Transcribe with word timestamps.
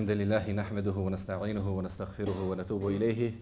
الحمد 0.00 0.16
لله 0.16 0.52
نحمده 0.52 0.96
ونستعينه 0.96 1.76
ونستغفره 1.76 2.50
ونتوب 2.50 2.86
إليه 2.88 3.32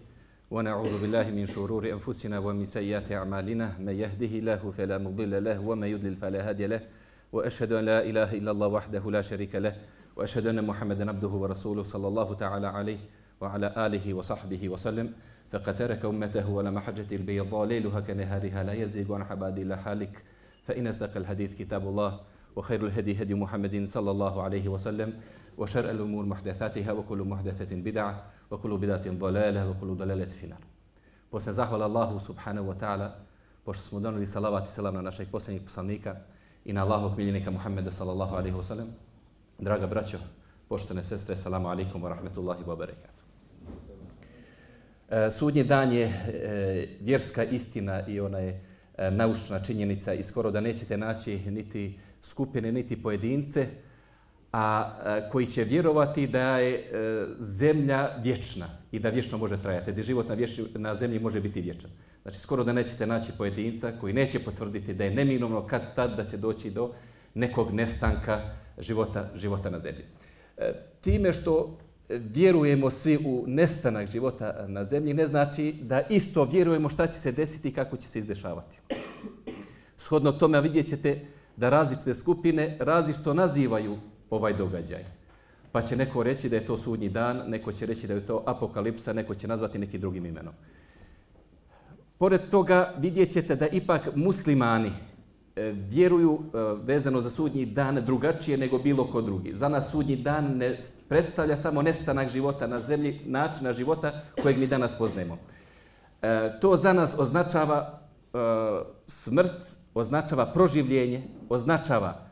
ونعوذ 0.51 1.01
بالله 1.01 1.31
من 1.31 1.45
شرور 1.45 1.87
أنفسنا 1.87 2.39
ومن 2.39 2.65
سيئات 2.65 3.11
أعمالنا. 3.11 3.79
من 3.79 3.95
يهده 3.95 4.33
الله 4.43 4.73
فلا 4.77 4.97
مضل 4.97 5.43
له 5.43 5.59
وما 5.59 5.87
يضلل 5.87 6.15
فلا 6.15 6.49
هادي 6.49 6.67
له. 6.67 6.81
وأشهد 7.31 7.71
أن 7.71 7.85
لا 7.85 8.03
إله 8.03 8.33
إلا 8.43 8.51
الله 8.51 8.67
وحده 8.67 9.11
لا 9.11 9.21
شريك 9.21 9.55
له 9.55 9.75
وأشهد 10.19 10.47
أن 10.47 10.59
محمدا 10.67 11.09
عبده 11.09 11.27
ورسوله 11.27 11.83
صلى 11.83 12.07
الله 12.07 12.33
تعالى 12.33 12.67
عليه 12.67 12.99
وعلى 13.41 13.73
آله 13.77 14.13
وصحبه 14.13 14.69
وسلم. 14.69 15.13
فقد 15.51 15.77
ترك 15.77 16.05
أمته 16.05 16.49
ولا 16.49 16.71
محجة 16.71 17.07
البيضاء 17.15 17.65
ليلها 17.65 17.99
كنهارها 17.99 18.63
لا 18.63 18.73
يزيغ 18.73 19.15
عن 19.15 19.23
حباد 19.23 19.59
إلا 19.59 19.75
حالك. 19.75 20.23
فإن 20.67 20.87
أصدق 20.87 21.17
الحديث 21.17 21.55
كتاب 21.55 21.87
الله 21.87 22.19
وخير 22.55 22.85
الهدي 22.85 23.21
هدي 23.21 23.33
محمد 23.33 23.87
صلى 23.87 24.11
الله 24.11 24.43
عليه 24.43 24.67
وسلم. 24.67 25.13
وشر 25.58 25.90
الأمور 25.90 26.24
محدثاتها 26.24 26.92
وكل 26.92 27.18
محدثة 27.18 27.76
بدعة 27.76 28.24
وكل 28.50 28.76
بدعة 28.78 29.10
ضلالة 29.10 29.70
وكل 29.70 29.94
ضلالة 29.94 30.30
في 30.30 30.44
النار 30.44 30.60
Poslije 31.34 31.52
zahvala 31.52 31.84
Allahu 31.84 32.20
subhanahu 32.20 32.68
wa 32.68 32.78
ta'ala, 32.78 33.10
pošto 33.64 33.84
smo 33.88 34.00
donili 34.00 34.26
salavat 34.26 34.68
i 34.68 34.72
salam 34.72 34.94
na 34.94 35.02
našeg 35.02 35.28
posljednjeg 35.30 35.64
poslanika 35.64 36.16
i 36.64 36.72
na 36.72 36.82
Allahog 36.82 37.16
miljenika 37.16 37.50
Muhammeda 37.50 37.90
sallallahu 37.90 38.36
alaihi 38.36 38.56
wa 38.56 38.62
sallam. 38.62 38.86
Draga 39.58 39.86
braćo, 39.86 40.18
poštene 40.68 41.02
sestre, 41.02 41.36
salamu 41.36 41.68
alaikum 41.68 42.02
wa 42.02 42.08
rahmetullahi 42.08 42.64
wa 42.64 42.76
barakatuh. 42.76 43.24
E, 45.10 45.30
sudnji 45.30 45.64
dan 45.64 45.92
je 45.92 46.04
e, 46.04 46.88
vjerska 47.00 47.44
istina 47.44 48.06
i 48.06 48.20
ona 48.20 48.38
je 48.38 48.60
e, 48.98 49.10
naučna 49.10 49.60
činjenica 49.60 50.14
i 50.14 50.22
skoro 50.22 50.50
da 50.50 50.60
nećete 50.60 50.96
naći 50.96 51.38
niti 51.50 51.98
skupine, 52.22 52.72
niti 52.72 53.02
pojedince, 53.02 53.68
a 54.51 54.95
e, 55.05 55.29
koji 55.29 55.45
će 55.45 55.63
vjerovati 55.63 56.27
da 56.27 56.57
je 56.57 56.75
e, 56.75 57.25
zemlja 57.39 58.09
vječna 58.23 58.65
i 58.91 58.99
da 58.99 59.09
vječno 59.09 59.37
može 59.37 59.61
trajati, 59.61 59.91
da 59.91 60.01
život 60.01 60.27
na, 60.27 60.33
vječni, 60.33 60.63
na 60.75 60.95
zemlji 60.95 61.19
može 61.19 61.41
biti 61.41 61.61
vječan. 61.61 61.89
Znači, 62.21 62.39
skoro 62.39 62.63
da 62.63 62.73
nećete 62.73 63.07
naći 63.07 63.31
pojedinca 63.37 63.91
koji 63.99 64.13
neće 64.13 64.39
potvrditi 64.39 64.93
da 64.93 65.03
je 65.03 65.11
neminovno 65.11 65.67
kad 65.67 65.95
tad 65.95 66.17
da 66.17 66.23
će 66.23 66.37
doći 66.37 66.69
do 66.69 66.91
nekog 67.33 67.73
nestanka 67.73 68.41
života, 68.79 69.29
života 69.35 69.69
na 69.69 69.79
zemlji. 69.79 70.03
E, 70.57 70.73
time 71.01 71.33
što 71.33 71.77
vjerujemo 72.09 72.89
svi 72.89 73.17
u 73.25 73.43
nestanak 73.47 74.11
života 74.11 74.65
na 74.67 74.85
zemlji, 74.85 75.13
ne 75.13 75.27
znači 75.27 75.75
da 75.81 76.01
isto 76.09 76.45
vjerujemo 76.45 76.89
šta 76.89 77.07
će 77.07 77.19
se 77.19 77.31
desiti 77.31 77.67
i 77.67 77.73
kako 77.73 77.97
će 77.97 78.07
se 78.07 78.19
izdešavati. 78.19 78.79
Shodno 79.97 80.31
tome 80.31 80.61
vidjet 80.61 80.89
ćete 80.89 81.19
da 81.57 81.69
različite 81.69 82.15
skupine 82.15 82.77
različito 82.79 83.33
nazivaju 83.33 83.97
ovaj 84.29 84.53
događaj. 84.53 85.05
Pa 85.71 85.81
će 85.81 85.95
neko 85.95 86.23
reći 86.23 86.49
da 86.49 86.55
je 86.55 86.65
to 86.65 86.77
sudnji 86.77 87.09
dan, 87.09 87.43
neko 87.47 87.71
će 87.71 87.85
reći 87.85 88.07
da 88.07 88.13
je 88.13 88.25
to 88.25 88.43
apokalipsa, 88.45 89.13
neko 89.13 89.35
će 89.35 89.47
nazvati 89.47 89.79
neki 89.79 89.97
drugim 89.97 90.25
imenom. 90.25 90.53
Pored 92.17 92.49
toga 92.51 92.93
vidjet 92.97 93.31
ćete 93.31 93.55
da 93.55 93.67
ipak 93.67 94.09
muslimani 94.15 94.91
e, 95.55 95.73
vjeruju 95.89 96.39
e, 96.39 96.57
vezano 96.83 97.21
za 97.21 97.29
sudnji 97.29 97.65
dan 97.65 98.05
drugačije 98.05 98.57
nego 98.57 98.77
bilo 98.77 99.07
ko 99.11 99.21
drugi. 99.21 99.55
Za 99.55 99.69
nas 99.69 99.91
sudnji 99.91 100.15
dan 100.15 100.57
ne 100.57 100.77
predstavlja 101.07 101.57
samo 101.57 101.81
nestanak 101.81 102.29
života 102.29 102.67
na 102.67 102.79
zemlji, 102.79 103.21
načina 103.25 103.73
života 103.73 104.21
kojeg 104.41 104.57
mi 104.57 104.67
danas 104.67 104.97
poznajemo. 104.97 105.37
E, 106.21 106.59
to 106.61 106.77
za 106.77 106.93
nas 106.93 107.15
označava 107.17 107.99
smrt, 109.07 109.51
označava 109.93 110.45
proživljenje, 110.45 111.23
označava 111.49 112.28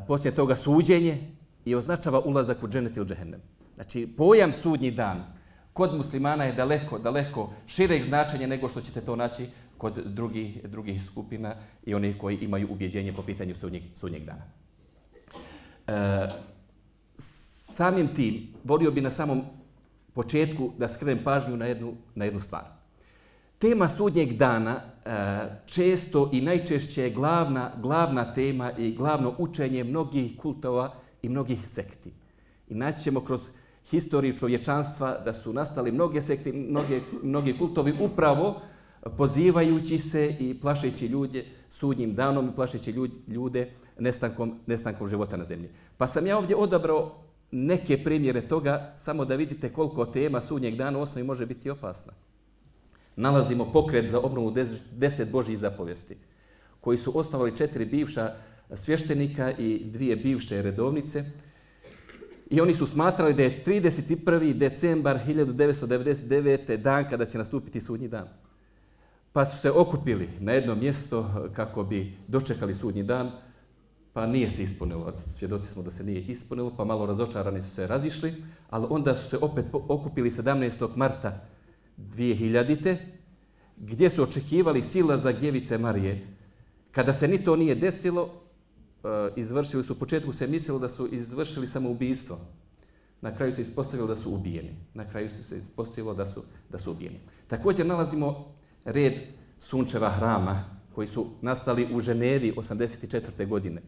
poslije 0.00 0.34
toga 0.34 0.56
suđenje 0.56 1.18
i 1.64 1.74
označava 1.74 2.20
ulazak 2.20 2.62
u 2.62 2.68
dženet 2.68 2.96
ili 2.96 3.06
džehennem. 3.06 3.40
Znači, 3.74 4.06
pojam 4.16 4.52
sudnji 4.52 4.90
dan 4.90 5.24
kod 5.72 5.96
muslimana 5.96 6.44
je 6.44 6.52
daleko, 6.52 6.98
daleko 6.98 7.50
šireg 7.66 8.02
značenja 8.02 8.46
nego 8.46 8.68
što 8.68 8.80
ćete 8.80 9.00
to 9.00 9.16
naći 9.16 9.46
kod 9.78 9.94
drugih, 10.04 10.68
drugih 10.68 11.04
skupina 11.04 11.54
i 11.84 11.94
onih 11.94 12.18
koji 12.18 12.36
imaju 12.36 12.68
ubjeđenje 12.70 13.12
po 13.12 13.22
pitanju 13.22 13.54
sudnjeg, 13.54 13.82
sudnjeg 13.94 14.24
dana. 14.24 14.42
E, 15.86 16.28
samim 17.16 18.14
tim, 18.14 18.48
volio 18.64 18.90
bi 18.90 19.00
na 19.00 19.10
samom 19.10 19.42
početku 20.12 20.72
da 20.78 20.88
skrenem 20.88 21.24
pažnju 21.24 21.56
na 21.56 21.66
jednu, 21.66 21.94
na 22.14 22.24
jednu 22.24 22.40
stvar. 22.40 22.81
Tema 23.62 23.88
sudnjeg 23.88 24.32
dana 24.32 24.74
e, 24.74 25.10
često 25.66 26.30
i 26.32 26.40
najčešće 26.40 27.02
je 27.02 27.10
glavna, 27.10 27.70
glavna 27.80 28.32
tema 28.34 28.72
i 28.78 28.94
glavno 28.94 29.34
učenje 29.38 29.84
mnogih 29.84 30.36
kultova 30.36 30.94
i 31.22 31.28
mnogih 31.28 31.68
sekti. 31.68 32.12
I 32.68 32.74
naći 32.74 33.02
ćemo 33.02 33.20
kroz 33.20 33.40
historiju 33.90 34.38
čovječanstva 34.38 35.18
da 35.24 35.32
su 35.32 35.52
nastali 35.52 35.92
mnoge 35.92 36.20
sekte, 36.20 36.52
mnoge, 36.52 37.00
mnogi 37.22 37.58
kultovi 37.58 37.94
upravo 38.00 38.60
pozivajući 39.16 39.98
se 39.98 40.36
i 40.40 40.60
plašeći 40.60 41.06
ljude 41.06 41.44
sudnjim 41.70 42.14
danom 42.14 42.48
i 42.48 42.54
plašeći 42.54 42.94
ljude 43.28 43.70
nestankom, 43.98 44.58
nestankom 44.66 45.08
života 45.08 45.36
na 45.36 45.44
zemlji. 45.44 45.70
Pa 45.96 46.06
sam 46.06 46.26
ja 46.26 46.38
ovdje 46.38 46.56
odabrao 46.56 47.14
neke 47.50 48.04
primjere 48.04 48.40
toga, 48.48 48.92
samo 48.96 49.24
da 49.24 49.36
vidite 49.36 49.72
koliko 49.72 50.06
tema 50.06 50.40
sudnjeg 50.40 50.76
dana 50.76 50.98
u 50.98 51.02
osnovi 51.02 51.26
može 51.26 51.46
biti 51.46 51.70
opasna. 51.70 52.12
Nalazimo 53.16 53.72
pokret 53.72 54.10
za 54.10 54.20
obnovu 54.20 54.54
deset 54.90 55.30
Božjih 55.30 55.58
zapovesti, 55.58 56.16
koji 56.80 56.98
su 56.98 57.18
osnovali 57.18 57.56
četiri 57.56 57.84
bivša 57.84 58.34
svještenika 58.74 59.52
i 59.58 59.84
dvije 59.84 60.16
bivše 60.16 60.62
redovnice. 60.62 61.24
I 62.50 62.60
oni 62.60 62.74
su 62.74 62.86
smatrali 62.86 63.34
da 63.34 63.42
je 63.42 63.62
31. 63.66 64.52
decembar 64.52 65.18
1999. 65.26 66.76
dan 66.76 67.10
kada 67.10 67.26
će 67.26 67.38
nastupiti 67.38 67.80
sudnji 67.80 68.08
dan. 68.08 68.28
Pa 69.32 69.44
su 69.44 69.58
se 69.58 69.70
okupili 69.70 70.28
na 70.40 70.52
jedno 70.52 70.74
mjesto 70.74 71.48
kako 71.54 71.84
bi 71.84 72.12
dočekali 72.28 72.74
sudnji 72.74 73.02
dan, 73.02 73.30
pa 74.12 74.26
nije 74.26 74.48
se 74.48 74.62
ispunilo. 74.62 75.12
Svjedoci 75.28 75.68
smo 75.68 75.82
da 75.82 75.90
se 75.90 76.04
nije 76.04 76.20
ispunilo, 76.20 76.72
pa 76.76 76.84
malo 76.84 77.06
razočarani 77.06 77.60
su 77.60 77.70
se 77.70 77.86
razišli, 77.86 78.34
ali 78.70 78.86
onda 78.90 79.14
su 79.14 79.28
se 79.28 79.38
opet 79.40 79.64
okupili 79.72 80.30
17. 80.30 80.96
marta 80.96 81.40
2000. 81.98 82.96
gdje 83.76 84.10
su 84.10 84.22
očekivali 84.22 84.82
sila 84.82 85.16
za 85.16 85.32
Gjevice 85.32 85.78
Marije. 85.78 86.26
Kada 86.90 87.12
se 87.12 87.28
ni 87.28 87.44
to 87.44 87.56
nije 87.56 87.74
desilo, 87.74 88.28
eh, 89.04 89.32
izvršili 89.36 89.82
su, 89.82 89.92
u 89.92 89.96
početku 89.96 90.32
se 90.32 90.46
mislilo 90.46 90.78
da 90.78 90.88
su 90.88 91.08
izvršili 91.14 91.66
samoubistvo. 91.66 92.38
Na 93.20 93.34
kraju 93.36 93.52
se 93.52 93.62
ispostavilo 93.62 94.08
da 94.08 94.16
su 94.16 94.34
ubijeni. 94.34 94.74
Na 94.94 95.08
kraju 95.08 95.30
se 95.30 95.58
ispostavilo 95.58 96.14
da 96.14 96.26
su, 96.26 96.42
da 96.70 96.78
su 96.78 96.90
ubijeni. 96.90 97.20
Također 97.46 97.86
nalazimo 97.86 98.54
red 98.84 99.12
sunčeva 99.60 100.10
hrama 100.10 100.64
koji 100.94 101.06
su 101.06 101.26
nastali 101.40 101.88
u 101.94 102.00
Ženevi 102.00 102.52
84. 102.56 103.48
godine. 103.48 103.82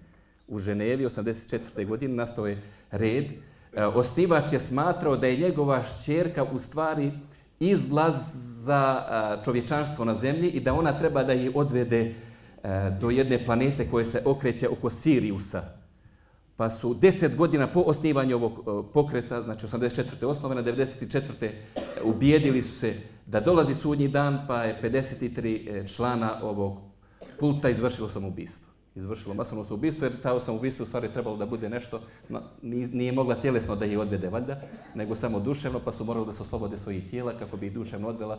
U 0.48 0.58
Ženevi 0.58 1.04
84. 1.04 1.86
godine 1.86 2.14
nastao 2.14 2.46
je 2.46 2.62
red. 2.90 3.24
Eh, 3.72 3.86
osnivač 3.86 4.52
je 4.52 4.60
smatrao 4.60 5.16
da 5.16 5.26
je 5.26 5.36
njegova 5.36 5.82
šćerka 5.82 6.44
u 6.44 6.58
stvari 6.58 7.12
izlaz 7.60 8.14
za 8.64 9.04
čovječanstvo 9.44 10.04
na 10.04 10.14
zemlji 10.14 10.48
i 10.48 10.60
da 10.60 10.74
ona 10.74 10.98
treba 10.98 11.24
da 11.24 11.32
je 11.32 11.52
odvede 11.54 12.00
e, 12.00 12.12
do 13.00 13.10
jedne 13.10 13.44
planete 13.44 13.90
koje 13.90 14.04
se 14.04 14.22
okreće 14.24 14.68
oko 14.68 14.90
Siriusa. 14.90 15.62
Pa 16.56 16.70
su 16.70 16.94
deset 16.94 17.36
godina 17.36 17.66
po 17.66 17.80
osnivanju 17.80 18.36
ovog 18.36 18.52
e, 18.52 18.92
pokreta, 18.92 19.42
znači 19.42 19.66
84. 19.66 20.24
osnovana, 20.24 20.62
94. 20.62 21.50
ubijedili 22.04 22.62
su 22.62 22.78
se 22.78 22.94
da 23.26 23.40
dolazi 23.40 23.74
sudnji 23.74 24.08
dan, 24.08 24.44
pa 24.48 24.62
je 24.62 24.78
53 24.82 25.84
e, 25.84 25.88
člana 25.88 26.40
ovog 26.42 26.78
kulta 27.40 27.68
izvršilo 27.68 28.08
samoubistvo. 28.08 28.73
Izvršilo 28.94 29.34
masovno 29.34 29.64
ubistvo, 29.70 30.06
jer 30.06 30.20
ta 30.20 30.40
samoubistvo 30.40 30.82
u 30.82 30.86
stvari 30.86 31.12
trebalo 31.12 31.36
da 31.36 31.46
bude 31.46 31.68
nešto, 31.68 32.00
no, 32.28 32.42
nije 32.62 33.12
mogla 33.12 33.34
tjelesno 33.34 33.76
da 33.76 33.84
je 33.84 33.98
odvede 33.98 34.28
valjda, 34.28 34.60
nego 34.94 35.14
samo 35.14 35.40
duševno, 35.40 35.80
pa 35.84 35.92
su 35.92 36.04
morali 36.04 36.26
da 36.26 36.32
se 36.32 36.42
oslobode 36.42 36.78
svojih 36.78 37.10
tijela 37.10 37.38
kako 37.38 37.56
bi 37.56 37.66
ih 37.66 37.72
duševno 37.72 38.08
odvela 38.08 38.38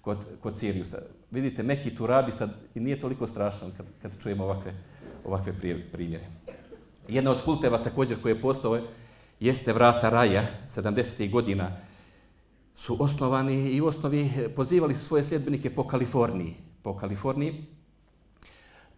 kod, 0.00 0.18
kod 0.40 0.58
Siriusa. 0.58 0.98
Vidite, 1.30 1.62
Meki 1.62 1.94
Turabi 1.94 2.32
sad 2.32 2.50
i 2.74 2.80
nije 2.80 3.00
toliko 3.00 3.26
strašan 3.26 3.72
kad, 3.76 3.86
kad 4.02 4.22
čujemo 4.22 4.44
ovakve, 4.44 4.74
ovakve 5.24 5.52
primjere. 5.92 6.24
Jedna 7.08 7.30
od 7.30 7.44
kulteva 7.44 7.82
također 7.82 8.22
koje 8.22 8.32
je 8.32 8.40
postao 8.40 8.80
jeste 9.40 9.72
vrata 9.72 10.10
raja 10.10 10.46
70. 10.68 11.30
godina 11.30 11.76
su 12.76 12.96
osnovani 13.02 13.70
i 13.70 13.80
u 13.80 13.86
osnovi 13.86 14.30
eh, 14.36 14.48
pozivali 14.48 14.94
su 14.94 15.04
svoje 15.04 15.24
sljedbenike 15.24 15.70
po 15.70 15.86
Kaliforniji. 15.86 16.54
Po 16.82 16.96
Kaliforniji 16.96 17.64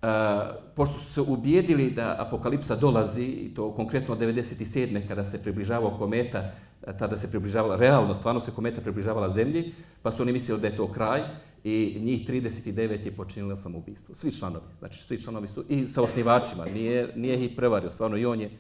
a, 0.02 0.52
pošto 0.75 0.98
su 0.98 1.12
se 1.12 1.20
ubijedili 1.20 1.90
da 1.90 2.16
apokalipsa 2.19 2.76
dolazi, 2.76 3.25
i 3.25 3.54
to 3.54 3.72
konkretno 3.72 4.16
97. 4.16 5.08
kada 5.08 5.25
se 5.25 5.43
približavao 5.43 5.98
kometa, 5.98 6.38
e, 6.87 6.96
tada 6.98 7.16
se 7.16 7.31
približavala, 7.31 7.76
realno, 7.76 8.14
stvarno 8.14 8.40
se 8.40 8.50
kometa 8.50 8.81
približavala 8.81 9.31
zemlji, 9.31 9.72
pa 10.02 10.10
su 10.10 10.22
oni 10.22 10.32
mislili 10.32 10.60
da 10.60 10.66
je 10.66 10.76
to 10.76 10.93
kraj 10.93 11.22
i 11.64 12.00
njih 12.04 12.28
39 12.28 13.04
je 13.04 13.16
počinilo 13.16 13.56
samoubistvo. 13.56 14.14
Svi 14.14 14.32
članovi, 14.32 14.64
znači 14.78 15.02
svi 15.02 15.20
članovi 15.20 15.48
su, 15.48 15.64
i 15.69 15.87
sa 15.87 16.02
osnivačima, 16.02 16.64
nije, 16.64 17.12
nije 17.16 17.44
ih 17.44 17.52
prevario, 17.56 17.90
stvarno 17.90 18.16
i 18.16 18.26
on 18.26 18.40
je 18.40 18.50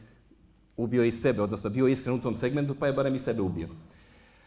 Ubio 0.76 1.04
i 1.04 1.12
sebe, 1.12 1.42
odnosno 1.42 1.70
bio 1.70 1.88
iskren 1.88 2.14
u 2.14 2.20
tom 2.20 2.34
segmentu, 2.34 2.74
pa 2.74 2.86
je 2.86 2.92
barem 2.92 3.14
i 3.14 3.18
sebe 3.18 3.42
ubio. 3.42 3.68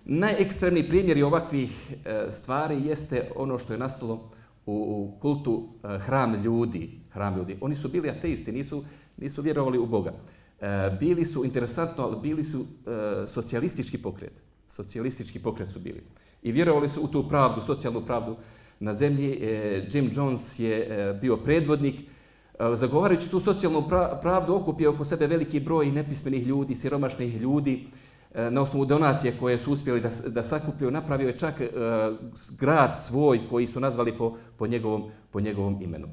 Najekstremniji 0.06 0.90
primjer 0.90 1.24
ovakvih 1.24 1.96
e, 2.06 2.32
stvari 2.32 2.86
jeste 2.86 3.32
ono 3.36 3.58
što 3.58 3.74
je 3.74 3.80
nastalo 3.80 4.32
u, 4.70 5.04
u 5.04 5.20
kultu 5.20 5.70
e, 5.84 6.00
hram 6.00 6.44
ljudi. 6.44 7.00
Hram 7.12 7.38
ljudi. 7.38 7.58
Oni 7.62 7.76
su 7.76 7.90
bili 7.90 8.10
ateisti, 8.10 8.52
nisu, 8.52 8.84
nisu 9.18 9.42
vjerovali 9.42 9.78
u 9.78 9.86
Boga. 9.86 10.14
E, 10.62 10.98
bili 11.00 11.26
su, 11.26 11.46
interesantno, 11.46 12.04
ali 12.04 12.18
bili 12.22 12.44
su 12.44 12.60
e, 12.60 13.28
socijalistički 13.28 13.98
pokret. 13.98 14.34
Socijalistički 14.68 15.40
pokret 15.40 15.70
su 15.72 15.80
bili. 15.80 16.02
I 16.44 16.52
vjerovali 16.52 16.90
su 16.90 17.02
u 17.02 17.08
tu 17.08 17.30
pravdu, 17.30 17.62
socijalnu 17.62 18.06
pravdu 18.06 18.36
na 18.80 18.94
zemlji. 18.94 19.32
E, 19.32 19.88
Jim 19.92 20.12
Jones 20.14 20.60
je 20.60 20.78
e, 20.78 21.14
bio 21.22 21.38
predvodnik. 21.38 21.96
E, 21.96 22.76
zagovarajući 22.76 23.30
tu 23.30 23.40
socijalnu 23.40 23.84
pravdu 24.22 24.56
okupio 24.56 24.92
oko 24.92 25.06
sebe 25.06 25.28
veliki 25.28 25.60
broj 25.60 25.92
nepismenih 25.92 26.48
ljudi, 26.48 26.76
siromašnih 26.76 27.42
ljudi. 27.42 27.88
E, 28.36 28.52
na 28.52 28.62
osnovu 28.62 28.86
donacije 28.86 29.34
koje 29.40 29.58
su 29.58 29.72
uspjeli 29.72 30.02
da, 30.02 30.10
da 30.28 30.44
sakupio, 30.44 30.92
napravio 30.92 31.28
je 31.28 31.38
čak 31.38 31.62
e, 31.62 31.70
grad 32.50 33.00
svoj 33.08 33.40
koji 33.50 33.68
su 33.68 33.80
nazvali 33.80 34.18
po, 34.18 34.38
po, 34.58 34.68
njegovom, 34.68 35.12
po 35.32 35.40
njegovom 35.40 35.82
imenu. 35.82 36.08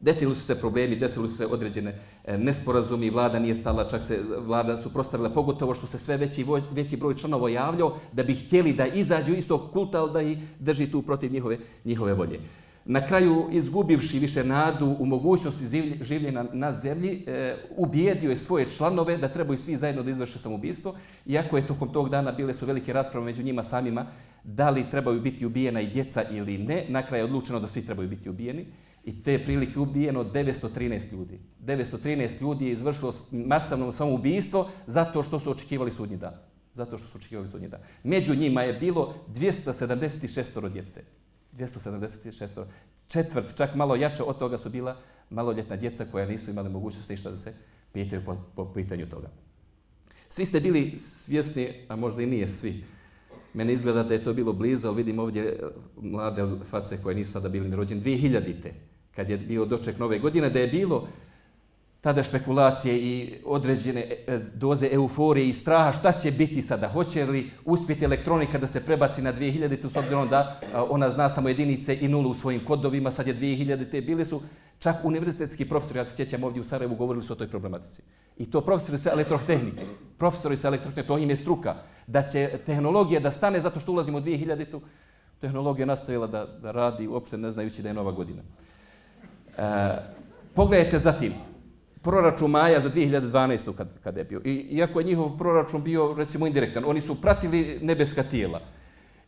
Desili 0.00 0.34
su 0.34 0.40
se 0.40 0.60
problemi, 0.60 0.96
desili 0.96 1.28
su 1.28 1.36
se 1.36 1.46
određene 1.46 1.98
e, 2.24 2.38
nesporazumi, 2.38 3.10
vlada 3.10 3.38
nije 3.38 3.54
stala, 3.54 3.88
čak 3.88 4.02
se 4.02 4.18
vlada 4.38 4.76
suprostavila, 4.76 5.30
pogotovo 5.30 5.74
što 5.74 5.86
se 5.86 5.98
sve 5.98 6.16
veći, 6.16 6.46
veći 6.70 6.96
broj 6.96 7.14
članova 7.14 7.50
javljao 7.50 7.96
da 8.12 8.22
bi 8.22 8.34
htjeli 8.34 8.72
da 8.72 8.86
izađu 8.86 9.34
iz 9.34 9.48
tog 9.48 9.72
kulta, 9.72 10.00
ali 10.00 10.12
da 10.12 10.20
ih 10.20 10.38
drži 10.58 10.90
tu 10.90 11.02
protiv 11.02 11.32
njihove, 11.32 11.58
njihove 11.84 12.14
volje. 12.14 12.40
Na 12.90 13.06
kraju, 13.06 13.48
izgubivši 13.52 14.18
više 14.18 14.44
nadu 14.44 14.96
u 14.98 15.06
mogućnosti 15.06 15.64
življenja 16.00 16.44
na 16.52 16.72
zemlji, 16.72 17.24
e, 17.26 17.56
ubijedio 17.76 18.30
je 18.30 18.36
svoje 18.36 18.66
članove 18.76 19.16
da 19.16 19.28
trebaju 19.28 19.58
svi 19.58 19.76
zajedno 19.76 20.02
da 20.02 20.10
izvrše 20.10 20.38
samoubistvo, 20.38 20.94
iako 21.26 21.56
je 21.56 21.66
tokom 21.66 21.92
tog 21.92 22.08
dana 22.08 22.32
bile 22.32 22.54
su 22.54 22.66
velike 22.66 22.92
rasprave 22.92 23.26
među 23.26 23.42
njima 23.42 23.62
samima 23.62 24.06
da 24.44 24.70
li 24.70 24.86
trebaju 24.90 25.20
biti 25.20 25.46
ubijena 25.46 25.80
i 25.80 25.86
djeca 25.86 26.24
ili 26.30 26.58
ne. 26.58 26.86
Na 26.88 27.04
kraju 27.06 27.20
je 27.20 27.24
odlučeno 27.24 27.60
da 27.60 27.68
svi 27.68 27.84
trebaju 27.86 28.08
biti 28.08 28.30
ubijeni. 28.30 28.66
I 29.04 29.22
te 29.22 29.38
prilike 29.38 29.78
ubijeno 29.78 30.24
913 30.24 31.12
ljudi. 31.12 31.40
913 31.60 32.40
ljudi 32.40 32.66
je 32.66 32.72
izvršilo 32.72 33.14
masovno 33.32 33.92
samoubistvo 33.92 34.68
zato 34.86 35.22
što 35.22 35.40
su 35.40 35.50
očekivali 35.50 35.92
sudnji 35.92 36.16
dan. 36.16 36.40
Zato 36.72 36.98
što 36.98 37.06
su 37.06 37.18
očekivali 37.18 37.48
sudnji 37.48 37.68
dan. 37.68 37.80
Među 38.02 38.34
njima 38.34 38.62
je 38.62 38.72
bilo 38.72 39.14
276 39.34 40.68
djece. 40.72 41.02
276 41.58 42.64
četvrt, 43.08 43.56
čak 43.56 43.74
malo 43.74 43.96
jače 43.96 44.22
od 44.22 44.38
toga 44.38 44.58
su 44.58 44.70
bila 44.70 44.96
maloljetna 45.30 45.76
djeca 45.76 46.04
koja 46.12 46.26
nisu 46.26 46.50
imali 46.50 46.68
mogućnosti 46.68 47.12
ništa 47.12 47.30
da 47.30 47.36
se 47.36 47.54
pitaju 47.92 48.22
po, 48.24 48.36
po 48.54 48.72
pitanju 48.72 49.08
toga. 49.08 49.28
Svi 50.28 50.46
ste 50.46 50.60
bili 50.60 50.98
svjesni, 50.98 51.74
a 51.88 51.96
možda 51.96 52.22
i 52.22 52.26
nije 52.26 52.48
svi. 52.48 52.84
Mene 53.54 53.72
izgleda 53.72 54.02
da 54.02 54.14
je 54.14 54.24
to 54.24 54.32
bilo 54.32 54.52
blizu, 54.52 54.88
ali 54.88 54.96
vidim 54.96 55.18
ovdje 55.18 55.42
e, 55.42 55.56
mlade 56.00 56.42
face 56.70 57.02
koje 57.02 57.14
nisu 57.14 57.32
tada 57.32 57.48
bili 57.48 57.76
rođeni 57.76 58.00
2000-te 58.00 58.72
kad 59.16 59.30
je 59.30 59.38
bio 59.38 59.64
doček 59.64 59.98
nove 59.98 60.18
godine, 60.18 60.50
da 60.50 60.60
je 60.60 60.68
bilo 60.68 61.08
tada 62.00 62.22
špekulacije 62.22 62.98
i 62.98 63.34
određene 63.44 64.00
e, 64.00 64.38
doze 64.54 64.88
euforije 64.92 65.48
i 65.48 65.52
straha 65.52 65.92
šta 65.92 66.12
će 66.12 66.30
biti 66.30 66.62
sada. 66.62 66.88
Hoće 66.88 67.24
li 67.24 67.50
uspjeti 67.64 68.04
elektronika 68.04 68.58
da 68.58 68.66
se 68.66 68.84
prebaci 68.84 69.22
na 69.22 69.32
2000-tu 69.32 69.90
s 69.90 69.96
obzirom 69.96 70.28
da 70.28 70.60
ona 70.90 71.10
zna 71.10 71.28
samo 71.28 71.48
jedinice 71.48 71.98
i 72.00 72.08
nulu 72.08 72.30
u 72.30 72.34
svojim 72.34 72.64
kodovima, 72.64 73.10
sad 73.10 73.26
je 73.26 73.36
2000, 73.36 73.90
te 73.90 74.00
bili 74.00 74.24
su 74.24 74.40
čak 74.78 74.96
univerzitetski 75.04 75.68
profesori, 75.68 75.98
ja 75.98 76.04
se 76.04 76.16
sjećam 76.16 76.44
ovdje 76.44 76.60
u 76.60 76.64
Sarajevu, 76.64 76.96
govorili 76.96 77.24
su 77.24 77.32
o 77.32 77.36
toj 77.36 77.48
problematici. 77.48 78.02
I 78.36 78.50
to 78.50 78.60
profesori 78.60 78.98
sa 78.98 79.10
elektrotehnike, 79.12 79.84
profesori 80.18 80.56
sa 80.56 80.68
elektrotehnike, 80.68 81.06
to 81.08 81.18
im 81.18 81.30
je 81.30 81.36
struka, 81.36 81.74
da 82.06 82.22
će 82.22 82.58
tehnologija 82.66 83.20
da 83.20 83.30
stane 83.30 83.60
zato 83.60 83.80
što 83.80 83.92
ulazimo 83.92 84.18
u 84.18 84.20
2000-tu, 84.20 84.80
tehnologija 85.40 85.86
nastavila 85.86 86.26
da, 86.26 86.46
da 86.62 86.70
radi 86.70 87.08
uopšte 87.08 87.38
ne 87.38 87.50
znajući 87.50 87.82
da 87.82 87.88
je 87.88 87.94
nova 87.94 88.12
godina. 88.12 88.42
E, 89.58 89.62
pogledajte 90.54 90.98
zatim, 90.98 91.32
proračun 92.02 92.50
Maja 92.50 92.80
za 92.80 92.90
2012. 92.90 93.74
Kad, 93.76 93.88
kad 94.04 94.16
je 94.16 94.24
bio. 94.24 94.40
I, 94.44 94.52
iako 94.52 95.00
je 95.00 95.04
njihov 95.04 95.38
proračun 95.38 95.82
bio, 95.82 96.14
recimo, 96.14 96.46
indirektan, 96.46 96.84
oni 96.86 97.00
su 97.00 97.20
pratili 97.20 97.78
nebeska 97.82 98.22
tijela. 98.22 98.60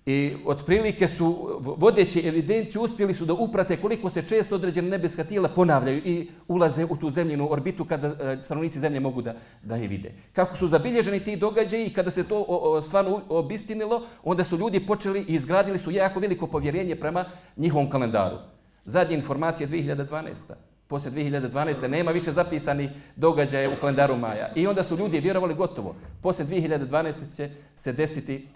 I 0.07 0.37
otprilike 0.45 1.09
su, 1.09 1.61
vodeći 1.61 2.29
evidenciju, 2.29 2.83
uspjeli 2.83 3.15
su 3.15 3.25
da 3.25 3.33
uprate 3.33 3.77
koliko 3.77 4.11
se 4.11 4.23
često 4.23 4.55
određene 4.55 4.89
nebeska 4.89 5.25
tijela 5.25 5.49
ponavljaju 5.49 5.99
i 6.05 6.29
ulaze 6.49 6.85
u 6.85 6.97
tu 6.97 7.11
zemljinu 7.11 7.53
orbitu 7.53 7.85
kada 7.85 8.09
e, 8.09 8.39
stanovnici 8.43 8.81
zemlje 8.81 9.01
mogu 9.01 9.23
da, 9.23 9.35
da 9.63 9.77
je 9.77 9.89
vide. 9.89 10.13
Kako 10.33 10.57
su 10.57 10.69
zabilježeni 10.69 11.21
ti 11.21 11.37
događaji 11.37 11.87
i 11.87 11.93
kada 11.93 12.11
se 12.11 12.29
to 12.29 12.45
o, 12.49 12.73
o, 12.73 12.83
stvarno 12.83 13.21
obistinilo, 13.29 14.03
onda 14.25 14.45
su 14.45 14.59
ljudi 14.59 14.87
počeli 14.87 15.21
i 15.29 15.35
izgradili 15.35 15.79
su 15.79 15.91
jako 15.91 16.21
veliko 16.21 16.47
povjerenje 16.47 16.97
prema 16.97 17.25
njihovom 17.57 17.91
kalendaru. 17.91 18.37
Zadnje 18.85 19.17
informacije 19.17 19.69
2012. 19.69 20.70
Poslije 20.91 21.31
2012. 21.31 21.89
nema 21.89 22.11
više 22.11 22.33
zapisani 22.33 22.91
događaje 23.17 23.69
u 23.69 23.77
kalendaru 23.81 24.17
Maja. 24.17 24.49
I 24.55 24.67
onda 24.67 24.85
su 24.85 24.97
ljudi 24.97 25.21
vjerovali 25.21 25.55
gotovo. 25.55 25.95
Poslije 26.23 26.47
2012. 26.47 27.37
će 27.37 27.51
se 27.77 27.93
desiti 27.93 28.49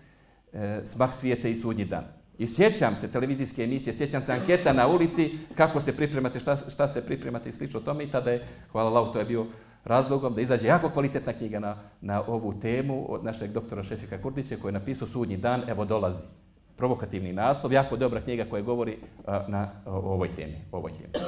e, 0.52 0.80
smak 0.84 1.14
svijete 1.14 1.50
i 1.50 1.54
sudnji 1.54 1.84
dan. 1.84 2.04
I 2.38 2.46
sjećam 2.46 2.96
se 2.96 3.08
televizijske 3.08 3.64
emisije, 3.64 3.94
sjećam 3.94 4.22
se 4.22 4.32
anketa 4.32 4.72
na 4.72 4.86
ulici, 4.86 5.38
kako 5.54 5.80
se 5.80 5.96
pripremate, 5.96 6.40
šta, 6.40 6.56
šta 6.56 6.88
se 6.88 7.06
pripremate 7.06 7.48
i 7.48 7.52
slično 7.52 7.80
tome. 7.80 8.04
I 8.04 8.10
tada 8.10 8.30
je, 8.30 8.46
hvala 8.72 8.90
Allah, 8.90 9.12
to 9.12 9.18
je 9.18 9.24
bio 9.24 9.46
razlogom 9.84 10.34
da 10.34 10.40
izađe 10.40 10.66
jako 10.66 10.90
kvalitetna 10.90 11.32
knjiga 11.32 11.58
na, 11.58 11.76
na 12.00 12.22
ovu 12.26 12.52
temu 12.60 13.06
od 13.08 13.24
našeg 13.24 13.52
doktora 13.52 13.82
Šefika 13.82 14.22
Kurdića 14.22 14.56
koji 14.56 14.70
je 14.70 14.78
napisao 14.78 15.08
Sudnji 15.08 15.36
dan, 15.36 15.62
evo 15.68 15.84
dolazi 15.84 16.26
provokativni 16.76 17.32
naslov, 17.32 17.72
jako 17.72 17.96
dobra 17.96 18.20
knjiga 18.20 18.44
koja 18.50 18.62
govori 18.62 18.98
a, 19.26 19.44
na 19.48 19.70
o, 19.86 19.90
ovoj 19.90 20.34
temi, 20.36 20.64
ovoj 20.72 20.92
temi. 20.92 21.24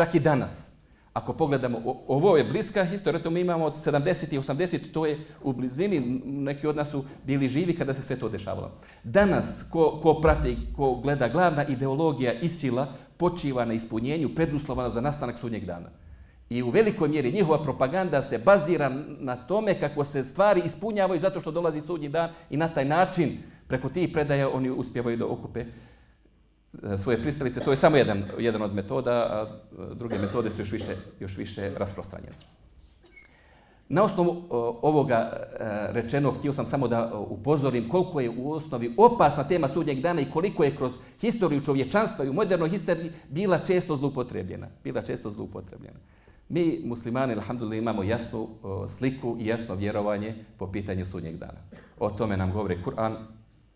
Čak 0.00 0.14
i 0.14 0.20
danas, 0.20 0.70
ako 1.12 1.32
pogledamo, 1.32 1.80
ovo 2.08 2.36
je 2.36 2.44
bliska 2.44 2.84
historija, 2.84 3.22
to 3.22 3.30
mi 3.30 3.40
imamo 3.40 3.64
od 3.64 3.76
70. 3.76 4.34
i 4.34 4.38
80. 4.38 4.92
to 4.92 5.06
je 5.06 5.18
u 5.42 5.52
blizini, 5.52 6.20
neki 6.24 6.66
od 6.66 6.76
nas 6.76 6.90
su 6.90 7.04
bili 7.26 7.48
živi 7.48 7.76
kada 7.76 7.94
se 7.94 8.02
sve 8.02 8.16
to 8.16 8.28
dešavalo. 8.28 8.70
Danas, 9.04 9.66
ko, 9.70 10.00
ko 10.02 10.14
prati, 10.14 10.56
ko 10.76 10.94
gleda, 10.94 11.28
glavna 11.28 11.66
ideologija 11.66 12.32
i 12.32 12.48
sila 12.48 12.86
počiva 13.16 13.64
na 13.64 13.74
ispunjenju 13.74 14.34
preduslovana 14.34 14.88
za 14.90 15.00
nastanak 15.00 15.38
sudnjeg 15.38 15.64
dana. 15.64 15.90
I 16.50 16.62
u 16.62 16.70
velikoj 16.70 17.08
mjeri 17.08 17.32
njihova 17.32 17.62
propaganda 17.62 18.22
se 18.22 18.38
bazira 18.38 18.88
na 19.18 19.36
tome 19.36 19.80
kako 19.80 20.04
se 20.04 20.24
stvari 20.24 20.62
ispunjavaju 20.64 21.20
zato 21.20 21.40
što 21.40 21.50
dolazi 21.50 21.80
sudnji 21.80 22.08
dan 22.08 22.30
i 22.50 22.56
na 22.56 22.68
taj 22.68 22.84
način 22.84 23.38
preko 23.68 23.88
tih 23.88 24.08
predaja 24.12 24.48
oni 24.48 24.70
uspjevaju 24.70 25.16
da 25.16 25.26
okupe 25.26 25.64
E, 26.72 26.98
svoje 26.98 27.18
pristalice. 27.18 27.60
To 27.60 27.70
je 27.70 27.76
samo 27.76 27.96
jedan, 27.96 28.24
jedan 28.38 28.62
od 28.62 28.74
metoda, 28.74 29.12
a 29.12 29.46
e, 29.92 29.94
druge 29.94 30.18
metode 30.18 30.50
su 30.50 30.60
još 30.60 30.72
više, 30.72 30.96
još 31.20 31.36
više 31.36 31.70
rasprostranjene. 31.76 32.34
Na 33.88 34.02
osnovu 34.02 34.30
e, 34.30 34.44
ovoga 34.82 35.32
rečenog 35.92 36.38
htio 36.38 36.52
sam 36.52 36.66
samo 36.66 36.88
da 36.88 37.12
upozorim 37.28 37.88
koliko 37.88 38.20
je 38.20 38.30
u 38.30 38.52
osnovi 38.52 38.94
opasna 38.96 39.44
tema 39.44 39.68
sudnjeg 39.68 40.00
dana 40.00 40.20
i 40.20 40.30
koliko 40.30 40.64
je 40.64 40.76
kroz 40.76 40.92
historiju 41.20 41.60
čovječanstva 41.60 42.24
i 42.24 42.28
u 42.28 42.32
modernoj 42.32 42.68
historiji 42.68 43.10
bila 43.28 43.58
često 43.58 43.96
zloupotrebljena. 43.96 44.66
Bila 44.84 45.02
često 45.02 45.30
zloupotrebljena. 45.30 45.98
Mi, 46.48 46.82
muslimani, 46.84 47.32
alhamdulillah, 47.32 47.78
imamo 47.78 48.02
jasnu 48.02 48.48
sliku 48.88 49.36
i 49.40 49.46
jasno 49.46 49.74
vjerovanje 49.74 50.34
po 50.58 50.72
pitanju 50.72 51.04
sudnjeg 51.06 51.36
dana. 51.36 51.58
O 51.98 52.10
tome 52.10 52.36
nam 52.36 52.52
govori 52.52 52.78
Kur'an, 52.84 53.16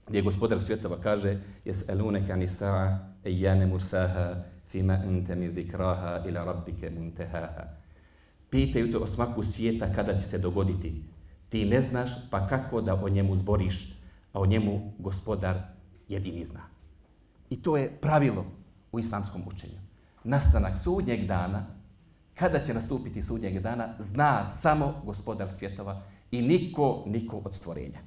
gdje 0.07 0.23
gospodar 0.23 0.61
svjetova 0.61 1.01
kaže 1.01 1.41
jes 1.65 1.89
elune 1.89 2.27
kani 2.27 2.47
sa'a 2.47 2.99
ejane 3.25 3.67
mursaha 3.67 4.35
fima 4.69 4.95
ente 4.95 5.35
mi 5.35 5.51
zikraha 5.53 6.25
ila 6.29 6.45
rabbike 6.45 6.91
muntehaha. 6.91 7.65
Pitaju 8.51 8.91
te 8.93 8.99
o 8.99 9.07
smaku 9.07 9.43
svijeta 9.43 9.93
kada 9.95 10.13
će 10.13 10.25
se 10.25 10.39
dogoditi. 10.39 11.03
Ti 11.49 11.65
ne 11.65 11.81
znaš 11.81 12.11
pa 12.31 12.47
kako 12.47 12.81
da 12.81 12.95
o 12.95 13.09
njemu 13.09 13.37
zboriš, 13.37 13.93
a 14.33 14.41
o 14.41 14.47
njemu 14.47 14.93
gospodar 14.99 15.63
jedini 16.09 16.45
zna. 16.45 16.61
I 17.51 17.63
to 17.63 17.77
je 17.77 17.91
pravilo 18.01 18.47
u 18.93 18.99
islamskom 18.99 19.43
učenju. 19.47 19.79
Nastanak 20.25 20.79
sudnjeg 20.79 21.27
dana, 21.27 21.67
kada 22.35 22.59
će 22.59 22.75
nastupiti 22.75 23.23
sudnjeg 23.23 23.61
dana, 23.61 23.89
zna 23.99 24.47
samo 24.47 25.03
gospodar 25.05 25.51
svjetova 25.51 26.03
i 26.31 26.43
niko, 26.43 27.05
niko 27.07 27.43
od 27.45 27.55
stvorenja. 27.55 27.99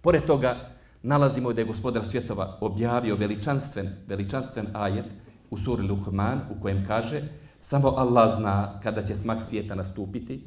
Pored 0.00 0.24
toga, 0.24 0.77
nalazimo 1.02 1.52
da 1.52 1.60
je 1.60 1.66
gospodar 1.66 2.04
svjetova 2.04 2.58
objavio 2.60 3.16
veličanstven, 3.16 3.88
veličanstven 4.06 4.66
ajet 4.72 5.06
u 5.50 5.58
suri 5.58 5.82
Luhman 5.82 6.40
u 6.50 6.62
kojem 6.62 6.84
kaže 6.86 7.22
samo 7.60 7.88
Allah 7.88 8.38
zna 8.38 8.80
kada 8.82 9.02
će 9.02 9.14
smak 9.14 9.42
svijeta 9.42 9.74
nastupiti, 9.74 10.40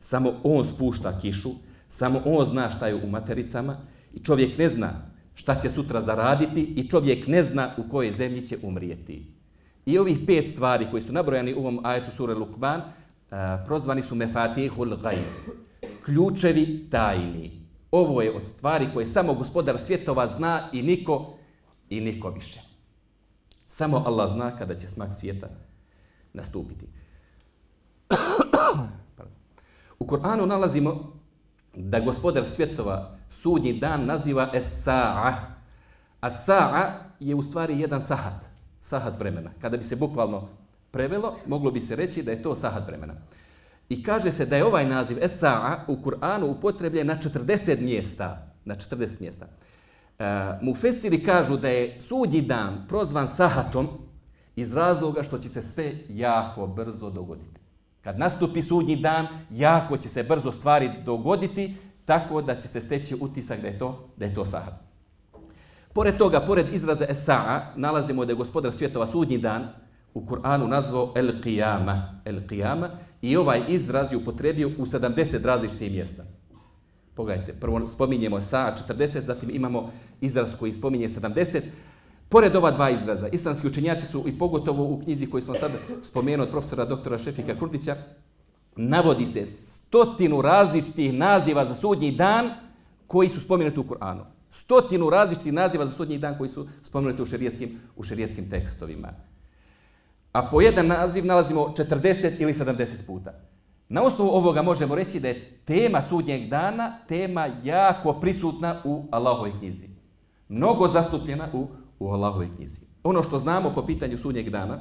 samo 0.00 0.32
On 0.42 0.64
spušta 0.64 1.18
kišu, 1.20 1.50
samo 1.88 2.22
On 2.24 2.46
zna 2.46 2.70
šta 2.70 2.86
je 2.86 2.94
u 2.94 3.08
matericama 3.08 3.76
i 4.14 4.24
čovjek 4.24 4.58
ne 4.58 4.68
zna 4.68 4.92
šta 5.34 5.54
će 5.54 5.70
sutra 5.70 6.00
zaraditi 6.00 6.62
i 6.62 6.88
čovjek 6.88 7.26
ne 7.26 7.42
zna 7.42 7.74
u 7.76 7.90
kojoj 7.90 8.12
zemlji 8.12 8.46
će 8.46 8.58
umrijeti. 8.62 9.26
I 9.86 9.98
ovih 9.98 10.18
pet 10.26 10.50
stvari 10.50 10.86
koji 10.90 11.02
su 11.02 11.12
nabrojani 11.12 11.54
u 11.54 11.58
ovom 11.58 11.80
ajetu 11.84 12.16
sure 12.16 12.34
Lukman 12.34 12.80
eh, 12.80 13.34
prozvani 13.66 14.02
su 14.02 14.14
mefatihul 14.14 14.96
gajb, 14.96 15.54
ključevi 16.04 16.88
tajni. 16.90 17.57
Ovo 17.90 18.22
je 18.22 18.36
od 18.36 18.46
stvari 18.46 18.88
koje 18.94 19.06
samo 19.06 19.34
gospodar 19.34 19.78
svjetova 19.80 20.26
zna 20.26 20.68
i 20.72 20.82
niko 20.82 21.34
i 21.88 22.00
niko 22.00 22.30
više. 22.30 22.60
Samo 23.66 24.02
Allah 24.06 24.32
zna 24.32 24.56
kada 24.56 24.78
će 24.78 24.88
smak 24.88 25.14
svijeta 25.18 25.48
nastupiti. 26.32 26.86
U 29.98 30.06
Koranu 30.06 30.46
nalazimo 30.46 31.12
da 31.74 32.00
gospodar 32.00 32.44
svjetova 32.44 33.16
sudnji 33.30 33.72
dan 33.72 34.06
naziva 34.06 34.50
Es-Sa'a. 34.54 35.34
A 36.20 36.30
Sa'a 36.30 36.92
je 37.20 37.34
u 37.34 37.42
stvari 37.42 37.80
jedan 37.80 38.02
sahat, 38.02 38.48
sahat 38.80 39.18
vremena. 39.18 39.50
Kada 39.60 39.76
bi 39.76 39.84
se 39.84 39.96
bukvalno 39.96 40.48
prevelo, 40.90 41.36
moglo 41.46 41.70
bi 41.70 41.80
se 41.80 41.96
reći 41.96 42.22
da 42.22 42.30
je 42.30 42.42
to 42.42 42.54
sahat 42.54 42.86
vremena. 42.86 43.14
I 43.88 44.02
kaže 44.02 44.32
se 44.32 44.46
da 44.46 44.56
je 44.56 44.64
ovaj 44.64 44.86
naziv 44.86 45.18
Esa'a 45.18 45.84
u 45.86 45.96
Kur'anu 45.96 46.50
upotrebljen 46.50 47.06
na 47.06 47.16
40 47.16 47.80
mjesta. 47.80 48.52
Na 48.64 48.74
40 48.74 49.20
mjesta. 49.20 49.46
E, 50.18 50.24
Mufesiri 50.62 51.24
kažu 51.24 51.56
da 51.56 51.68
je 51.68 52.00
sudnji 52.00 52.40
dan 52.40 52.84
prozvan 52.88 53.28
sahatom 53.28 53.88
iz 54.56 54.74
razloga 54.74 55.22
što 55.22 55.38
će 55.38 55.48
se 55.48 55.62
sve 55.62 55.92
jako 56.08 56.66
brzo 56.66 57.10
dogoditi. 57.10 57.60
Kad 58.00 58.18
nastupi 58.18 58.62
sudnji 58.62 58.96
dan, 58.96 59.26
jako 59.50 59.96
će 59.96 60.08
se 60.08 60.22
brzo 60.22 60.52
stvari 60.52 60.90
dogoditi, 61.04 61.74
tako 62.04 62.42
da 62.42 62.54
će 62.54 62.68
se 62.68 62.80
steći 62.80 63.16
utisak 63.20 63.60
da 63.60 63.68
je 63.68 63.78
to, 63.78 64.08
da 64.16 64.24
je 64.24 64.34
to 64.34 64.44
sahat. 64.44 64.74
Pored 65.92 66.16
toga, 66.16 66.40
pored 66.40 66.66
izraza 66.72 67.06
Esa'a, 67.06 67.60
nalazimo 67.76 68.24
da 68.24 68.32
je 68.32 68.36
gospodar 68.36 68.72
svjetova 68.72 69.06
sudnji 69.06 69.38
dan 69.38 69.68
u 70.14 70.20
Kur'anu 70.20 70.66
nazvao 70.66 71.12
El 71.16 71.32
Qiyama. 71.44 72.02
El 72.24 72.40
Qiyama. 72.40 72.88
I 73.22 73.36
ovaj 73.36 73.62
izraz 73.68 74.12
je 74.12 74.18
upotrebio 74.18 74.68
u 74.68 74.86
70 74.86 75.44
različitih 75.44 75.92
mjesta. 75.92 76.24
Pogledajte, 77.14 77.52
prvo 77.52 77.88
spominjemo 77.88 78.40
sa 78.40 78.74
40, 78.88 79.24
zatim 79.24 79.50
imamo 79.52 79.90
izraz 80.20 80.56
koji 80.58 80.72
spominje 80.72 81.08
70. 81.08 81.60
Pored 82.28 82.56
ova 82.56 82.70
dva 82.70 82.90
izraza, 82.90 83.28
islamski 83.28 83.66
učenjaci 83.66 84.06
su 84.06 84.24
i 84.26 84.38
pogotovo 84.38 84.84
u 84.84 85.00
knjizi 85.04 85.26
koju 85.26 85.42
smo 85.42 85.54
sad 85.54 85.70
spomenuli 86.02 86.42
od 86.42 86.50
profesora 86.50 86.84
doktora 86.84 87.18
Šefika 87.18 87.58
Kurdića, 87.58 87.96
navodi 88.76 89.26
se 89.26 89.46
stotinu 89.46 90.42
različitih 90.42 91.12
naziva 91.12 91.64
za 91.64 91.74
sudnji 91.74 92.12
dan 92.12 92.50
koji 93.06 93.28
su 93.28 93.40
spomenuti 93.40 93.80
u 93.80 93.84
Kur'anu. 93.84 94.24
Stotinu 94.52 95.10
različitih 95.10 95.52
naziva 95.52 95.86
za 95.86 95.92
sudnji 95.92 96.18
dan 96.18 96.38
koji 96.38 96.50
su 96.50 96.68
spomenuti 96.82 97.22
u 97.22 97.26
šerijetskim, 97.26 97.80
u 97.96 98.02
šerijetskim 98.02 98.50
tekstovima. 98.50 99.08
A 100.32 100.48
po 100.50 100.60
jedan 100.60 100.86
naziv 100.86 101.26
nalazimo 101.26 101.74
40 101.76 102.32
ili 102.38 102.52
70 102.52 103.06
puta. 103.06 103.32
Na 103.88 104.02
osnovu 104.02 104.30
ovoga 104.30 104.62
možemo 104.62 104.94
reći 104.94 105.20
da 105.20 105.28
je 105.28 105.60
tema 105.64 106.02
sudnjeg 106.02 106.48
dana 106.48 106.98
tema 107.08 107.48
jako 107.64 108.12
prisutna 108.12 108.82
u 108.84 109.04
Allahovoj 109.10 109.52
knjizi. 109.58 109.86
Mnogo 110.48 110.88
zastupljena 110.88 111.48
u, 111.52 111.66
u 111.98 112.08
Allahovoj 112.08 112.48
knjizi. 112.56 112.80
Ono 113.02 113.22
što 113.22 113.38
znamo 113.38 113.72
po 113.74 113.86
pitanju 113.86 114.18
sudnjeg 114.18 114.50
dana 114.50 114.80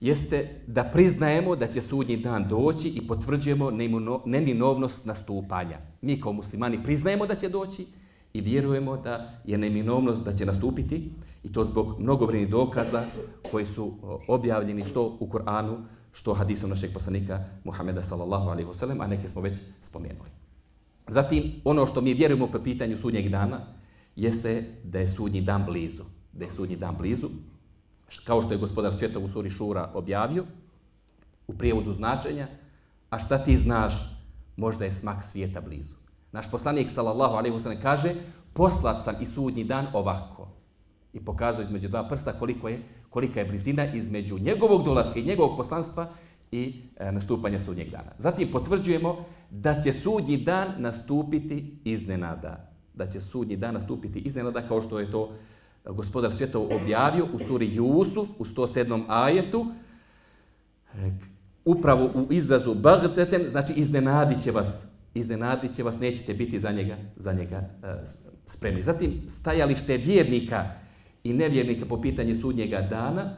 jeste 0.00 0.60
da 0.66 0.84
priznajemo 0.84 1.56
da 1.56 1.66
će 1.66 1.82
sudnji 1.82 2.16
dan 2.16 2.48
doći 2.48 2.88
i 2.88 3.06
potvrđujemo 3.06 3.70
neminovnost 4.24 5.04
nastupanja. 5.04 5.78
Mi 6.00 6.20
kao 6.20 6.32
muslimani 6.32 6.82
priznajemo 6.82 7.26
da 7.26 7.34
će 7.34 7.48
doći 7.48 7.86
i 8.36 8.40
vjerujemo 8.40 8.96
da 8.96 9.40
je 9.44 9.58
neminovnost 9.58 10.24
da 10.24 10.32
će 10.32 10.46
nastupiti 10.46 11.10
i 11.42 11.52
to 11.52 11.64
zbog 11.64 12.00
mnogobrojnih 12.00 12.48
dokaza 12.48 13.02
koji 13.50 13.66
su 13.66 13.92
objavljeni 14.28 14.84
što 14.84 15.16
u 15.20 15.28
Koranu, 15.28 15.78
što 16.12 16.34
hadisom 16.34 16.70
našeg 16.70 16.92
poslanika 16.92 17.44
Muhameda 17.64 18.02
sallallahu 18.02 18.48
alaihi 18.48 18.68
wasallam, 18.68 19.04
a 19.04 19.06
neke 19.06 19.28
smo 19.28 19.42
već 19.42 19.56
spomenuli. 19.82 20.30
Zatim, 21.08 21.52
ono 21.64 21.86
što 21.86 22.00
mi 22.00 22.14
vjerujemo 22.14 22.46
po 22.46 22.58
pitanju 22.58 22.98
sudnjeg 22.98 23.28
dana, 23.28 23.60
jeste 24.16 24.64
da 24.84 24.98
je 24.98 25.10
sudnji 25.10 25.40
dan 25.40 25.64
blizu. 25.64 26.04
Da 26.32 26.44
je 26.44 26.50
sudnji 26.50 26.76
dan 26.76 26.96
blizu, 26.98 27.28
kao 28.24 28.42
što 28.42 28.52
je 28.52 28.58
gospodar 28.58 28.94
svjetov 28.94 29.24
u 29.24 29.28
suri 29.28 29.50
Šura 29.50 29.90
objavio, 29.94 30.44
u 31.46 31.54
prijevodu 31.54 31.92
značenja, 31.92 32.48
a 33.10 33.18
šta 33.18 33.44
ti 33.44 33.56
znaš, 33.56 33.92
možda 34.56 34.84
je 34.84 34.92
smak 34.92 35.24
svijeta 35.24 35.60
blizu. 35.60 36.05
Naš 36.32 36.50
poslanik, 36.50 36.90
sallallahu 36.90 37.34
alaihi 37.34 37.56
wasallam, 37.56 37.82
kaže, 37.82 38.14
poslat 38.52 39.02
sam 39.04 39.14
i 39.20 39.26
sudnji 39.26 39.64
dan 39.64 39.86
ovako. 39.92 40.48
I 41.12 41.20
pokazuje 41.24 41.64
između 41.64 41.88
dva 41.88 42.08
prsta 42.08 42.32
koliko 42.32 42.68
je, 42.68 42.82
kolika 43.10 43.40
je 43.40 43.46
blizina 43.46 43.92
između 43.92 44.38
njegovog 44.38 44.84
dolaska 44.84 45.20
i 45.20 45.24
njegovog 45.24 45.56
poslanstva 45.56 46.08
i 46.52 46.82
e, 46.96 47.12
nastupanja 47.12 47.60
sudnjeg 47.60 47.90
dana. 47.90 48.12
Zatim 48.18 48.50
potvrđujemo 48.52 49.24
da 49.50 49.80
će 49.80 49.92
sudnji 49.92 50.36
dan 50.36 50.68
nastupiti 50.78 51.78
iznenada 51.84 52.76
da 52.96 53.06
će 53.06 53.20
sudnji 53.20 53.56
dan 53.56 53.74
nastupiti 53.74 54.18
iznenada 54.18 54.68
kao 54.68 54.82
što 54.82 55.00
je 55.00 55.10
to 55.10 55.30
e, 55.84 55.92
gospodar 55.92 56.32
svjetov 56.32 56.66
objavio 56.82 57.26
u 57.34 57.38
suri 57.38 57.74
Jusuf 57.74 58.28
u 58.38 58.44
107. 58.44 59.04
ajetu 59.08 59.66
e, 60.94 61.10
upravo 61.64 62.04
u 62.14 62.32
izrazu 62.32 62.74
bagteten, 62.74 63.48
znači 63.48 63.72
iznenadit 63.76 64.42
će 64.42 64.50
vas, 64.50 64.86
iznenadit 65.18 65.74
će 65.74 65.82
vas, 65.82 66.00
nećete 66.00 66.34
biti 66.34 66.60
za 66.60 66.72
njega, 66.72 66.96
za 67.16 67.32
njega 67.32 67.56
e, 67.56 67.94
spremni. 68.46 68.82
Zatim, 68.82 69.22
stajalište 69.28 69.96
vjernika 69.96 70.70
i 71.24 71.32
nevjernika 71.32 71.86
po 71.86 72.00
pitanju 72.00 72.36
sudnjega 72.36 72.80
dana 72.80 73.36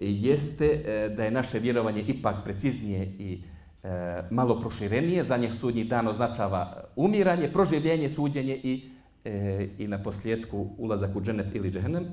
jeste 0.00 0.66
e, 0.66 1.08
da 1.16 1.24
je 1.24 1.30
naše 1.30 1.58
vjerovanje 1.58 2.02
ipak 2.02 2.44
preciznije 2.44 3.04
i 3.18 3.42
e, 3.82 4.22
malo 4.30 4.60
proširenije, 4.60 5.24
za 5.24 5.36
njih 5.36 5.54
sudnji 5.54 5.84
dan 5.84 6.08
označava 6.08 6.84
umiranje, 6.96 7.52
proživljenje, 7.52 8.10
suđenje 8.10 8.60
i, 8.62 8.90
e, 9.24 9.68
i 9.78 9.86
na 9.86 10.02
posljedku 10.02 10.70
ulazak 10.78 11.16
u 11.16 11.20
dženet 11.22 11.54
ili 11.54 11.70
džehennem, 11.70 12.04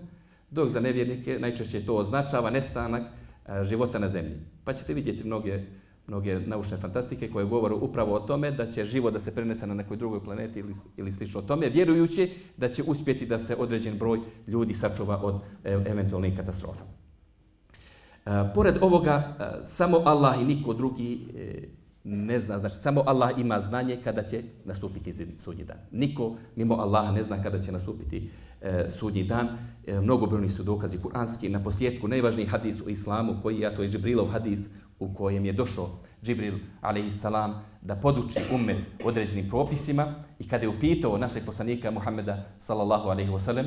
dok 0.52 0.70
za 0.70 0.80
nevjernike 0.80 1.40
najčešće 1.40 1.86
to 1.86 1.96
označava 1.96 2.50
nestanak 2.50 3.04
e, 3.04 3.64
života 3.64 4.00
na 4.00 4.10
zemlji. 4.10 4.36
Pa 4.64 4.74
ćete 4.74 4.94
vidjeti 4.94 5.24
mnoge, 5.24 5.64
mnoge 6.08 6.40
naučne 6.40 6.78
fantastike 6.78 7.30
koje 7.32 7.46
govore 7.46 7.76
upravo 7.76 8.16
o 8.16 8.20
tome 8.20 8.52
da 8.52 8.66
će 8.72 8.86
život 8.86 9.14
da 9.14 9.20
se 9.20 9.36
prenese 9.36 9.68
na 9.68 9.74
nekoj 9.74 9.98
drugoj 9.98 10.24
planeti 10.24 10.60
ili, 10.60 10.74
ili 10.98 11.12
slično 11.12 11.42
tome, 11.42 11.70
vjerujući 11.70 12.30
da 12.58 12.70
će 12.70 12.84
uspjeti 12.84 13.26
da 13.26 13.40
se 13.40 13.56
određen 13.56 13.98
broj 13.98 14.20
ljudi 14.48 14.74
sačuva 14.74 15.18
od 15.24 15.42
e, 15.64 15.72
eventualnih 15.74 16.38
katastrofa. 16.38 16.84
E, 18.26 18.30
pored 18.56 18.76
ovoga, 18.82 19.36
e, 19.40 19.66
samo 19.66 19.98
Allah 20.06 20.42
i 20.42 20.46
niko 20.46 20.74
drugi 20.74 21.20
e, 21.36 21.68
ne 22.04 22.40
zna, 22.40 22.60
znači 22.60 22.76
samo 22.76 23.04
Allah 23.06 23.40
ima 23.40 23.60
znanje 23.60 24.00
kada 24.04 24.24
će 24.24 24.44
nastupiti 24.66 25.14
sudnji 25.44 25.64
dan. 25.64 25.78
Niko 25.92 26.36
mimo 26.56 26.76
Allaha 26.76 27.12
ne 27.12 27.24
zna 27.24 27.44
kada 27.44 27.62
će 27.62 27.72
nastupiti 27.72 28.30
e, 28.62 28.86
sudnji 28.90 29.24
dan. 29.24 29.48
E, 29.88 30.00
mnogobrojni 30.00 30.50
su 30.50 30.64
dokazi 30.64 30.98
kuranski. 30.98 31.50
Na 31.50 31.64
posljedku 31.64 32.08
najvažniji 32.08 32.46
hadis 32.46 32.82
u 32.82 32.90
islamu 32.90 33.36
koji 33.44 33.60
je, 33.60 33.76
to 33.76 33.84
je 33.84 33.90
Džibrilov 33.90 34.28
hadis 34.28 34.70
u 35.00 35.14
kojem 35.14 35.46
je 35.46 35.54
došao 35.54 35.90
Džibril 36.24 36.54
a.s. 36.82 37.26
da 37.82 37.96
poduči 37.96 38.40
umet 38.54 38.78
određenim 39.04 39.50
propisima 39.50 40.16
i 40.40 40.48
kada 40.48 40.64
je 40.64 40.70
upitao 40.70 41.18
našeg 41.18 41.46
poslanika 41.46 41.92
Muhammeda 41.92 42.46
sallallahu 42.60 43.10
alaihi 43.10 43.32
wasallam 43.32 43.66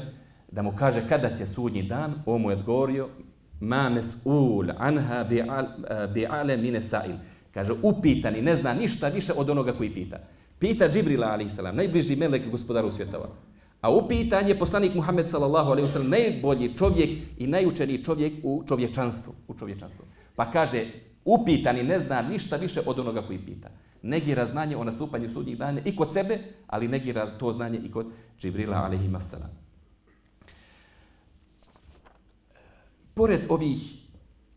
da 0.53 0.63
mu 0.63 0.73
kaže 0.79 1.09
kada 1.09 1.35
će 1.35 1.47
sudnji 1.47 1.83
dan, 1.83 2.23
on 2.27 2.41
mu 2.41 2.51
je 2.51 2.57
odgovorio 2.57 3.09
ma 3.61 3.91
mes'ul 3.91 4.73
anha 4.79 5.25
bi'ale 6.15 6.57
mine 6.57 6.81
sa'il. 6.81 7.17
Kaže, 7.55 7.73
upitan 7.83 8.37
i 8.37 8.43
ne 8.43 8.57
zna 8.57 8.75
ništa 8.75 9.09
više 9.09 9.33
od 9.33 9.51
onoga 9.51 9.73
koji 9.73 9.91
pita. 9.91 10.19
Pita 10.59 10.89
Džibrila, 10.89 11.27
a.s. 11.27 11.59
najbliži 11.73 12.17
melek 12.17 12.51
gospodaru 12.51 12.91
svjetova. 12.91 13.29
A 13.81 13.91
upitan 13.91 14.49
je 14.49 14.59
poslanik 14.59 14.95
Muhammed 14.95 15.31
sallallahu 15.31 15.71
alejhi 15.71 15.87
ve 15.87 15.93
sellem 15.93 16.11
najbolji 16.11 16.77
čovjek 16.77 17.11
i 17.39 17.47
najučeniji 17.47 18.05
čovjek 18.05 18.33
u 18.43 18.65
čovječanstvu. 18.69 19.35
U 19.49 19.55
čovječanstvu. 19.55 20.05
Pa 20.37 20.51
kaže, 20.51 20.85
upitan 21.25 21.79
i 21.79 21.83
ne 21.83 22.01
zna 22.01 22.23
ništa 22.23 22.57
više 22.57 22.81
od 22.87 22.99
onoga 22.99 23.23
koji 23.23 23.39
pita. 23.39 23.69
Negira 24.03 24.47
znanje 24.47 24.77
o 24.77 24.85
nastupanju 24.85 25.31
sudnjih 25.31 25.59
dana 25.59 25.81
i 25.85 25.97
kod 25.97 26.13
sebe, 26.13 26.39
ali 26.67 26.89
negira 26.89 27.27
to 27.27 27.53
znanje 27.53 27.79
i 27.85 27.91
kod 27.91 28.07
Džibrila 28.39 28.77
alaihi 28.77 29.11
salam. 29.21 29.51
Pored 33.15 33.41
ovih 33.49 34.01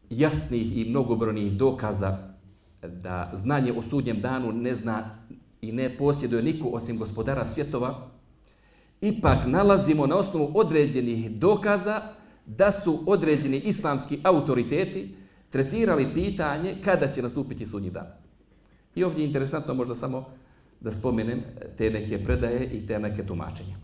jasnih 0.10 0.77
i 0.77 0.89
mnogobrojnih 0.89 1.53
dokaza 1.53 2.34
da 2.82 3.32
znanje 3.34 3.74
o 3.74 3.82
sudnjem 3.82 4.22
danu 4.22 4.51
ne 4.51 4.75
zna 4.75 5.17
i 5.62 5.72
ne 5.72 5.98
posjeduje 5.98 6.43
niko 6.43 6.67
osim 6.67 6.98
gospodara 6.98 7.46
svjetova, 7.46 8.08
ipak 9.01 9.38
nalazimo 9.46 10.08
na 10.08 10.15
osnovu 10.15 10.51
određenih 10.55 11.32
dokaza 11.32 12.01
da 12.46 12.72
su 12.72 13.03
određeni 13.08 13.58
islamski 13.58 14.20
autoriteti 14.24 15.15
tretirali 15.53 16.13
pitanje 16.13 16.75
kada 16.83 17.07
će 17.12 17.22
nastupiti 17.22 17.65
sudnji 17.65 17.89
dan. 17.89 18.07
I 18.95 19.03
ovdje 19.03 19.24
je 19.24 19.27
interesantno 19.27 19.74
možda 19.74 19.95
samo 19.95 20.25
da 20.81 20.91
spomenem 20.91 21.41
te 21.77 21.89
neke 21.89 22.24
predaje 22.24 22.65
i 22.65 22.88
te 22.88 23.00
neke 23.00 23.25
tumačenja. 23.25 23.75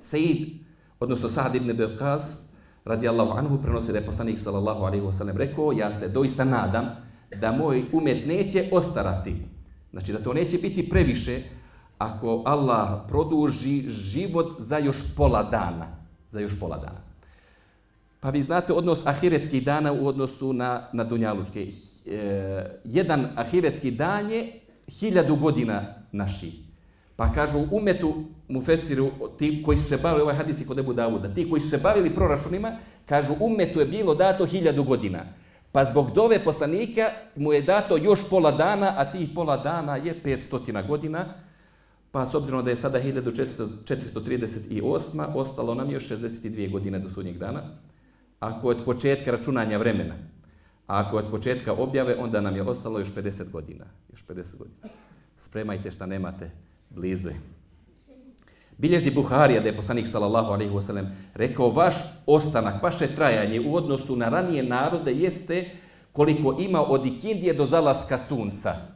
Said, 0.00 0.46
odnosno 1.00 1.28
Sa'd 1.28 1.54
ibn 1.54 1.72
Beqas, 1.72 2.36
radijallahu 2.84 3.38
anhu, 3.38 3.58
prenosi 3.62 3.92
da 3.92 3.98
je 3.98 4.06
poslanik 4.06 4.40
sallallahu 4.40 4.84
alaihi 4.84 5.04
wasallam 5.04 5.36
rekao, 5.36 5.72
ja 5.72 5.92
se 5.92 6.08
doista 6.08 6.44
nadam 6.44 6.86
da 7.40 7.52
moj 7.52 7.84
umet 7.92 8.26
neće 8.26 8.68
ostarati. 8.72 9.34
Znači 9.92 10.12
da 10.12 10.18
to 10.18 10.32
neće 10.32 10.58
biti 10.58 10.88
previše 10.88 11.42
ako 11.98 12.42
Allah 12.46 13.00
produži 13.08 13.88
život 13.88 14.56
za 14.58 14.78
još 14.78 15.16
pola 15.16 15.42
dana. 15.42 15.86
Za 16.30 16.40
još 16.40 16.60
pola 16.60 16.78
dana. 16.78 17.03
Pa 18.24 18.30
vi 18.30 18.42
znate 18.42 18.72
odnos 18.72 19.06
ahiretskih 19.06 19.64
dana 19.64 19.92
u 19.92 20.06
odnosu 20.06 20.52
na, 20.52 20.88
na 20.92 21.04
dunjalučke. 21.04 21.66
E, 22.06 22.80
jedan 22.84 23.28
ahiretski 23.36 23.90
dan 23.90 24.30
je 24.30 24.60
hiljadu 24.88 25.36
godina 25.36 25.82
naših. 26.12 26.54
Pa 27.16 27.32
kažu 27.32 27.58
umetu 27.70 28.24
mu 28.48 28.62
fesiru, 28.62 29.10
ti 29.38 29.62
koji 29.62 29.78
su 29.78 29.84
se 29.84 29.96
bavili, 29.96 30.22
ovaj 30.22 30.34
hadis 30.34 30.66
kod 30.66 30.78
Ebu 30.78 30.92
Davuda, 30.92 31.34
ti 31.34 31.50
koji 31.50 31.60
su 31.60 31.68
se 31.68 31.78
bavili 31.78 32.14
proračunima, 32.14 32.76
kažu 33.06 33.34
umetu 33.40 33.80
je 33.80 33.86
bilo 33.86 34.14
dato 34.14 34.46
hiljadu 34.46 34.84
godina. 34.84 35.24
Pa 35.72 35.84
zbog 35.84 36.10
dove 36.14 36.44
poslanika 36.44 37.10
mu 37.36 37.52
je 37.52 37.62
dato 37.62 37.96
još 37.96 38.30
pola 38.30 38.52
dana, 38.52 38.94
a 38.96 39.12
tih 39.12 39.28
pola 39.34 39.56
dana 39.56 39.96
je 39.96 40.22
500 40.24 40.86
godina. 40.86 41.24
Pa 42.10 42.26
s 42.26 42.34
obzirom 42.34 42.64
da 42.64 42.70
je 42.70 42.76
sada 42.76 43.02
1438, 43.02 45.26
ostalo 45.34 45.74
nam 45.74 45.90
još 45.90 46.08
62 46.08 46.72
godine 46.72 46.98
do 46.98 47.10
sudnjeg 47.10 47.38
dana. 47.38 47.62
Ako 48.44 48.68
od 48.68 48.84
početka 48.84 49.30
računanja 49.30 49.78
vremena, 49.78 50.14
a 50.86 51.00
ako 51.00 51.16
od 51.16 51.30
početka 51.30 51.72
objave, 51.72 52.16
onda 52.18 52.40
nam 52.40 52.56
je 52.56 52.62
ostalo 52.62 52.98
još 52.98 53.12
50 53.12 53.50
godina. 53.50 53.84
Još 54.12 54.24
50 54.26 54.56
godina. 54.56 54.88
Spremajte 55.36 55.90
šta 55.90 56.06
nemate, 56.06 56.50
blizu 56.90 57.28
je. 57.28 57.40
Bilježi 58.78 59.10
Buharija 59.10 59.60
da 59.60 59.68
je 59.68 59.76
poslanik 59.76 60.08
sallallahu 60.08 60.52
alejhi 60.52 60.74
ve 60.74 60.82
sellem 60.82 61.08
rekao 61.34 61.70
vaš 61.70 61.94
ostanak, 62.26 62.82
vaše 62.82 63.06
trajanje 63.14 63.60
u 63.60 63.74
odnosu 63.74 64.16
na 64.16 64.28
ranije 64.28 64.62
narode 64.62 65.12
jeste 65.12 65.70
koliko 66.12 66.56
ima 66.60 66.82
od 66.82 67.06
Ikindije 67.06 67.54
do 67.54 67.66
zalaska 67.66 68.18
sunca. 68.18 68.93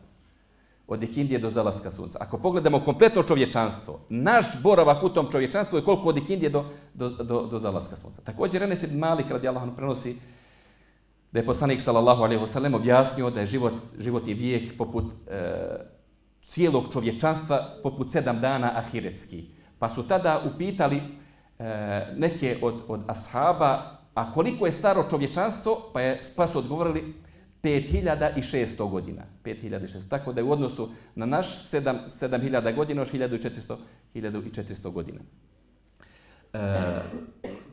Od 0.89 1.03
Ikindije 1.03 1.39
do 1.39 1.51
zalaska 1.51 1.91
sunca. 1.91 2.19
Ako 2.21 2.39
pogledamo 2.39 2.81
kompletno 2.81 3.23
čovječanstvo, 3.23 4.01
naš 4.09 4.63
boravak 4.63 5.03
u 5.03 5.09
tom 5.09 5.31
čovječanstvu 5.33 5.79
je 5.79 5.85
koliko 5.85 6.09
od 6.09 6.17
Ikindije 6.17 6.51
do, 6.51 6.65
do, 6.95 7.09
do, 7.09 7.47
do 7.47 7.59
zalaska 7.59 7.97
sunca. 7.97 8.23
Također, 8.23 8.61
Renes 8.61 8.83
ibn 8.83 8.99
Malik 8.99 9.31
radi 9.31 9.49
Allahom, 9.49 9.77
prenosi 9.77 10.17
da 11.33 11.41
je 11.41 11.47
poslanik 11.47 11.81
sallallahu 11.81 12.23
alejhi 12.23 12.43
ve 12.43 12.49
sellem 12.49 12.75
objasnio 12.75 13.31
da 13.31 13.41
je 13.41 13.47
život, 13.99 14.29
i 14.29 14.35
vijek 14.35 14.79
poput 14.79 15.05
e, 15.27 15.41
cijelog 16.43 16.85
čovječanstva 16.93 17.75
poput 17.83 18.13
sedam 18.13 18.41
dana 18.41 18.73
ahiretski. 18.77 19.45
Pa 19.79 19.89
su 19.89 20.03
tada 20.03 20.43
upitali 20.55 20.97
e, 20.97 22.07
neke 22.17 22.59
od, 22.63 22.75
od 22.89 23.01
ashaba, 23.07 23.99
a 24.15 24.33
koliko 24.33 24.67
je 24.67 24.73
staro 24.73 25.05
čovječanstvo, 25.11 25.91
pa, 25.93 26.01
je, 26.01 26.21
pa 26.37 26.47
su 26.47 26.59
odgovorili 26.59 27.15
5600 27.63 28.91
godina. 28.91 29.23
5600. 29.45 30.09
Tako 30.09 30.33
da 30.33 30.41
je 30.41 30.45
u 30.45 30.53
odnosu 30.53 30.89
na 31.15 31.27
naš 31.27 31.71
7, 31.71 31.99
7000 32.07 32.75
godina, 32.75 33.03
još 33.03 33.13
1400, 33.13 33.77
1400 34.15 34.91
godina. 34.91 35.21
E, 36.53 36.59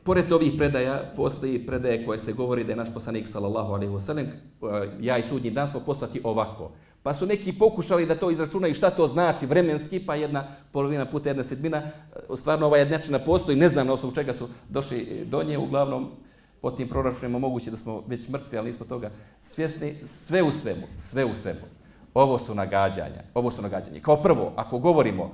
pored 0.04 0.32
ovih 0.32 0.52
predaja, 0.56 1.12
postoji 1.16 1.66
predaje 1.66 2.06
koje 2.06 2.18
se 2.18 2.32
govori 2.32 2.64
da 2.64 2.72
je 2.72 2.76
naš 2.76 2.94
poslanik, 2.94 3.28
sallallahu 3.28 3.72
alaihi 3.72 3.92
wasallam, 3.92 4.26
e, 4.26 4.88
ja 5.00 5.18
i 5.18 5.22
sudnji 5.22 5.50
dan 5.50 5.68
smo 5.68 5.80
poslati 5.80 6.20
ovako. 6.24 6.70
Pa 7.02 7.14
su 7.14 7.26
neki 7.26 7.52
pokušali 7.52 8.06
da 8.06 8.14
to 8.14 8.30
izračunaju 8.30 8.74
šta 8.74 8.90
to 8.90 9.08
znači 9.08 9.46
vremenski, 9.46 10.00
pa 10.06 10.14
jedna 10.14 10.48
polovina 10.72 11.06
puta 11.06 11.30
jedna 11.30 11.44
sedmina. 11.44 11.78
E, 11.78 12.36
stvarno 12.36 12.66
ova 12.66 12.78
jednačina 12.78 13.18
postoji, 13.18 13.56
ne 13.56 13.68
znam 13.68 13.86
na 13.86 13.92
osnovu 13.92 14.14
čega 14.14 14.32
su 14.32 14.48
došli 14.68 15.24
do 15.30 15.42
nje, 15.42 15.58
uglavnom 15.58 16.10
po 16.66 16.70
tim 16.70 16.88
proračunima 16.88 17.38
moguće 17.38 17.70
da 17.70 17.76
smo 17.76 18.02
već 18.06 18.28
mrtvi, 18.28 18.58
ali 18.58 18.66
nismo 18.66 18.86
toga 18.86 19.10
svjesni. 19.42 19.94
Sve 20.04 20.42
u 20.42 20.50
svemu, 20.52 20.86
sve 20.96 21.24
u 21.24 21.34
svemu. 21.34 21.66
Ovo 22.14 22.38
su 22.38 22.54
nagađanja, 22.54 23.22
ovo 23.34 23.50
su 23.50 23.62
nagađanja. 23.62 24.00
Kao 24.02 24.16
prvo, 24.22 24.52
ako 24.56 24.78
govorimo 24.78 25.30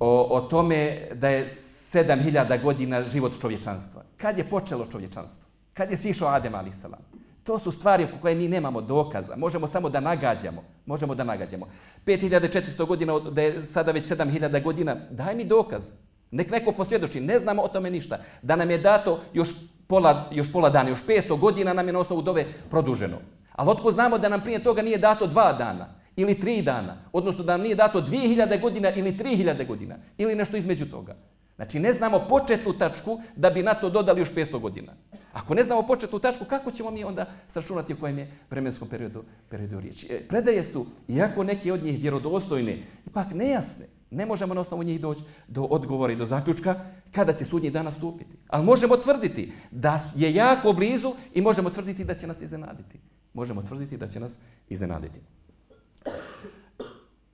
o, 0.00 0.26
o 0.30 0.40
tome 0.40 1.08
da 1.14 1.28
je 1.28 1.48
7000 1.48 2.62
godina 2.62 3.04
život 3.04 3.40
čovječanstva, 3.40 4.02
kad 4.16 4.38
je 4.38 4.48
počelo 4.50 4.86
čovječanstvo? 4.86 5.46
Kad 5.74 5.90
je 5.90 5.96
sišao 5.96 6.28
Adem 6.28 6.54
Alisalam? 6.54 7.00
To 7.44 7.58
su 7.58 7.70
stvari 7.70 8.04
oko 8.04 8.18
koje 8.20 8.34
mi 8.34 8.48
nemamo 8.48 8.80
dokaza. 8.80 9.36
Možemo 9.36 9.66
samo 9.66 9.88
da 9.88 10.00
nagađamo. 10.00 10.64
Možemo 10.86 11.14
da 11.14 11.24
nagađamo. 11.24 11.66
5400 12.06 12.86
godina, 12.86 13.18
da 13.18 13.42
je 13.42 13.64
sada 13.64 13.92
već 13.92 14.04
7000 14.04 14.62
godina, 14.62 14.96
daj 15.10 15.34
mi 15.34 15.44
dokaz. 15.44 15.94
Nek 16.30 16.50
neko 16.50 16.72
posvjedoči, 16.72 17.20
ne 17.20 17.38
znamo 17.38 17.62
o 17.62 17.68
tome 17.68 17.90
ništa. 17.90 18.18
Da 18.42 18.56
nam 18.56 18.70
je 18.70 18.78
dato 18.78 19.20
još 19.32 19.48
pola, 19.90 20.28
još 20.30 20.52
pola 20.52 20.70
dana, 20.70 20.88
još 20.88 21.02
500 21.04 21.38
godina 21.38 21.72
nam 21.72 21.86
je 21.86 21.92
na 21.92 21.98
osnovu 21.98 22.22
dove 22.22 22.44
produženo. 22.70 23.16
Ali 23.52 23.70
otko 23.70 23.92
znamo 23.92 24.18
da 24.18 24.28
nam 24.28 24.40
prije 24.40 24.62
toga 24.62 24.82
nije 24.82 24.98
dato 24.98 25.26
dva 25.26 25.52
dana 25.52 25.88
ili 26.16 26.40
tri 26.40 26.62
dana, 26.62 26.96
odnosno 27.12 27.44
da 27.44 27.52
nam 27.52 27.62
nije 27.62 27.74
dato 27.74 28.00
2000 28.00 28.60
godina 28.60 28.94
ili 28.94 29.12
3000 29.12 29.66
godina 29.66 29.96
ili 30.18 30.34
nešto 30.34 30.56
između 30.56 30.86
toga. 30.90 31.16
Znači 31.56 31.80
ne 31.80 31.92
znamo 31.92 32.24
početnu 32.28 32.72
tačku 32.72 33.20
da 33.36 33.50
bi 33.50 33.62
na 33.62 33.74
to 33.74 33.90
dodali 33.90 34.20
još 34.20 34.32
500 34.32 34.60
godina. 34.60 34.92
Ako 35.32 35.54
ne 35.54 35.64
znamo 35.64 35.82
početnu 35.82 36.18
tačku, 36.18 36.44
kako 36.44 36.70
ćemo 36.70 36.90
mi 36.90 37.04
onda 37.04 37.26
sračunati 37.48 37.94
u 37.94 38.00
kojem 38.00 38.18
je 38.18 38.30
vremenskom 38.50 38.88
periodu, 38.88 39.24
periodu 39.50 39.80
riječi? 39.80 40.06
E, 40.10 40.28
predaje 40.28 40.64
su, 40.64 40.86
iako 41.08 41.44
neki 41.44 41.70
od 41.70 41.84
njih 41.84 42.00
vjerodostojne, 42.00 42.78
ipak 43.06 43.26
nejasne. 43.34 43.99
Ne 44.10 44.26
možemo 44.26 44.54
na 44.54 44.60
osnovu 44.60 44.82
njih 44.82 45.00
doći 45.00 45.22
do 45.48 45.62
odgovora 45.62 46.12
i 46.12 46.16
do 46.16 46.26
zaključka 46.26 46.80
kada 47.12 47.32
će 47.32 47.44
sudnji 47.44 47.70
dan 47.70 47.84
nastupiti. 47.84 48.36
Ali 48.48 48.64
možemo 48.64 48.96
tvrditi 48.96 49.52
da 49.70 50.00
je 50.16 50.34
jako 50.34 50.72
blizu 50.72 51.14
i 51.34 51.40
možemo 51.40 51.70
tvrditi 51.70 52.04
da 52.04 52.14
će 52.14 52.26
nas 52.26 52.42
iznenaditi. 52.42 52.98
Možemo 53.34 53.62
tvrditi 53.62 53.96
da 53.96 54.06
će 54.06 54.20
nas 54.20 54.34
iznenaditi. 54.68 55.20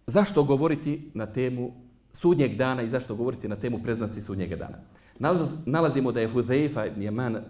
Zašto 0.06 0.44
govoriti 0.44 1.10
na 1.14 1.26
temu 1.26 1.72
sudnjeg 2.12 2.56
dana 2.56 2.82
i 2.82 2.88
zašto 2.88 3.14
govoriti 3.14 3.48
na 3.48 3.56
temu 3.56 3.82
preznaci 3.82 4.20
sudnjeg 4.20 4.54
dana? 4.54 4.78
Nalazimo 5.66 6.12
da 6.12 6.20
je 6.20 6.28
Hudejfa 6.28 6.86
ibn 6.86 7.02
Jeman 7.02 7.44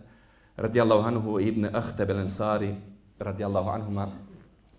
radijallahu 0.56 1.08
anhu 1.08 1.40
ibn 1.40 1.66
Ahtab 1.72 2.10
al-Ansari 2.10 2.74
radijallahu 3.18 3.68
anhuma 3.68 4.12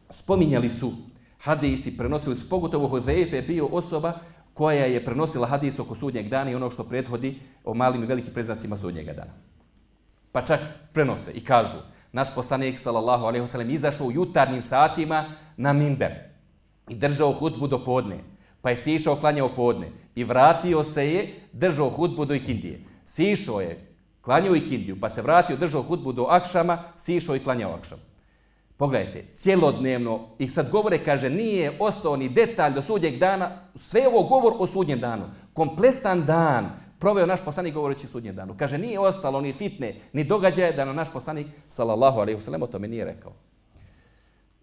spominjali 0.10 0.70
su 0.70 0.94
hadisi, 1.40 1.98
prenosili 1.98 2.36
su, 2.36 2.50
pogotovo 2.50 2.88
Hudhejf 2.88 3.34
je 3.34 3.42
bio 3.42 3.66
osoba 3.66 4.20
koja 4.58 4.86
je 4.86 5.06
prenosila 5.06 5.48
hadis 5.48 5.80
oko 5.80 5.96
sudnjeg 5.96 6.30
dana 6.30 6.52
i 6.52 6.56
ono 6.56 6.70
što 6.72 6.84
prethodi 6.84 7.40
o 7.64 7.74
malim 7.74 8.04
i 8.04 8.06
velikim 8.06 8.34
preznacima 8.34 8.78
sudnjega 8.78 9.14
dana. 9.14 9.34
Pa 10.32 10.42
čak 10.42 10.60
prenose 10.94 11.32
i 11.32 11.44
kažu, 11.44 11.78
naš 12.12 12.34
poslanik 12.36 12.80
sallallahu 12.80 13.26
alejhi 13.26 13.42
ve 13.42 13.48
sellem 13.48 13.70
izašao 13.70 14.08
u 14.08 14.12
jutarnjim 14.12 14.62
satima 14.62 15.26
na 15.58 15.74
minber 15.74 16.12
i 16.90 16.96
držao 16.96 17.34
hutbu 17.34 17.68
do 17.68 17.84
podne. 17.86 18.18
Pa 18.62 18.70
je 18.70 18.78
sišao, 18.78 19.16
klanjao 19.16 19.50
podne 19.50 19.92
i 20.16 20.24
vratio 20.24 20.84
se 20.84 21.08
je, 21.14 21.28
držao 21.54 21.90
hutbu 21.90 22.26
do 22.26 22.34
ikindije. 22.34 22.82
Sišao 23.06 23.62
je, 23.62 23.78
klanjao 24.22 24.56
ikindiju, 24.56 24.98
pa 25.00 25.10
se 25.10 25.22
vratio, 25.22 25.58
držao 25.58 25.84
hutbu 25.84 26.14
do 26.14 26.24
akšama, 26.24 26.84
sišao 26.98 27.36
i 27.36 27.44
klanjao 27.44 27.74
akšam. 27.74 28.07
Pogledajte, 28.78 29.26
cjelodnevno, 29.34 30.20
i 30.40 30.50
sad 30.50 30.70
govore, 30.72 31.04
kaže, 31.06 31.30
nije 31.30 31.78
ostao 31.80 32.16
ni 32.16 32.30
detalj 32.30 32.74
do 32.74 32.82
sudnjeg 32.82 33.20
dana, 33.20 33.62
sve 33.76 34.08
ovo 34.08 34.24
govor 34.24 34.54
o 34.60 34.68
sudnjem 34.68 35.00
danu, 35.00 35.24
kompletan 35.54 36.26
dan, 36.26 36.70
proveo 37.00 37.26
naš 37.26 37.46
poslanik 37.46 37.74
govoreći 37.74 38.08
sudnjem 38.08 38.36
danu. 38.36 38.56
Kaže, 38.58 38.78
nije 38.78 39.00
ostalo 39.00 39.42
ni 39.42 39.54
fitne, 39.54 39.96
ni 40.14 40.24
događaje 40.24 40.74
da 40.74 40.86
na 40.86 40.94
naš 40.94 41.14
poslanik, 41.14 41.48
sallallahu 41.70 42.20
alaihi 42.20 42.40
wasallam, 42.40 42.64
o 42.64 42.68
tome 42.68 42.88
nije 42.88 43.06
rekao. 43.06 43.34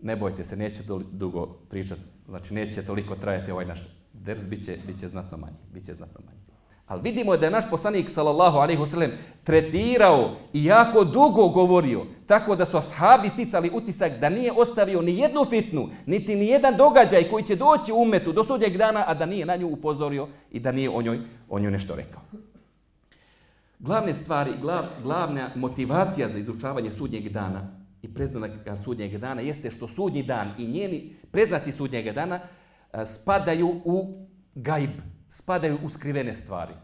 Ne 0.03 0.17
bojte 0.17 0.45
se, 0.45 0.57
neće 0.57 0.83
dugo 1.11 1.47
pričati, 1.47 2.01
znači 2.29 2.55
neće 2.55 2.87
toliko 2.87 3.17
trajati 3.17 3.51
ovaj 3.51 3.65
naš 3.65 3.81
ders, 4.13 4.47
bit 4.47 4.65
će, 4.65 4.77
bit 4.87 5.01
će 5.01 5.09
znatno 5.09 5.39
manje, 5.39 5.57
bit 5.73 5.85
će 5.85 5.95
znatno 5.95 6.21
manje. 6.27 6.39
Ali 6.87 7.03
vidimo 7.03 7.37
da 7.37 7.47
je 7.47 7.51
naš 7.51 7.71
poslanik 7.71 8.11
sallallahu 8.11 8.59
alaihi 8.59 8.81
wasallam, 8.83 9.11
tretirao 9.45 10.37
i 10.53 10.65
jako 10.65 11.05
dugo 11.05 11.49
govorio, 11.49 12.07
tako 12.27 12.57
da 12.57 12.67
su 12.67 12.77
ashabi 12.77 13.29
sticali 13.29 13.71
utisak 13.75 14.13
da 14.21 14.29
nije 14.29 14.53
ostavio 14.53 15.03
ni 15.03 15.19
jednu 15.19 15.45
fitnu, 15.45 15.89
niti 16.07 16.35
ni 16.35 16.47
jedan 16.47 16.77
događaj 16.77 17.31
koji 17.31 17.45
će 17.45 17.57
doći 17.57 17.93
u 17.93 17.97
umetu 17.97 18.33
do 18.33 18.45
sudnjeg 18.45 18.77
dana, 18.77 19.05
a 19.07 19.15
da 19.15 19.27
nije 19.27 19.47
na 19.47 19.57
nju 19.57 19.69
upozorio 19.69 20.29
i 20.51 20.61
da 20.61 20.73
nije 20.73 20.91
o 20.91 21.03
njoj, 21.03 21.21
o 21.49 21.59
njoj 21.59 21.71
nešto 21.71 21.97
rekao. 21.97 22.21
Glavne 23.79 24.15
stvari, 24.15 24.51
glav, 24.61 24.85
glavna 25.03 25.51
motivacija 25.55 26.29
za 26.29 26.39
izučavanje 26.39 26.91
sudnjeg 26.91 27.29
dana 27.29 27.71
i 28.03 28.15
preznaka 28.15 28.77
sudnjeg 28.77 29.19
dana 29.19 29.41
jeste 29.41 29.71
što 29.71 29.89
sudnji 29.89 30.23
dan 30.23 30.55
i 30.59 30.67
njeni 30.67 31.13
preznaci 31.31 31.73
sudnjeg 31.73 32.13
dana 32.13 32.41
spadaju 33.07 33.81
u 33.85 34.27
gajb, 34.55 34.91
spadaju 35.35 35.79
u 35.85 35.91
skrivene 35.91 36.35
stvari. 36.35 36.75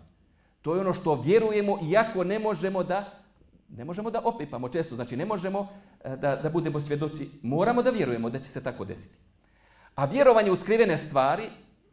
To 0.63 0.75
je 0.75 0.81
ono 0.81 0.95
što 0.95 1.15
vjerujemo 1.15 1.79
iako 1.91 2.25
ne 2.25 2.39
možemo 2.39 2.83
da 2.83 3.21
ne 3.77 3.85
možemo 3.85 4.11
da 4.11 4.21
opipamo 4.25 4.69
često, 4.69 4.95
znači 4.95 5.17
ne 5.17 5.27
možemo 5.27 5.69
eh, 6.05 6.17
da, 6.17 6.37
da 6.37 6.51
budemo 6.51 6.81
svjedoci, 6.81 7.29
moramo 7.43 7.83
da 7.83 7.91
vjerujemo 7.91 8.31
da 8.31 8.39
će 8.39 8.49
se 8.49 8.63
tako 8.63 8.85
desiti. 8.85 9.15
A 9.95 10.05
vjerovanje 10.05 10.51
u 10.51 10.57
skrivene 10.57 10.99
stvari 10.99 11.45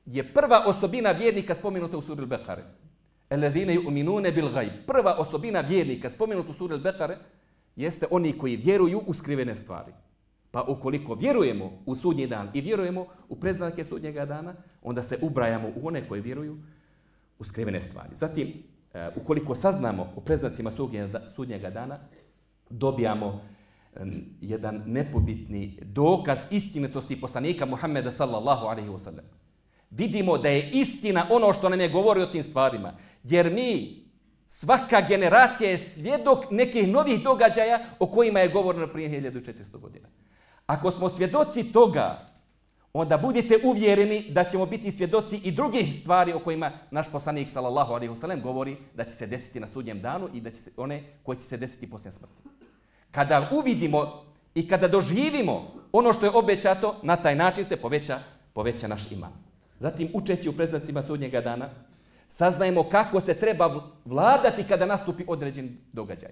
je 0.06 0.34
prva 0.34 0.64
osobina 0.66 1.12
vjernika 1.12 1.56
spomenuta 1.56 1.98
u 1.98 2.02
suri 2.02 2.22
Al-Bekare. 2.22 2.64
Eladine 3.30 3.76
yu'minune 3.76 4.34
bil 4.34 4.50
ghaib. 4.50 4.72
Prva 4.88 5.16
osobina 5.18 5.62
vjernika 5.62 6.10
spomenuta 6.10 6.50
u 6.50 6.54
suri 6.54 6.76
Al-Bekare 6.76 7.16
jeste 7.76 8.08
oni 8.12 8.38
koji 8.38 8.56
vjeruju 8.56 9.02
u 9.06 9.14
skrivene 9.14 9.56
stvari. 9.56 9.94
Pa 10.58 10.64
ukoliko 10.64 11.16
vjerujemo 11.16 11.72
u 11.86 11.96
sudnji 11.96 12.28
dan 12.28 12.50
i 12.54 12.62
vjerujemo 12.62 13.06
u 13.30 13.36
preznake 13.36 13.86
sudnjega 13.86 14.26
dana, 14.26 14.56
onda 14.82 15.04
se 15.04 15.18
ubrajamo 15.22 15.68
u 15.68 15.88
one 15.88 16.08
koji 16.08 16.22
vjeruju 16.22 16.58
u 17.40 17.44
skrivene 17.44 17.82
stvari. 17.82 18.10
Zatim, 18.16 18.54
e, 18.94 19.10
ukoliko 19.16 19.56
saznamo 19.56 20.14
o 20.16 20.22
preznacima 20.22 20.72
sudnjega 21.36 21.70
dana, 21.70 22.00
dobijamo 22.70 23.42
jedan 24.42 24.84
nepobitni 24.86 25.80
dokaz 25.82 26.40
istinitosti 26.52 27.22
poslanika 27.22 27.66
Muhammeda 27.66 28.12
sallallahu 28.12 28.66
alaihi 28.66 28.90
wa 28.90 29.00
sallam. 29.00 29.26
Vidimo 29.92 30.38
da 30.38 30.50
je 30.50 30.70
istina 30.74 31.28
ono 31.30 31.54
što 31.54 31.70
nam 31.70 31.80
je 31.80 31.90
govori 31.90 32.22
o 32.22 32.26
tim 32.26 32.44
stvarima. 32.44 32.94
Jer 33.24 33.54
mi, 33.54 34.04
svaka 34.48 35.02
generacija 35.08 35.70
je 35.70 35.78
svjedok 35.78 36.52
nekih 36.52 36.88
novih 36.88 37.24
događaja 37.24 37.80
o 38.00 38.08
kojima 38.08 38.40
je 38.40 38.50
govoreno 38.50 38.88
prije 38.88 39.22
1400 39.22 39.80
godina. 39.80 40.08
Ako 40.68 40.92
smo 40.92 41.10
svjedoci 41.10 41.64
toga, 41.64 42.28
onda 42.94 43.18
budite 43.18 43.60
uvjereni 43.64 44.26
da 44.30 44.44
ćemo 44.44 44.66
biti 44.66 44.92
svjedoci 44.92 45.38
i 45.38 45.52
drugih 45.52 46.00
stvari 46.00 46.34
o 46.34 46.40
kojima 46.40 46.72
naš 46.92 47.12
poslanik 47.12 47.50
sallallahu 47.50 47.94
alejhi 47.94 48.14
ve 48.14 48.20
sellem 48.20 48.42
govori 48.42 48.78
da 48.96 49.04
će 49.04 49.12
se 49.12 49.28
desiti 49.28 49.60
na 49.60 49.68
sudnjem 49.68 50.02
danu 50.02 50.30
i 50.34 50.42
da 50.42 50.52
će 50.52 50.58
se 50.58 50.72
one 50.78 51.04
koje 51.24 51.36
će 51.38 51.44
se 51.44 51.58
desiti 51.58 51.90
poslije 51.90 52.12
smrti. 52.12 52.42
Kada 53.12 53.50
uvidimo 53.52 54.24
i 54.56 54.68
kada 54.68 54.88
doživimo 54.88 55.74
ono 55.92 56.14
što 56.14 56.26
je 56.26 56.32
obećato, 56.32 56.96
na 57.04 57.16
taj 57.16 57.36
način 57.36 57.66
se 57.66 57.78
poveća, 57.78 58.20
poveća 58.54 58.88
naš 58.88 59.12
iman. 59.12 59.32
Zatim, 59.80 60.10
učeći 60.14 60.50
u 60.50 60.54
preznacima 60.54 61.04
sudnjega 61.04 61.42
dana, 61.42 61.70
saznajemo 62.28 62.90
kako 62.90 63.22
se 63.22 63.34
treba 63.34 63.84
vladati 64.06 64.64
kada 64.64 64.86
nastupi 64.86 65.24
određen 65.28 65.78
događaj. 65.94 66.32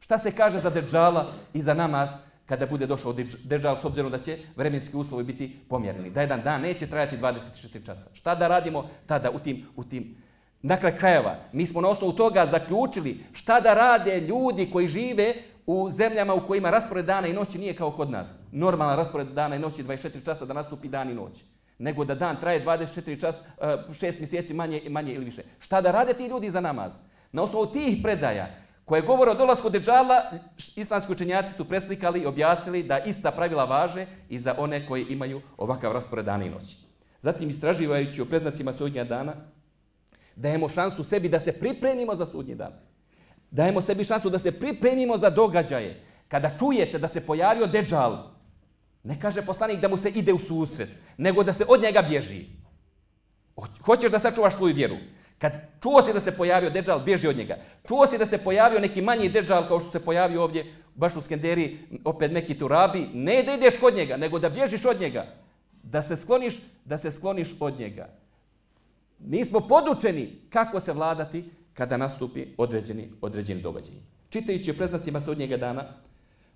Šta 0.00 0.18
se 0.18 0.32
kaže 0.32 0.58
za 0.58 0.70
Dejjala 0.70 1.32
i 1.54 1.60
za 1.62 1.74
namaz 1.74 2.10
kada 2.46 2.66
bude 2.66 2.86
došao 2.86 3.14
Dejjal 3.44 3.80
s 3.82 3.84
obzirom 3.84 4.10
da 4.10 4.18
će 4.18 4.38
vremenski 4.56 4.96
uslovi 4.96 5.24
biti 5.24 5.56
pomjereni. 5.68 6.10
Da 6.10 6.20
jedan 6.20 6.42
dan 6.42 6.60
neće 6.60 6.86
trajati 6.86 7.18
24 7.18 7.86
časa. 7.86 8.10
Šta 8.12 8.34
da 8.34 8.48
radimo 8.48 8.88
tada 9.06 9.30
u 9.30 9.38
tim, 9.38 9.66
u 9.76 9.84
tim 9.84 10.16
na 10.62 10.76
kraj 10.76 10.98
krajeva? 10.98 11.36
Mi 11.52 11.66
smo 11.66 11.80
na 11.80 11.88
osnovu 11.88 12.12
toga 12.12 12.46
zaključili 12.50 13.24
šta 13.32 13.60
da 13.60 13.74
rade 13.74 14.20
ljudi 14.20 14.70
koji 14.72 14.88
žive 14.88 15.34
u 15.66 15.90
zemljama 15.90 16.34
u 16.34 16.46
kojima 16.46 16.70
raspored 16.70 17.04
dana 17.04 17.26
i 17.26 17.32
noći 17.32 17.58
nije 17.58 17.74
kao 17.74 17.90
kod 17.90 18.10
nas. 18.10 18.38
Normalan 18.52 18.96
raspored 18.96 19.28
dana 19.28 19.56
i 19.56 19.58
noći 19.58 19.84
24 19.84 20.24
časa 20.24 20.44
da 20.44 20.54
nastupi 20.54 20.88
dan 20.88 21.10
i 21.10 21.14
noć. 21.14 21.44
Nego 21.78 22.04
da 22.04 22.14
dan 22.14 22.36
traje 22.40 22.64
24 22.64 23.20
časa, 23.20 23.38
6 23.60 24.18
mjeseci 24.18 24.54
manje, 24.54 24.82
manje 24.88 25.12
ili 25.12 25.24
više. 25.24 25.42
Šta 25.58 25.80
da 25.80 25.90
rade 25.90 26.12
ti 26.12 26.26
ljudi 26.26 26.50
za 26.50 26.60
namaz? 26.60 26.94
Na 27.32 27.42
osnovu 27.42 27.66
tih 27.66 27.98
predaja, 28.02 28.48
koje 28.86 29.02
govore 29.02 29.30
o 29.30 29.34
dolasku 29.34 29.70
Dejjala, 29.70 30.22
islamski 30.76 31.12
učenjaci 31.12 31.52
su 31.52 31.64
preslikali 31.64 32.20
i 32.20 32.26
objasnili 32.26 32.82
da 32.82 32.98
ista 32.98 33.30
pravila 33.30 33.64
važe 33.64 34.06
i 34.28 34.38
za 34.38 34.54
one 34.58 34.86
koji 34.86 35.06
imaju 35.08 35.40
ovakav 35.56 35.92
raspored 35.92 36.24
dana 36.24 36.44
i 36.44 36.50
noći. 36.50 36.76
Zatim, 37.20 37.48
istraživajući 37.48 38.22
o 38.22 38.24
preznacima 38.24 38.72
sudnja 38.72 39.04
dana, 39.04 39.34
dajemo 40.36 40.68
šansu 40.68 41.04
sebi 41.04 41.28
da 41.28 41.40
se 41.40 41.52
pripremimo 41.52 42.14
za 42.14 42.26
sudnji 42.26 42.54
dan. 42.54 42.72
Dajemo 43.50 43.80
sebi 43.80 44.04
šansu 44.04 44.30
da 44.30 44.38
se 44.38 44.52
pripremimo 44.52 45.18
za 45.18 45.30
događaje. 45.30 46.02
Kada 46.28 46.58
čujete 46.58 46.98
da 46.98 47.08
se 47.08 47.20
pojavio 47.20 47.66
Dejjal, 47.66 48.30
ne 49.02 49.20
kaže 49.20 49.42
poslanik 49.42 49.80
da 49.80 49.88
mu 49.88 49.96
se 49.96 50.10
ide 50.10 50.32
u 50.32 50.38
susret, 50.38 50.88
nego 51.16 51.42
da 51.42 51.52
se 51.52 51.64
od 51.68 51.82
njega 51.82 52.02
bježi. 52.02 52.46
Hoćeš 53.82 54.10
da 54.10 54.18
sačuvaš 54.18 54.54
svoju 54.54 54.74
vjeru. 54.74 54.96
Kad 55.38 55.52
čuo 55.82 56.02
si 56.02 56.12
da 56.12 56.20
se 56.20 56.32
pojavio 56.32 56.70
Deđal, 56.70 57.00
bježi 57.00 57.28
od 57.28 57.36
njega. 57.36 57.56
Čuo 57.88 58.06
si 58.06 58.18
da 58.18 58.26
se 58.26 58.38
pojavio 58.38 58.80
neki 58.80 59.02
manji 59.02 59.28
Deđal 59.28 59.68
kao 59.68 59.80
što 59.80 59.90
se 59.90 60.04
pojavio 60.04 60.42
ovdje 60.42 60.74
baš 60.94 61.16
u 61.16 61.20
Skenderi, 61.20 61.78
opet 62.04 62.32
neki 62.32 62.58
turabi, 62.58 63.06
ne 63.14 63.42
da 63.42 63.54
ideš 63.54 63.78
kod 63.80 63.94
njega, 63.94 64.16
nego 64.16 64.38
da 64.38 64.48
bježiš 64.48 64.84
od 64.84 65.00
njega. 65.00 65.26
Da 65.82 66.02
se 66.02 66.16
skloniš, 66.16 66.56
da 66.84 66.98
se 66.98 67.10
skloniš 67.10 67.48
od 67.60 67.78
njega. 67.78 68.08
Nismo 69.18 69.60
podučeni 69.60 70.40
kako 70.50 70.80
se 70.80 70.92
vladati 70.92 71.44
kada 71.74 71.96
nastupi 71.96 72.46
određeni, 72.56 73.10
određeni 73.20 73.60
događaj. 73.60 73.94
Čitajući 74.28 74.70
o 74.70 74.74
preznacima 74.74 75.20
sudnjega 75.20 75.56
dana, 75.56 75.84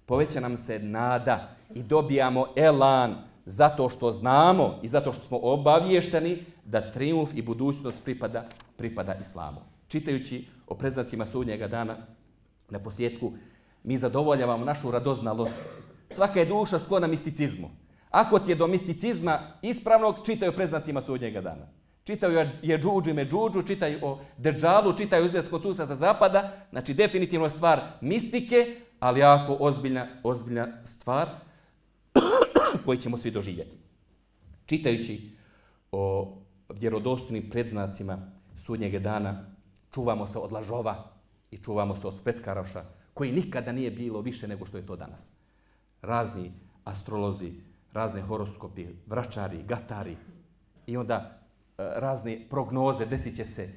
poveća 0.06 0.40
nam 0.40 0.58
se 0.58 0.78
nada 0.78 1.56
i 1.74 1.82
dobijamo 1.82 2.46
elan 2.56 3.16
zato 3.44 3.88
što 3.88 4.12
znamo 4.12 4.78
i 4.82 4.88
zato 4.88 5.12
što 5.12 5.22
smo 5.22 5.38
obavješteni 5.42 6.44
da 6.64 6.90
triumf 6.90 7.30
i 7.34 7.42
budućnost 7.42 8.04
pripada, 8.04 8.44
pripada 8.80 9.14
islamu. 9.20 9.60
Čitajući 9.88 10.44
o 10.66 10.74
predznacima 10.74 11.26
sudnjega 11.26 11.68
dana, 11.68 11.96
na 12.70 12.78
posjetku, 12.78 13.32
mi 13.84 13.98
zadovoljavamo 13.98 14.64
našu 14.64 14.90
radoznalost. 14.90 15.84
Svaka 16.10 16.40
je 16.40 16.46
duša 16.46 16.78
sklona 16.78 17.06
misticizmu. 17.06 17.70
Ako 18.10 18.38
ti 18.38 18.50
je 18.50 18.56
do 18.56 18.66
misticizma 18.66 19.38
ispravnog, 19.62 20.24
čitaj 20.26 20.48
o 20.48 20.52
predznacima 20.52 21.02
sudnjega 21.02 21.40
dana. 21.40 21.66
Čitaju 22.04 22.48
je 22.62 22.78
džuđu 22.78 23.10
i 23.10 23.14
međuđu, 23.14 23.62
čitaju 23.62 23.98
o 24.02 24.18
deđalu, 24.38 24.96
čitaju 24.96 25.24
izgled 25.24 25.44
susa 25.44 25.86
sa 25.86 25.94
zapada. 25.94 26.52
Znači, 26.70 26.94
definitivno 26.94 27.46
je 27.46 27.50
stvar 27.50 27.80
mistike, 28.00 28.80
ali 29.00 29.20
jako 29.20 29.56
ozbiljna, 29.60 30.06
ozbiljna 30.22 30.84
stvar 30.84 31.28
koju 32.84 32.98
ćemo 32.98 33.18
svi 33.18 33.30
doživjeti. 33.30 33.76
Čitajući 34.66 35.30
o 35.92 36.32
vjerodostojnim 36.74 37.50
predznacima 37.50 38.18
sudnjeg 38.64 38.98
dana, 38.98 39.44
čuvamo 39.94 40.26
se 40.26 40.38
od 40.38 40.52
lažova 40.52 41.04
i 41.50 41.58
čuvamo 41.58 41.96
se 41.96 42.06
od 42.06 42.16
spretkaroša, 42.16 42.82
koji 43.14 43.32
nikada 43.32 43.72
nije 43.72 43.90
bilo 43.90 44.20
više 44.20 44.48
nego 44.48 44.66
što 44.66 44.76
je 44.76 44.86
to 44.86 44.96
danas. 44.96 45.32
Razni 46.02 46.52
astrolozi, 46.84 47.52
razne 47.92 48.22
horoskopi, 48.22 48.86
vračari, 49.06 49.62
gatari 49.62 50.16
i 50.86 50.96
onda 50.96 51.16
e, 51.16 51.30
razne 51.78 52.46
prognoze, 52.50 53.06
desit 53.06 53.36
će 53.36 53.44
se 53.44 53.68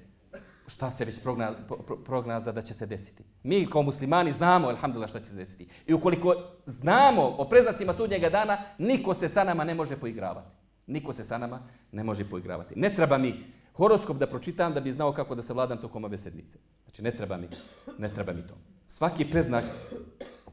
šta 0.68 0.92
se 0.92 1.06
već 1.06 1.22
progna, 1.24 1.54
pro, 1.68 1.98
prognaza 1.98 2.52
da 2.52 2.62
će 2.62 2.74
se 2.74 2.86
desiti. 2.86 3.24
Mi 3.44 3.68
kao 3.70 3.82
muslimani 3.82 4.32
znamo, 4.32 4.68
alhamdulillah, 4.68 5.10
šta 5.10 5.20
će 5.20 5.30
se 5.30 5.36
desiti. 5.36 5.68
I 5.88 5.94
ukoliko 5.94 6.36
znamo 6.66 7.36
o 7.38 7.46
preznacima 7.50 7.94
sudnjega 7.94 8.30
dana, 8.30 8.58
niko 8.78 9.14
se 9.14 9.30
sa 9.30 9.44
nama 9.44 9.64
ne 9.64 9.76
može 9.76 9.98
poigravati. 9.98 10.50
Niko 10.88 11.14
se 11.14 11.24
sa 11.24 11.38
nama 11.38 11.60
ne 11.92 12.04
može 12.04 12.30
poigravati. 12.30 12.80
Ne 12.80 12.96
treba 12.96 13.18
mi 13.18 13.44
horoskop 13.74 14.18
da 14.18 14.28
pročitam 14.28 14.74
da 14.74 14.82
bi 14.82 14.92
znao 14.92 15.14
kako 15.14 15.36
da 15.36 15.42
se 15.42 15.54
vladam 15.54 15.78
tokom 15.78 16.04
ove 16.04 16.18
sedmice. 16.18 16.58
Znači, 16.84 17.02
ne 17.02 17.12
treba 17.12 17.38
mi, 17.38 17.48
ne 17.98 18.14
treba 18.14 18.34
mi 18.34 18.42
to. 18.48 18.58
Svaki 18.88 19.26
preznak 19.26 19.64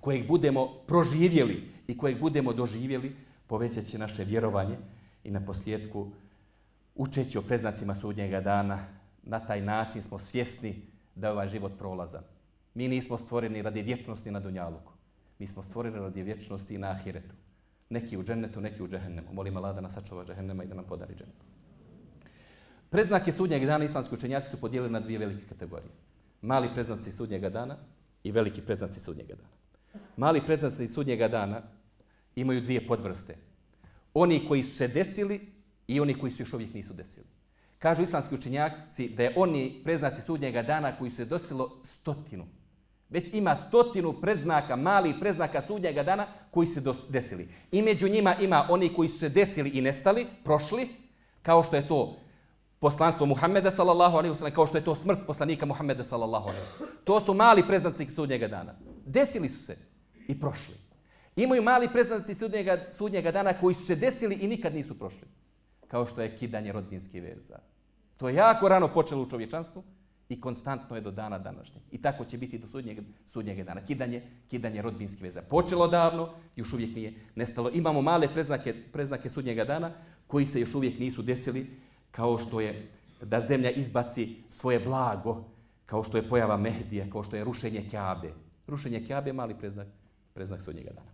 kojeg 0.00 0.26
budemo 0.26 0.68
proživjeli 0.86 1.68
i 1.86 1.98
kojeg 1.98 2.20
budemo 2.20 2.52
doživjeli, 2.52 3.16
povećat 3.46 3.84
će 3.84 3.98
naše 3.98 4.24
vjerovanje 4.24 4.76
i 5.24 5.30
na 5.30 5.44
posljedku 5.44 6.10
učeći 6.94 7.38
o 7.38 7.42
preznacima 7.42 7.94
sudnjega 7.94 8.40
dana, 8.40 8.78
na 9.22 9.40
taj 9.40 9.60
način 9.60 10.02
smo 10.02 10.18
svjesni 10.18 10.82
da 11.14 11.26
je 11.26 11.32
ovaj 11.32 11.48
život 11.48 11.72
prolazan. 11.78 12.22
Mi 12.74 12.88
nismo 12.88 13.18
stvoreni 13.18 13.62
radi 13.62 13.82
vječnosti 13.82 14.30
na 14.30 14.40
Dunjaluku. 14.40 14.92
Mi 15.38 15.46
smo 15.46 15.62
stvoreni 15.62 15.98
radi 15.98 16.22
vječnosti 16.22 16.78
na 16.78 16.90
Ahiretu. 16.90 17.34
Neki 17.90 18.18
u 18.18 18.24
džennetu, 18.24 18.60
neki 18.60 18.82
u 18.82 18.88
džehennemu. 18.88 19.32
Molim 19.32 19.56
Allah 19.56 19.74
da 19.74 19.80
nas 19.80 19.94
sačuva 19.94 20.24
džehennema 20.24 20.64
i 20.64 20.66
da 20.66 20.74
nam 20.74 20.84
podari 20.84 21.14
džennet. 21.14 21.49
Predznake 22.90 23.32
sudnjeg 23.32 23.66
dana 23.66 23.84
islamski 23.84 24.14
učenjaci 24.14 24.50
su 24.50 24.60
podijelili 24.60 24.92
na 24.92 25.00
dvije 25.00 25.18
velike 25.18 25.44
kategorije. 25.48 25.90
Mali 26.42 26.68
predznaci 26.74 27.12
sudnjega 27.12 27.48
dana 27.48 27.76
i 28.24 28.32
veliki 28.32 28.60
predznaci 28.60 29.00
sudnjega 29.00 29.34
dana. 29.34 30.04
Mali 30.16 30.40
predznaci 30.46 30.88
sudnjega 30.88 31.28
dana 31.28 31.62
imaju 32.36 32.60
dvije 32.60 32.86
podvrste. 32.86 33.36
Oni 34.14 34.46
koji 34.48 34.62
su 34.62 34.76
se 34.76 34.88
desili 34.88 35.40
i 35.86 36.00
oni 36.00 36.14
koji 36.14 36.32
su 36.32 36.42
još 36.42 36.52
uvijek 36.52 36.74
nisu 36.74 36.94
desili. 36.94 37.26
Kažu 37.78 38.02
islamski 38.02 38.34
učenjaci 38.34 39.08
da 39.08 39.22
je 39.22 39.32
oni 39.36 39.80
predznaci 39.84 40.22
sudnjega 40.22 40.62
dana 40.62 40.96
koji 40.98 41.10
su 41.10 41.16
se 41.16 41.24
desilo 41.24 41.80
stotinu. 41.84 42.46
Već 43.10 43.32
ima 43.32 43.56
stotinu 43.56 44.20
predznaka, 44.20 44.76
malih 44.76 45.14
predznaka 45.20 45.62
sudnjega 45.62 46.02
dana 46.02 46.26
koji 46.50 46.66
su 46.66 46.74
se 46.74 46.92
desili. 47.08 47.48
I 47.72 47.82
među 47.82 48.08
njima 48.08 48.34
ima 48.34 48.66
oni 48.68 48.94
koji 48.94 49.08
su 49.08 49.18
se 49.18 49.28
desili 49.28 49.70
i 49.70 49.80
nestali, 49.80 50.26
prošli, 50.44 50.88
kao 51.42 51.62
što 51.62 51.76
je 51.76 51.88
to 51.88 52.16
poslanstvo 52.80 53.26
Muhammeda 53.26 53.70
sallallahu 53.70 54.16
alaihi 54.16 54.34
wasallam, 54.34 54.54
kao 54.54 54.66
što 54.66 54.78
je 54.78 54.84
to 54.84 54.94
smrt 54.94 55.18
poslanika 55.26 55.66
Muhammeda 55.66 56.04
sallallahu 56.04 56.48
alaihi 56.48 56.64
wasallam. 56.64 57.04
To 57.04 57.20
su 57.20 57.34
mali 57.34 57.66
preznaci 57.66 58.10
sudnjega 58.10 58.48
dana. 58.48 58.74
Desili 59.06 59.48
su 59.48 59.64
se 59.64 59.76
i 60.28 60.40
prošli. 60.40 60.74
Imaju 61.36 61.62
mali 61.62 61.88
preznaci 61.92 62.34
sudnjega, 62.34 62.86
sudnjega 62.92 63.30
dana 63.30 63.52
koji 63.52 63.74
su 63.74 63.86
se 63.86 63.96
desili 63.96 64.34
i 64.34 64.48
nikad 64.48 64.74
nisu 64.74 64.98
prošli 64.98 65.28
kao 65.90 66.06
što 66.06 66.22
je 66.22 66.36
kidanje 66.36 66.72
rodbinskih 66.72 67.22
veza. 67.22 67.58
To 68.16 68.28
je 68.28 68.34
jako 68.34 68.68
rano 68.68 68.88
počelo 68.88 69.22
u 69.22 69.30
čovječanstvu 69.30 69.82
i 70.28 70.40
konstantno 70.40 70.96
je 70.96 71.02
do 71.02 71.10
dana 71.10 71.38
današnjeg. 71.38 71.82
I 71.90 72.02
tako 72.02 72.24
će 72.24 72.38
biti 72.38 72.58
do 72.58 72.68
sudnjeg, 72.68 72.98
sudnjeg 73.28 73.64
dana. 73.64 73.84
Kidanje, 73.84 74.22
kidanje 74.48 74.82
rodbinskih 74.82 75.22
veza. 75.22 75.42
Počelo 75.42 75.88
davno, 75.88 76.28
još 76.56 76.72
uvijek 76.72 76.94
nije 76.94 77.14
nestalo. 77.34 77.70
Imamo 77.74 78.02
male 78.02 78.28
preznake, 78.28 78.74
preznake 78.92 79.30
sudnjega 79.30 79.64
dana 79.64 79.92
koji 80.26 80.46
se 80.46 80.60
još 80.60 80.74
uvijek 80.74 80.98
nisu 80.98 81.22
desili, 81.22 81.66
kao 82.10 82.38
što 82.38 82.60
je 82.60 82.88
da 83.22 83.40
zemlja 83.40 83.70
izbaci 83.70 84.36
svoje 84.50 84.80
blago, 84.80 85.44
kao 85.86 86.02
što 86.04 86.16
je 86.16 86.28
pojava 86.28 86.56
Mehdija, 86.56 87.10
kao 87.10 87.22
što 87.22 87.36
je 87.36 87.44
rušenje 87.44 87.86
Kjabe. 87.90 88.32
Rušenje 88.66 89.04
Kjabe 89.06 89.28
je 89.28 89.32
mali 89.32 89.54
preznak, 89.54 89.86
preznak 90.34 90.60
sudnjega 90.60 90.90
dana. 90.90 91.10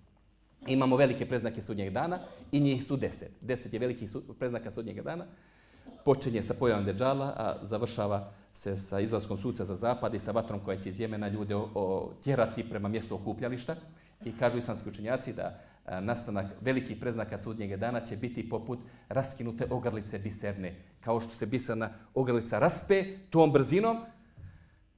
Imamo 0.67 0.97
velike 0.97 1.27
preznake 1.27 1.63
sudnjeg 1.63 1.93
dana 1.93 2.19
i 2.53 2.61
njih 2.61 2.85
su 2.85 2.97
deset. 2.97 3.31
Deset 3.41 3.73
je 3.73 3.79
velikih 3.79 4.11
preznaka 4.39 4.71
sudnjega 4.71 5.03
dana. 5.03 5.25
Počinje 6.05 6.43
sa 6.43 6.55
pojavom 6.55 6.85
Deđala, 6.85 7.27
a 7.27 7.57
završava 7.63 8.33
se 8.53 8.77
sa 8.77 9.01
izlaskom 9.01 9.39
suca 9.39 9.65
za 9.65 9.75
zapad 9.75 10.15
i 10.15 10.19
sa 10.19 10.33
vatrom 10.33 10.61
koja 10.61 10.81
će 10.81 10.89
iz 10.89 11.01
Jemena 11.01 11.29
ljude 11.29 11.55
o, 11.57 11.69
o, 11.75 12.13
tjerati 12.25 12.69
prema 12.69 12.89
mjestu 12.89 13.15
okupljališta. 13.15 13.75
I 14.25 14.33
kažu 14.39 14.59
islamski 14.59 14.89
učenjaci 14.89 15.33
da 15.33 15.61
E, 15.87 16.01
nastanak 16.01 16.47
velikih 16.61 16.97
preznaka 16.97 17.39
sudnjeg 17.39 17.77
dana 17.77 18.01
će 18.01 18.17
biti 18.17 18.49
poput 18.49 18.79
raskinute 19.09 19.67
ogrlice 19.71 20.19
biserne. 20.19 20.75
Kao 21.01 21.21
što 21.21 21.35
se 21.35 21.47
biserna 21.47 21.91
ogrlica 22.15 22.59
raspe 22.59 23.05
tom 23.31 23.53
brzinom, 23.53 23.97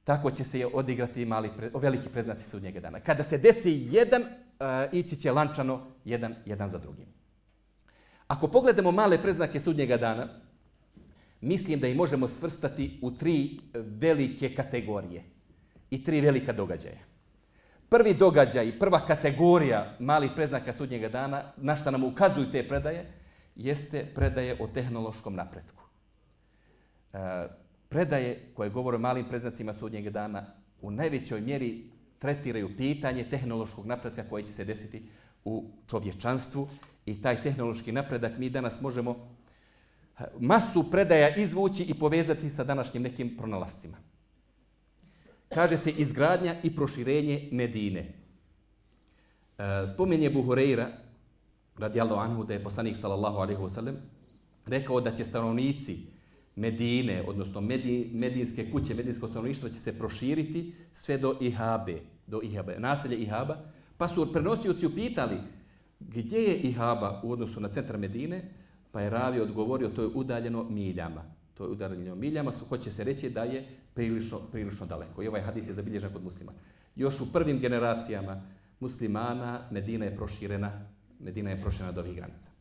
tako 0.03 0.31
će 0.31 0.43
se 0.43 0.65
odigrati 0.73 1.25
mali 1.25 1.49
pre, 1.57 1.71
veliki 1.73 2.09
preznaci 2.09 2.49
sudnjeg 2.49 2.79
dana. 2.79 2.99
Kada 2.99 3.23
se 3.23 3.37
desi 3.37 3.87
jedan, 3.91 4.21
e, 4.21 4.29
ići 4.91 5.15
će 5.15 5.31
lančano 5.31 5.87
jedan, 6.05 6.35
jedan 6.45 6.69
za 6.69 6.77
drugim. 6.77 7.07
Ako 8.27 8.47
pogledamo 8.47 8.91
male 8.91 9.21
preznake 9.21 9.59
sudnjega 9.59 9.97
dana, 9.97 10.27
mislim 11.41 11.79
da 11.79 11.87
ih 11.87 11.95
možemo 11.95 12.27
svrstati 12.27 12.99
u 13.01 13.11
tri 13.11 13.59
velike 13.73 14.55
kategorije 14.55 15.23
i 15.89 16.03
tri 16.03 16.21
velika 16.21 16.53
događaja. 16.53 17.08
Prvi 17.89 18.13
događaj, 18.13 18.67
i 18.67 18.79
prva 18.79 18.99
kategorija 18.99 19.95
malih 19.99 20.31
preznaka 20.35 20.73
sudnjega 20.73 21.09
dana, 21.09 21.43
na 21.57 21.75
šta 21.75 21.91
nam 21.91 22.03
ukazuju 22.03 22.51
te 22.51 22.67
predaje, 22.67 23.05
jeste 23.55 24.05
predaje 24.15 24.57
o 24.59 24.67
tehnološkom 24.67 25.35
napretku. 25.35 25.83
E, 27.13 27.47
predaje 27.89 28.51
koje 28.53 28.69
govore 28.69 28.95
o 28.95 28.99
malim 28.99 29.25
preznacima 29.25 29.73
sudnjeg 29.73 30.09
dana 30.09 30.45
u 30.81 30.91
najvećoj 30.91 31.41
mjeri 31.41 31.89
tretiraju 32.19 32.77
pitanje 32.77 33.23
tehnološkog 33.23 33.85
napretka 33.85 34.29
koje 34.29 34.43
će 34.43 34.51
se 34.51 34.65
desiti 34.65 35.03
u 35.45 35.65
čovječanstvu 35.87 36.67
i 37.05 37.21
taj 37.21 37.41
tehnološki 37.43 37.91
napredak 37.91 38.37
mi 38.37 38.49
danas 38.49 38.81
možemo 38.81 39.15
e, 40.19 40.23
masu 40.39 40.91
predaja 40.91 41.35
izvući 41.35 41.83
i 41.83 41.93
povezati 41.93 42.49
sa 42.49 42.63
današnjim 42.63 43.03
nekim 43.03 43.37
pronalascima. 43.37 43.97
Kaže 45.49 45.77
se 45.77 45.91
izgradnja 45.91 46.55
i 46.63 46.75
proširenje 46.75 47.49
Medine. 47.51 47.99
E, 49.57 49.87
spominje 49.87 50.29
Buhureira, 50.29 50.87
radijallahu 51.77 52.21
anhu, 52.21 52.43
da 52.43 52.53
je 52.53 52.63
poslanik 52.63 52.97
sallallahu 52.97 53.37
alaihi 53.37 53.61
wasallam 53.61 53.95
rekao 54.65 55.01
da 55.01 55.15
će 55.15 55.23
stanovnici 55.23 55.97
Medine, 56.55 57.23
odnosno 57.27 57.61
Medi, 57.61 58.11
medinske 58.13 58.71
kuće, 58.71 58.95
medinsko 58.95 59.27
stanovništvo 59.27 59.69
će 59.69 59.75
se 59.75 59.97
proširiti 59.97 60.75
sve 60.93 61.17
do 61.17 61.37
Ihabe, 61.41 62.01
do 62.27 62.41
Ihabe, 62.43 62.75
naselje 62.79 63.17
Ihaba, 63.17 63.57
pa 63.97 64.07
su 64.07 64.33
prenosioci 64.33 64.85
upitali 64.85 65.37
gdje 65.99 66.39
je 66.39 66.57
Ihaba 66.57 67.21
u 67.23 67.31
odnosu 67.31 67.59
na 67.59 67.69
centar 67.69 67.97
Medine, 67.97 68.51
Pa 68.91 69.01
je 69.01 69.09
Ravi 69.09 69.41
odgovorio, 69.41 69.89
to 69.89 70.01
je 70.01 70.07
udaljeno 70.07 70.63
miljama. 70.63 71.23
To 71.59 71.65
je 71.65 71.69
udaljeno 71.69 72.15
miljama, 72.15 72.51
hoće 72.69 72.91
se 72.91 73.03
reći 73.03 73.29
da 73.29 73.43
je 73.43 73.67
prilično, 73.93 74.39
prilično 74.51 74.85
daleko. 74.85 75.23
I 75.23 75.27
ovaj 75.27 75.41
hadis 75.41 75.67
je 75.67 75.73
zabilježen 75.73 76.13
kod 76.13 76.23
muslima. 76.23 76.51
Još 76.95 77.21
u 77.21 77.33
prvim 77.33 77.59
generacijama 77.59 78.41
muslimana 78.79 79.67
Medina 79.71 80.05
je 80.05 80.15
proširena, 80.15 80.71
Medina 81.19 81.49
je 81.49 81.61
proširena 81.61 81.91
do 81.91 82.01
ovih 82.01 82.15
granica. 82.15 82.51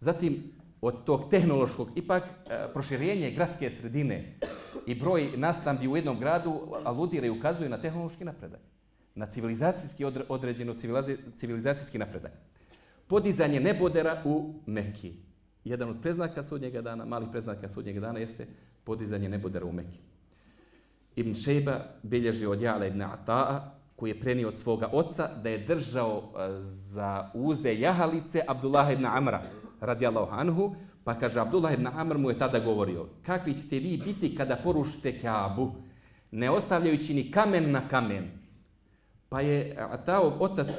Zatim, 0.00 0.42
od 0.80 1.04
tog 1.04 1.30
tehnološkog, 1.30 1.88
ipak 1.94 2.22
e, 2.24 2.72
proširenje 2.72 3.30
gradske 3.30 3.70
sredine 3.70 4.38
i 4.86 4.94
broj 4.94 5.28
nastambi 5.36 5.88
u 5.88 5.96
jednom 5.96 6.18
gradu 6.18 6.60
aludira 6.84 7.26
i 7.26 7.30
ukazuje 7.30 7.68
na 7.68 7.80
tehnološki 7.80 8.24
napredak. 8.24 8.60
Na 9.14 9.26
civilizacijski 9.26 10.04
određeno 10.28 10.74
civilizacijski 11.36 11.98
napredak. 11.98 12.32
Podizanje 13.06 13.60
nebodera 13.60 14.22
u 14.24 14.54
Mekiji 14.66 15.31
jedan 15.64 15.88
od 15.88 15.96
preznaka 16.02 16.42
sudnjega 16.42 16.82
dana, 16.82 17.04
malih 17.04 17.28
preznaka 17.32 17.68
sudnjega 17.68 18.00
dana, 18.00 18.18
jeste 18.18 18.46
podizanje 18.84 19.28
nebodera 19.28 19.66
u 19.66 19.72
Mekke. 19.72 19.98
Ibn 21.16 21.34
Šejba 21.34 21.80
bilježi 22.02 22.46
od 22.46 22.60
Jala 22.60 22.86
ibn 22.86 23.00
Ata'a, 23.02 23.60
koji 23.96 24.10
je 24.10 24.20
prenio 24.20 24.48
od 24.48 24.58
svoga 24.58 24.88
oca, 24.92 25.30
da 25.42 25.48
je 25.48 25.58
držao 25.58 26.22
eh, 26.22 26.62
za 26.62 27.30
uzde 27.34 27.80
jahalice 27.80 28.42
Abdullah 28.48 28.92
ibn 28.92 29.06
Amra, 29.06 29.42
radijallahu 29.80 30.28
anhu, 30.32 30.74
pa 31.04 31.14
kaže, 31.14 31.40
Abdullah 31.40 31.74
ibn 31.74 31.86
Amr 31.86 32.18
mu 32.18 32.30
je 32.30 32.38
tada 32.38 32.58
govorio, 32.58 33.06
kakvi 33.26 33.54
ćete 33.54 33.78
vi 33.78 34.00
biti 34.04 34.36
kada 34.36 34.56
porušite 34.56 35.18
Kaabu, 35.18 35.72
ne 36.30 36.50
ostavljajući 36.50 37.14
ni 37.14 37.30
kamen 37.30 37.70
na 37.70 37.88
kamen. 37.88 38.30
Pa 39.28 39.40
je 39.40 39.76
Ata'ov 39.78 40.32
otac 40.40 40.70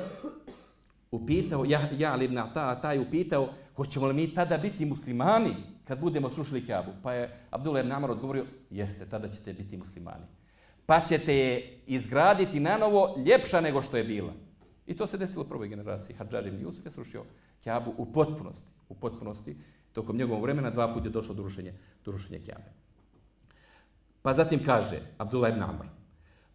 upitao, 1.12 1.66
ja, 1.66 1.90
ja 1.98 2.24
ibn 2.24 2.38
Ata'a, 2.38 2.82
taj 2.82 3.00
upitao, 3.00 3.50
hoćemo 3.76 4.08
li 4.08 4.14
mi 4.14 4.34
tada 4.34 4.58
biti 4.58 4.86
muslimani 4.86 5.56
kad 5.84 6.00
budemo 6.00 6.30
srušili 6.30 6.66
Kjabu? 6.66 6.92
Pa 7.04 7.14
je 7.14 7.40
Abdullah 7.50 7.84
ibn 7.84 7.92
Amar 7.92 8.12
odgovorio, 8.12 8.46
jeste, 8.70 9.06
tada 9.06 9.28
ćete 9.28 9.54
biti 9.54 9.78
muslimani. 9.78 10.26
Pa 10.86 11.00
ćete 11.00 11.36
je 11.36 11.80
izgraditi 11.88 12.60
na 12.60 12.78
novo 12.78 13.16
ljepša 13.26 13.62
nego 13.62 13.82
što 13.82 13.98
je 13.98 14.04
bila. 14.04 14.34
I 14.88 14.94
to 14.98 15.08
se 15.08 15.18
desilo 15.18 15.44
u 15.44 15.48
prvoj 15.48 15.68
generaciji. 15.68 16.16
Hadžar 16.16 16.48
ibn 16.48 16.62
Jusuf 16.62 16.86
je 16.86 16.92
srušio 16.92 17.24
Kjabu 17.64 17.94
u 17.98 18.14
potpunosti. 18.14 18.68
U 18.90 18.96
potpunosti. 18.96 19.56
Tokom 19.94 20.18
njegovog 20.18 20.44
vremena 20.44 20.70
dva 20.70 20.94
puta 20.94 21.06
je 21.06 21.12
došlo 21.12 21.36
do 21.36 21.44
rušenja, 21.44 21.74
do 22.06 22.12
rušenja 22.12 22.40
Kjabe. 22.46 22.72
Pa 24.22 24.34
zatim 24.34 24.64
kaže 24.66 25.00
Abdullah 25.18 25.52
ibn 25.52 25.64
Amr, 25.64 25.86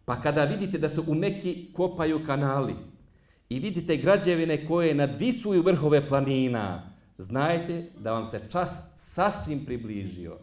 pa 0.05 0.21
kada 0.21 0.43
vidite 0.45 0.77
da 0.77 0.89
se 0.89 1.01
u 1.01 1.15
Meki 1.15 1.69
kopaju 1.73 2.25
kanali 2.25 2.75
i 3.49 3.59
vidite 3.59 3.97
građevine 3.97 4.65
koje 4.65 4.95
nadvisuju 4.95 5.61
vrhove 5.61 6.07
planina, 6.07 6.88
znajte 7.19 7.91
da 7.97 8.11
vam 8.11 8.25
se 8.25 8.41
čas 8.51 8.81
sasvim 8.95 9.65
približio. 9.65 10.37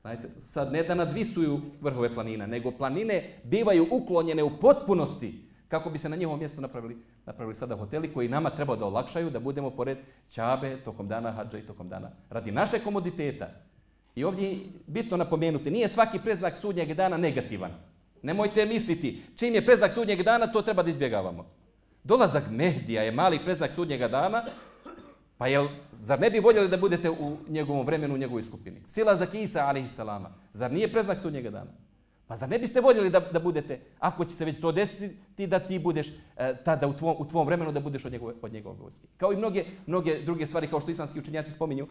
Znajte, 0.00 0.28
sad 0.38 0.72
ne 0.72 0.82
da 0.82 0.94
nadvisuju 0.94 1.60
vrhove 1.80 2.14
planina, 2.14 2.46
nego 2.46 2.70
planine 2.70 3.22
bivaju 3.44 3.86
uklonjene 3.90 4.42
u 4.42 4.58
potpunosti 4.60 5.48
kako 5.68 5.90
bi 5.90 5.98
se 5.98 6.08
na 6.08 6.16
njihovom 6.16 6.38
mjestu 6.38 6.60
napravili, 6.60 6.96
napravili 7.26 7.54
sada 7.54 7.76
hoteli 7.76 8.12
koji 8.12 8.28
nama 8.28 8.50
treba 8.50 8.76
da 8.76 8.86
olakšaju 8.86 9.30
da 9.30 9.40
budemo 9.40 9.70
pored 9.70 9.98
Ćabe 10.28 10.76
tokom 10.84 11.08
dana 11.08 11.30
hađa 11.32 11.58
i 11.58 11.66
tokom 11.66 11.88
dana. 11.88 12.10
Radi 12.30 12.52
naše 12.52 12.78
komoditeta. 12.78 13.48
I 14.14 14.24
ovdje 14.24 14.58
bitno 14.86 15.16
napomenuti, 15.16 15.70
nije 15.70 15.88
svaki 15.88 16.18
preznak 16.18 16.58
sudnjeg 16.58 16.94
dana 16.94 17.16
negativan. 17.16 17.70
Nemojte 18.22 18.66
misliti, 18.66 19.22
čim 19.36 19.54
je 19.54 19.66
preznak 19.66 19.92
sudnjeg 19.92 20.22
dana, 20.22 20.46
to 20.46 20.62
treba 20.62 20.82
da 20.82 20.90
izbjegavamo. 20.90 21.46
Dolazak 22.04 22.50
Mehdija 22.50 23.02
je 23.02 23.12
mali 23.12 23.38
preznak 23.44 23.72
sudnjega 23.72 24.08
dana, 24.08 24.44
Pa 25.38 25.46
jel, 25.46 25.68
zar 25.92 26.20
ne 26.20 26.30
bi 26.30 26.40
voljeli 26.40 26.68
da 26.68 26.76
budete 26.76 27.10
u 27.10 27.36
njegovom 27.48 27.86
vremenu, 27.86 28.14
u 28.14 28.18
njegovoj 28.18 28.42
skupini? 28.42 28.82
Sila 28.86 29.16
za 29.16 29.26
Kisa, 29.26 29.66
alaihissalama. 29.66 30.30
Zar 30.52 30.72
nije 30.72 30.92
preznak 30.92 31.18
sudnjega 31.18 31.50
dana? 31.50 31.70
Pa 32.26 32.36
zar 32.36 32.48
ne 32.48 32.58
biste 32.58 32.80
voljeli 32.80 33.10
da, 33.10 33.20
da 33.20 33.38
budete, 33.38 33.80
ako 33.98 34.24
će 34.24 34.34
se 34.34 34.44
već 34.44 34.60
to 34.60 34.72
desiti, 34.72 35.46
da 35.46 35.58
ti 35.58 35.78
budeš 35.78 36.08
e, 36.08 36.54
tada 36.64 36.86
u 36.86 36.92
tvom, 36.92 37.16
u 37.18 37.28
tvom 37.28 37.46
vremenu 37.46 37.72
da 37.72 37.80
budeš 37.80 38.04
od 38.04 38.12
njegove, 38.12 38.34
od 38.42 38.52
njegove 38.52 38.78
vojske? 38.80 39.06
Kao 39.16 39.32
i 39.32 39.36
mnoge, 39.36 39.64
mnoge 39.86 40.22
druge 40.24 40.46
stvari, 40.46 40.66
kao 40.66 40.80
što 40.80 40.90
islamski 40.90 41.18
učenjaci 41.18 41.52
spominju, 41.52 41.86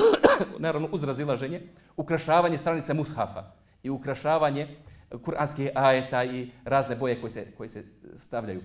naravno 0.58 0.88
uz 0.92 1.04
razilaženje, 1.04 1.60
ukrašavanje 1.96 2.58
stranice 2.58 2.94
mushafa 2.94 3.52
i 3.82 3.90
ukrašavanje 3.90 4.68
kuranskih 5.24 5.70
ajeta 5.74 6.24
i 6.24 6.50
razne 6.64 6.96
boje 6.96 7.20
koje 7.20 7.30
se, 7.30 7.46
koje 7.56 7.68
se 7.68 7.84
stavljaju. 8.14 8.62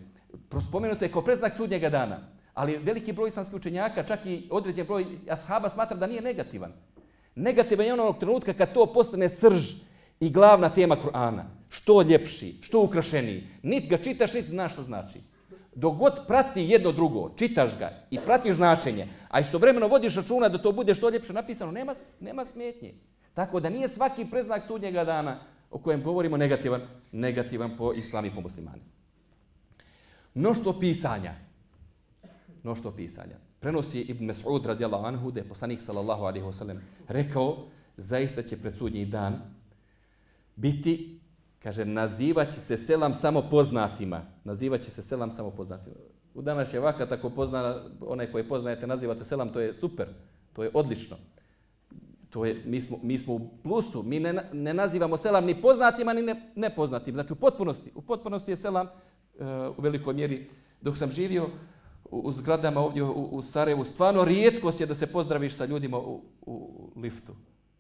Prospomenuto 0.50 1.06
je 1.06 1.12
kao 1.12 1.22
preznak 1.22 1.54
sudnjega 1.54 1.90
dana. 1.90 2.37
Ali 2.58 2.78
veliki 2.78 3.13
broj 3.13 3.30
islamskih 3.30 3.56
učenjaka, 3.56 4.04
čak 4.04 4.26
i 4.26 4.48
određen 4.50 4.86
broj 4.88 5.06
ashaba 5.30 5.70
smatra 5.70 5.98
da 5.98 6.08
nije 6.08 6.22
negativan. 6.22 6.72
Negativan 7.36 7.86
je 7.86 7.93
onog 7.93 8.17
trenutka 8.20 8.54
kad 8.54 8.74
to 8.74 8.86
postane 8.93 9.30
srž 9.30 9.76
i 10.20 10.30
glavna 10.30 10.70
tema 10.70 10.96
Kur'ana. 10.96 11.43
Što 11.70 12.02
ljepši, 12.02 12.56
što 12.62 12.82
ukrašeniji. 12.82 13.43
Nit 13.63 13.89
ga 13.89 13.98
čitaš, 13.98 14.34
nit 14.34 14.46
znaš 14.46 14.74
što 14.74 14.82
znači. 14.82 15.20
Dogod 15.76 16.22
prati 16.28 16.62
jedno 16.62 16.91
drugo, 16.91 17.30
čitaš 17.36 17.78
ga 17.80 17.91
i 18.12 18.20
pratiš 18.20 18.56
značenje, 18.56 19.08
a 19.30 19.39
istovremeno 19.39 19.88
vodiš 19.88 20.15
računa 20.15 20.50
da 20.50 20.58
to 20.58 20.72
bude 20.72 20.96
što 20.96 21.10
ljepše 21.10 21.34
napisano, 21.34 21.72
nema, 21.72 21.93
nema 22.20 22.46
smetnje. 22.46 22.93
Tako 23.34 23.60
da 23.60 23.70
nije 23.70 23.88
svaki 23.88 24.26
preznak 24.26 24.63
sudnjega 24.63 25.04
dana 25.04 25.39
o 25.72 25.80
kojem 25.80 26.04
govorimo 26.04 26.38
negativan, 26.38 26.82
negativan 27.12 27.78
po 27.78 27.93
islami 27.93 28.28
i 28.28 28.32
po 28.32 28.41
muslimani. 28.41 28.82
Mnoštvo 30.34 30.74
pisanja, 30.80 31.47
mnoštvo 32.68 32.92
pisanja. 32.92 33.36
Prenosi 33.60 34.02
Ibn 34.02 34.26
Mas'ud 34.26 34.66
radijallahu 34.66 35.06
anhu 35.06 35.32
da 35.32 35.40
je 35.40 35.48
poslanik 35.48 35.82
sallallahu 35.82 36.24
alaihi 36.24 36.46
wasallam 36.46 36.80
rekao 37.08 37.68
zaista 37.98 38.42
će 38.42 38.58
pred 38.58 38.78
sudnji 38.78 39.06
dan 39.06 39.40
biti, 40.56 41.20
kaže, 41.64 41.86
nazivaće 41.86 42.60
se 42.60 42.78
selam 42.78 43.14
samo 43.14 43.42
poznatima. 43.50 44.22
Nazivaće 44.44 44.92
se 44.92 45.02
selam 45.02 45.32
samo 45.32 45.52
poznatima. 45.52 45.96
U 46.34 46.42
današnje 46.42 46.80
vaka 46.80 47.06
tako 47.06 47.30
pozna, 47.30 47.86
onaj 48.02 48.32
koji 48.32 48.48
poznajete, 48.48 48.88
nazivate 48.88 49.26
selam, 49.26 49.54
to 49.54 49.60
je 49.60 49.74
super, 49.74 50.08
to 50.54 50.64
je 50.64 50.72
odlično. 50.74 51.18
To 52.30 52.46
je, 52.46 52.62
mi, 52.66 52.82
smo, 52.82 53.00
mi 53.04 53.20
smo 53.20 53.34
u 53.34 53.50
plusu, 53.64 54.04
mi 54.04 54.20
ne, 54.20 54.50
ne 54.54 54.74
nazivamo 54.74 55.18
selam 55.18 55.46
ni 55.46 55.62
poznatima, 55.62 56.14
ni 56.14 56.22
ne, 56.22 56.52
nepoznatim. 56.56 57.16
Znači 57.16 57.34
u 57.34 57.36
potpunosti, 57.36 57.92
u 57.96 58.02
potpunosti 58.02 58.52
je 58.52 58.58
selam 58.58 58.88
uh, 58.88 59.78
u 59.78 59.82
velikoj 59.82 60.14
mjeri. 60.14 60.50
Dok 60.82 60.98
sam 60.98 61.12
živio, 61.12 61.50
u 62.12 62.32
zgradama 62.32 62.82
ovdje 62.82 63.04
u, 63.04 63.30
u 63.32 63.41
Sarajevu, 63.41 63.84
stvarno 63.84 64.24
rijetkost 64.24 64.80
je 64.80 64.86
da 64.86 64.96
se 64.96 65.08
pozdraviš 65.08 65.56
sa 65.56 65.65
ljudima 65.65 65.98
u, 65.98 66.22
u 66.41 66.89
liftu. 66.96 67.36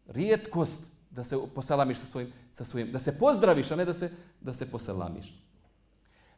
Rijetkost 0.07 0.79
da 1.09 1.23
se 1.23 1.37
poselamiš 1.55 1.97
sa 1.97 2.05
svojim, 2.05 2.33
sa 2.51 2.63
svojim, 2.63 2.91
da 2.91 2.99
se 2.99 3.17
pozdraviš, 3.17 3.71
a 3.71 3.75
ne 3.75 3.85
da 3.85 3.93
se, 3.93 4.11
da 4.41 4.53
se 4.53 4.71
poselamiš. 4.71 5.33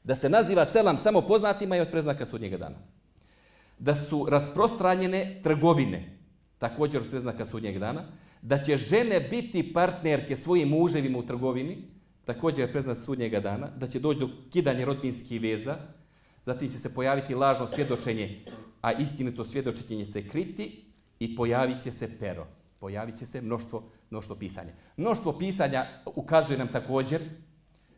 Da 0.03 0.15
se 0.15 0.29
naziva 0.29 0.65
selam 0.65 0.97
samo 0.97 1.21
poznatima 1.21 1.77
i 1.77 1.79
od 1.79 1.91
preznaka 1.91 2.25
sudnjega 2.25 2.57
dana. 2.57 2.75
Da 3.79 3.95
su 3.95 4.25
rasprostranjene 4.29 5.39
trgovine, 5.43 6.17
također 6.57 7.01
od 7.01 7.09
preznaka 7.09 7.45
sudnjeg 7.45 7.79
dana. 7.79 8.03
Da 8.41 8.57
će 8.63 8.77
žene 8.77 9.19
biti 9.19 9.73
partnerke 9.73 10.37
svojim 10.37 10.69
muževima 10.69 11.17
u 11.17 11.25
trgovini, 11.25 11.77
također 12.25 12.59
je 12.59 12.71
preznak 12.71 12.97
sudnjega 12.97 13.39
dana. 13.39 13.67
Da 13.77 13.87
će 13.87 13.99
doći 13.99 14.19
do 14.19 14.29
kidanja 14.49 14.85
rodbinskih 14.85 15.41
veza, 15.41 15.77
zatim 16.43 16.71
će 16.71 16.79
se 16.79 16.93
pojaviti 16.93 17.35
lažno 17.35 17.67
svjedočenje, 17.67 18.45
a 18.81 18.91
istinito 18.91 19.43
svjedočenje 19.43 20.05
se 20.05 20.27
kriti 20.27 20.85
i 21.19 21.35
pojavit 21.35 21.81
će 21.83 21.91
se 21.91 22.19
pero. 22.19 22.47
Pojavit 22.79 23.17
će 23.17 23.25
se 23.25 23.41
mnoštvo, 23.41 23.83
mnoštvo 24.09 24.35
pisanja. 24.35 24.73
Mnoštvo 24.97 25.37
pisanja 25.39 25.85
ukazuje 26.05 26.57
nam 26.57 26.67
također 26.67 27.21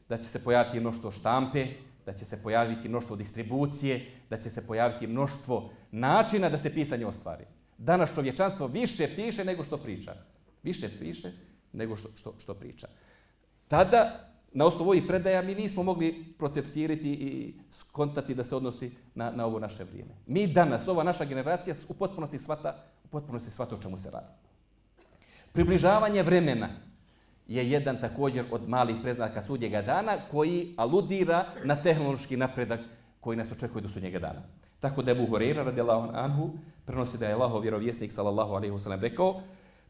da 0.09 0.17
će 0.17 0.23
se 0.23 0.43
pojaviti 0.43 0.79
mnoštvo 0.79 1.11
štampe, 1.11 1.67
da 2.05 2.13
će 2.13 2.25
se 2.25 2.43
pojaviti 2.43 2.89
mnoštvo 2.89 3.15
distribucije, 3.15 4.05
da 4.29 4.37
će 4.37 4.49
se 4.49 4.67
pojaviti 4.67 5.07
mnoštvo 5.07 5.71
načina 5.91 6.49
da 6.49 6.57
se 6.57 6.73
pisanje 6.73 7.05
ostvari. 7.05 7.45
Danas 7.77 8.15
čovječanstvo 8.15 8.67
više 8.67 9.07
piše 9.15 9.45
nego 9.45 9.63
što 9.63 9.77
priča. 9.77 10.15
Više 10.63 10.89
piše 10.99 11.31
nego 11.73 11.95
što, 11.95 12.09
što, 12.15 12.35
što 12.39 12.53
priča. 12.53 12.87
Tada 13.67 14.30
na 14.53 14.65
osnovu 14.65 14.89
ovih 14.89 15.03
predaja 15.07 15.41
mi 15.41 15.55
nismo 15.55 15.83
mogli 15.83 16.33
protefsiriti 16.37 17.11
i 17.11 17.53
skontati 17.71 18.35
da 18.35 18.43
se 18.43 18.55
odnosi 18.55 18.91
na, 19.15 19.31
na 19.31 19.45
ovo 19.45 19.59
naše 19.59 19.83
vrijeme. 19.83 20.11
Mi 20.27 20.47
danas, 20.47 20.87
ova 20.87 21.03
naša 21.03 21.25
generacija, 21.25 21.75
u 21.87 21.93
potpunosti 21.93 22.39
svata, 22.39 22.75
u 23.03 23.07
potpunosti 23.07 23.51
svata 23.51 23.75
o 23.75 23.81
čemu 23.81 23.97
se 23.97 24.11
radi. 24.11 24.27
Približavanje 25.51 26.23
vremena 26.23 26.69
je 27.47 27.71
jedan 27.71 28.01
također 28.01 28.45
od 28.51 28.69
malih 28.69 28.95
preznaka 29.01 29.41
sudnjega 29.41 29.81
dana 29.81 30.17
koji 30.31 30.73
aludira 30.77 31.45
na 31.63 31.75
tehnološki 31.75 32.37
napredak 32.37 32.79
koji 33.19 33.37
nas 33.37 33.51
očekuje 33.51 33.81
do 33.81 33.89
sudnjega 33.89 34.19
dana. 34.19 34.41
Tako 34.79 35.01
da 35.01 35.11
je 35.11 35.15
Buhoreira 35.15 35.63
radijallahu 35.63 36.09
anhu 36.13 36.49
prenosi 36.85 37.17
da 37.17 37.27
je 37.27 37.33
Allahov 37.33 37.61
vjerovjesnik 37.61 38.11
sallallahu 38.11 38.53
alejhi 38.53 38.73
ve 38.73 38.79
sellem 38.79 39.01
rekao 39.01 39.41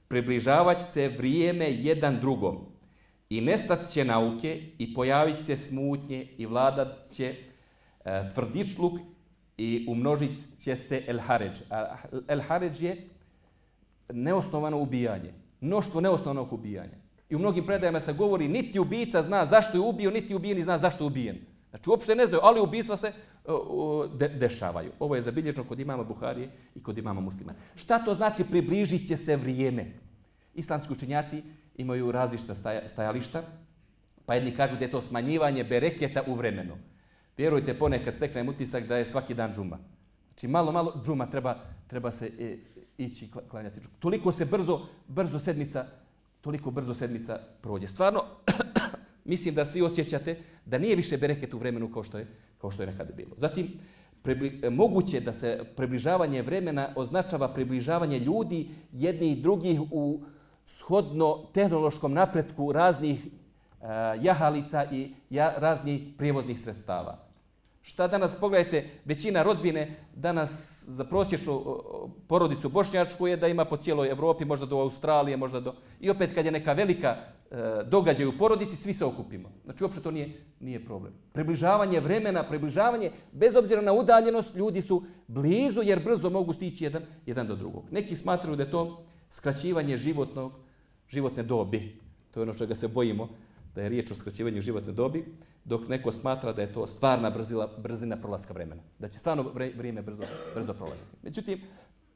približavati 0.08 0.92
se 0.92 1.08
vrijeme 1.08 1.72
jedan 1.72 2.20
drugom 2.20 2.71
i 3.32 3.42
nestat 3.42 3.88
će 3.90 4.06
nauke 4.06 4.62
i 4.78 4.94
pojavit 4.94 5.46
će 5.46 5.58
smutnje 5.58 6.28
i 6.38 6.46
vladat 6.46 7.08
će 7.14 7.36
e, 8.06 8.30
tvrdičluk 8.34 9.00
i 9.58 9.86
umnožit 9.90 10.32
će 10.60 10.76
se 10.76 11.04
el 11.08 11.20
haređ. 11.20 11.62
El 12.28 12.42
haređ 12.42 12.82
je 12.82 13.08
neosnovano 14.14 14.80
ubijanje. 14.80 15.34
Mnoštvo 15.62 16.02
neosnovanog 16.02 16.54
ubijanja. 16.54 16.98
I 17.30 17.36
u 17.36 17.40
mnogim 17.40 17.66
predajama 17.66 18.02
se 18.02 18.14
govori 18.14 18.48
niti 18.48 18.80
ubica 18.80 19.24
zna 19.24 19.46
zašto 19.46 19.78
je 19.78 19.82
ubio, 19.82 20.12
niti 20.12 20.36
ubijeni 20.36 20.64
zna 20.64 20.78
zašto 20.78 21.04
je 21.04 21.08
ubijen. 21.08 21.38
Znači 21.70 21.90
uopšte 21.90 22.16
ne 22.16 22.26
znaju, 22.26 22.42
ali 22.44 22.62
ubistva 22.62 22.98
se 22.98 23.08
e, 23.08 23.14
de, 24.18 24.28
dešavaju. 24.28 24.92
Ovo 25.00 25.16
je 25.16 25.22
zabilježeno 25.22 25.68
kod 25.68 25.80
imama 25.80 26.04
Buharije 26.04 26.50
i 26.76 26.84
kod 26.84 26.98
imama 26.98 27.22
muslima. 27.22 27.54
Šta 27.76 28.06
to 28.06 28.16
znači 28.16 28.44
približit 28.44 29.08
će 29.08 29.18
se 29.18 29.36
vrijeme? 29.36 29.86
Islamski 30.56 30.94
učenjaci 30.94 31.44
imaju 31.76 32.12
različita 32.12 32.56
stajališta, 32.88 33.44
pa 34.26 34.36
jedni 34.36 34.56
kažu 34.56 34.76
da 34.76 34.86
je 34.86 34.92
to 34.92 35.02
smanjivanje 35.02 35.64
bereketa 35.64 36.24
u 36.28 36.36
vremenu. 36.36 36.78
Vjerujte, 37.38 37.74
ponekad 37.74 38.16
steknem 38.16 38.50
utisak 38.50 38.88
da 38.88 38.98
je 38.98 39.06
svaki 39.06 39.34
dan 39.34 39.54
džuma. 39.56 39.78
Znači, 40.28 40.48
malo, 40.48 40.72
malo 40.72 41.02
džuma 41.06 41.26
treba, 41.26 41.56
treba 41.88 42.12
se 42.12 42.32
e, 42.40 42.58
ići 42.98 43.32
klanjati. 43.50 43.80
Toliko 44.00 44.32
se 44.32 44.46
brzo, 44.46 44.80
brzo 45.08 45.40
sedmica, 45.40 45.86
toliko 46.42 46.72
brzo 46.72 46.94
sedmica 46.94 47.40
prođe. 47.62 47.88
Stvarno, 47.88 48.24
mislim 49.26 49.56
da 49.56 49.66
svi 49.66 49.82
osjećate 49.82 50.38
da 50.66 50.78
nije 50.78 50.96
više 50.96 51.18
bereket 51.18 51.54
u 51.54 51.58
vremenu 51.58 51.92
kao 51.94 52.04
što 52.04 52.18
je, 52.18 52.28
kao 52.62 52.72
što 52.72 52.84
je 52.84 52.88
nekada 52.88 53.14
bilo. 53.14 53.36
Zatim, 53.38 53.68
prebli, 54.22 54.60
e, 54.64 54.70
moguće 54.70 55.20
da 55.20 55.34
se 55.34 55.64
približavanje 55.76 56.42
vremena 56.42 56.90
označava 56.96 57.54
približavanje 57.54 58.20
ljudi 58.20 58.70
jedni 58.92 59.32
i 59.32 59.42
drugih 59.42 59.82
u 59.92 60.24
shodno 60.78 61.38
tehnološkom 61.54 62.14
napretku 62.14 62.72
raznih 62.72 63.26
e, 63.26 63.30
jahalica 64.22 64.86
i 64.92 65.12
ja, 65.30 65.54
raznih 65.58 66.02
prijevoznih 66.18 66.60
sredstava. 66.60 67.32
Šta 67.84 68.08
danas, 68.08 68.36
pogledajte, 68.36 68.90
većina 69.06 69.44
rodbine 69.44 69.96
danas 70.16 70.84
za 70.88 71.04
prosječnu 71.04 71.82
porodicu 72.28 72.70
bošnjačku 72.70 73.28
je 73.28 73.38
da 73.38 73.48
ima 73.48 73.66
po 73.66 73.78
cijeloj 73.78 74.10
Evropi, 74.10 74.46
možda 74.46 74.66
do 74.66 74.78
Australije, 74.78 75.38
možda 75.38 75.60
do... 75.60 75.74
I 76.00 76.10
opet 76.10 76.34
kad 76.36 76.46
je 76.46 76.52
neka 76.52 76.74
velika 76.74 77.08
e, 77.08 77.56
događaj 77.86 78.26
u 78.26 78.38
porodici, 78.38 78.76
svi 78.76 78.94
se 78.94 79.06
okupimo. 79.06 79.50
Znači, 79.66 79.84
uopšte 79.84 80.02
to 80.02 80.12
nije, 80.12 80.30
nije 80.60 80.86
problem. 80.86 81.14
Približavanje 81.34 82.00
vremena, 82.00 82.44
približavanje, 82.44 83.12
bez 83.32 83.56
obzira 83.56 83.82
na 83.82 83.94
udaljenost, 83.94 84.56
ljudi 84.56 84.82
su 84.82 85.04
blizu 85.28 85.82
jer 85.84 86.04
brzo 86.04 86.30
mogu 86.30 86.54
stići 86.54 86.84
jedan, 86.84 87.04
jedan 87.26 87.48
do 87.48 87.56
drugog. 87.56 87.84
Neki 87.92 88.16
smatraju 88.16 88.56
da 88.56 88.64
je 88.64 88.72
to 88.72 89.04
skraćivanje 89.32 89.98
životnog, 89.98 90.54
životne 91.10 91.44
dobi. 91.44 92.00
To 92.32 92.40
je 92.40 92.42
ono 92.42 92.54
čega 92.54 92.76
se 92.76 92.88
bojimo, 92.88 93.30
da 93.76 93.82
je 93.82 93.90
riječ 93.90 94.12
o 94.12 94.16
skraćivanju 94.16 94.62
životne 94.62 94.94
dobi, 94.94 95.26
dok 95.66 95.88
neko 95.88 96.12
smatra 96.12 96.54
da 96.54 96.62
je 96.62 96.74
to 96.74 96.88
stvarna 96.88 97.30
brzila, 97.30 97.70
brzina 97.78 98.18
prolaska 98.18 98.54
vremena. 98.54 98.82
Da 99.00 99.08
će 99.08 99.20
stvarno 99.20 99.52
vrijeme 99.54 100.02
brzo, 100.02 100.24
brzo 100.56 100.74
prolaziti. 100.74 101.10
Međutim, 101.24 101.62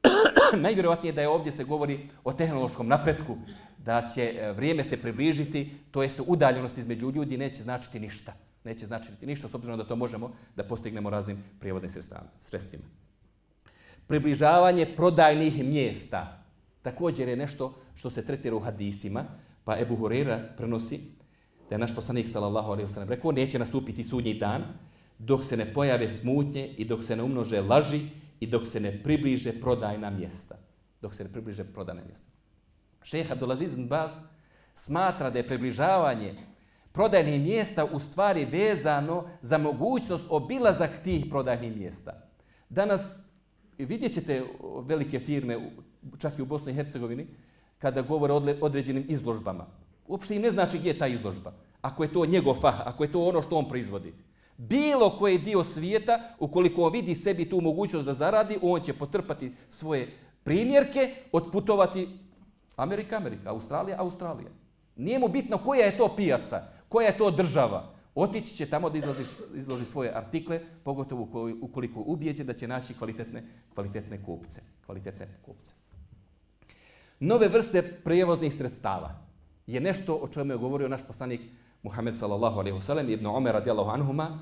najvjerovatnije 0.64 1.12
da 1.12 1.20
je 1.20 1.28
ovdje 1.28 1.52
se 1.52 1.64
govori 1.64 2.08
o 2.24 2.32
tehnološkom 2.32 2.88
napretku, 2.88 3.36
da 3.78 4.02
će 4.14 4.22
e, 4.22 4.52
vrijeme 4.52 4.84
se 4.84 4.96
približiti, 4.96 5.72
to 5.90 6.02
jeste 6.02 6.22
udaljenost 6.26 6.78
između 6.78 7.10
ljudi 7.10 7.38
neće 7.38 7.62
značiti 7.62 8.00
ništa. 8.00 8.32
Neće 8.64 8.86
značiti 8.86 9.26
ništa, 9.26 9.48
s 9.48 9.54
obzirom 9.54 9.78
da 9.78 9.84
to 9.84 9.96
možemo 9.96 10.32
da 10.56 10.64
postignemo 10.64 11.10
raznim 11.10 11.44
prijevoznim 11.60 12.02
sredstvima. 12.38 12.84
Približavanje 14.06 14.86
prodajnih 14.96 15.64
mjesta 15.64 16.45
također 16.86 17.28
je 17.28 17.36
nešto 17.36 17.74
što 17.94 18.10
se 18.10 18.24
tretira 18.24 18.56
u 18.56 18.60
hadisima, 18.60 19.24
pa 19.64 19.78
Ebu 19.78 19.96
Hurera 19.96 20.38
prenosi 20.56 21.00
da 21.68 21.74
je 21.74 21.78
naš 21.78 21.94
poslanik 21.94 22.28
sallallahu 22.28 22.70
alejhi 22.70 22.86
ve 22.86 22.92
sellem 22.92 23.08
rekao 23.08 23.32
neće 23.32 23.58
nastupiti 23.58 24.04
sudnji 24.04 24.34
dan 24.34 24.62
dok 25.18 25.44
se 25.44 25.56
ne 25.56 25.72
pojave 25.72 26.08
smutnje 26.08 26.68
i 26.68 26.84
dok 26.84 27.04
se 27.04 27.16
ne 27.16 27.22
umnože 27.22 27.60
laži 27.60 28.00
i 28.40 28.46
dok 28.46 28.66
se 28.66 28.80
ne 28.80 29.02
približe 29.02 29.52
prodajna 29.60 30.10
mjesta. 30.10 30.54
Dok 31.02 31.14
se 31.14 31.24
ne 31.24 31.32
približe 31.32 31.64
prodajna 31.64 32.04
mjesta. 32.04 32.30
Šejh 33.02 33.32
Abdulaziz 33.32 33.74
bin 33.74 33.88
Baz 33.88 34.10
smatra 34.74 35.30
da 35.30 35.38
je 35.38 35.48
približavanje 35.48 36.34
prodajnih 36.92 37.40
mjesta 37.40 37.84
u 37.84 37.98
stvari 37.98 38.44
vezano 38.44 39.24
za 39.42 39.58
mogućnost 39.58 40.24
obilazak 40.28 41.02
tih 41.04 41.26
prodajnih 41.30 41.76
mjesta. 41.76 42.22
Danas 42.68 43.20
vidjet 43.78 44.12
ćete 44.12 44.44
velike 44.84 45.20
firme 45.20 45.58
čak 46.18 46.38
i 46.38 46.42
u 46.42 46.46
Bosni 46.46 46.72
i 46.72 46.74
Hercegovini, 46.74 47.26
kada 47.78 48.02
govore 48.02 48.32
o 48.32 48.42
određenim 48.60 49.04
izložbama. 49.08 49.66
Uopšte 50.06 50.36
im 50.36 50.42
ne 50.42 50.50
znači 50.50 50.78
gdje 50.78 50.90
je 50.90 50.98
ta 50.98 51.06
izložba. 51.06 51.52
Ako 51.80 52.02
je 52.02 52.12
to 52.12 52.26
njegov 52.26 52.54
fah, 52.54 52.80
ako 52.84 53.04
je 53.04 53.12
to 53.12 53.24
ono 53.24 53.42
što 53.42 53.56
on 53.56 53.68
proizvodi. 53.68 54.12
Bilo 54.56 55.16
koji 55.18 55.38
dio 55.38 55.64
svijeta, 55.64 56.20
ukoliko 56.38 56.82
on 56.82 56.92
vidi 56.92 57.14
sebi 57.14 57.50
tu 57.50 57.60
mogućnost 57.60 58.06
da 58.06 58.14
zaradi, 58.14 58.58
on 58.62 58.80
će 58.80 58.92
potrpati 58.92 59.52
svoje 59.70 60.08
primjerke, 60.44 61.10
otputovati 61.32 62.08
Amerika, 62.76 63.16
Amerika, 63.16 63.50
Australija, 63.50 64.00
Australija. 64.00 64.50
Nije 64.96 65.18
mu 65.18 65.28
bitno 65.28 65.58
koja 65.58 65.86
je 65.86 65.98
to 65.98 66.16
pijaca, 66.16 66.62
koja 66.88 67.06
je 67.06 67.18
to 67.18 67.30
država. 67.30 67.92
Otići 68.14 68.56
će 68.56 68.66
tamo 68.66 68.90
da 68.90 68.98
izloži, 68.98 69.24
izloži 69.54 69.84
svoje 69.84 70.12
artikle, 70.14 70.60
pogotovo 70.84 71.28
ukoliko 71.60 72.00
ubijeđe 72.00 72.44
da 72.44 72.54
će 72.54 72.68
naći 72.68 72.94
kvalitetne, 72.94 73.44
kvalitetne 73.74 74.24
kupce. 74.24 74.62
Kvalitetne 74.86 75.28
kupce. 75.42 75.75
Nove 77.20 77.48
vrste 77.48 77.82
prijevoznih 78.04 78.54
sredstava 78.54 79.26
je 79.66 79.80
nešto 79.80 80.14
o 80.14 80.28
čemu 80.28 80.52
je 80.52 80.58
govorio 80.58 80.88
naš 80.88 81.06
poslanik 81.06 81.40
Muhammed 81.82 82.16
sallallahu 82.16 82.60
alejhi 82.60 82.78
ve 82.78 82.84
sellem 82.84 83.10
ibn 83.10 83.26
Omer 83.26 83.52
radijallahu 83.52 83.90
anhuma 83.90 84.38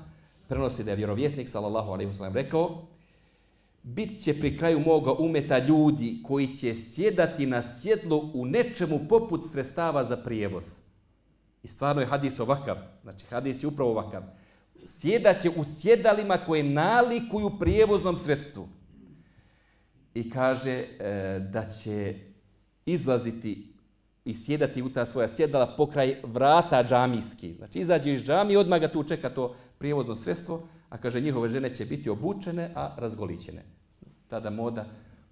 prenosi 0.47 0.83
da 0.83 0.91
je 0.91 0.97
vjerovjesnik 0.97 1.49
sallallahu 1.49 1.91
alejhi 1.91 2.11
ve 2.11 2.13
sellem 2.13 2.33
rekao 2.33 2.87
bit 3.83 4.23
će 4.23 4.39
pri 4.39 4.57
kraju 4.57 4.79
moga 4.79 5.13
umeta 5.13 5.57
ljudi 5.57 6.19
koji 6.23 6.47
će 6.47 6.75
sjedati 6.75 7.45
na 7.45 7.61
sjedlo 7.61 8.31
u 8.33 8.45
nečemu 8.45 8.99
poput 9.09 9.41
sredstava 9.51 10.03
za 10.03 10.17
prijevoz. 10.17 10.63
I 11.63 11.67
stvarno 11.67 12.01
je 12.01 12.07
hadis 12.07 12.39
ovakav. 12.39 12.77
Znači, 13.03 13.25
hadis 13.29 13.63
je 13.63 13.67
upravo 13.67 13.91
ovakav. 13.91 14.23
Sjedaće 14.85 15.49
u 15.49 15.63
sjedalima 15.63 16.37
koje 16.37 16.63
nalikuju 16.63 17.59
prijevoznom 17.59 18.17
sredstvu. 18.17 18.67
I 20.13 20.29
kaže 20.29 20.71
e, 20.71 21.39
da 21.39 21.69
će 21.69 22.15
izlaziti 22.85 23.73
i 24.25 24.35
sjedati 24.35 24.81
u 24.81 24.89
ta 24.93 25.05
svoja 25.05 25.27
sjedala 25.27 25.75
pokraj 25.75 26.21
vrata 26.23 26.83
džamijski. 26.83 27.53
Znači, 27.57 27.79
izađe 27.79 28.13
iz 28.13 28.23
džami 28.23 28.53
i 28.53 28.57
odmah 28.57 28.79
ga 28.79 28.87
tu 28.87 29.03
čeka 29.03 29.29
to 29.29 29.55
prijevozno 29.77 30.15
sredstvo, 30.15 30.67
a 30.89 30.97
kaže 30.97 31.21
njihove 31.21 31.49
žene 31.49 31.73
će 31.73 31.85
biti 31.85 32.09
obučene, 32.09 32.71
a 32.75 32.95
razgolićene. 32.97 33.63
Tada 34.27 34.49
moda, 34.49 34.85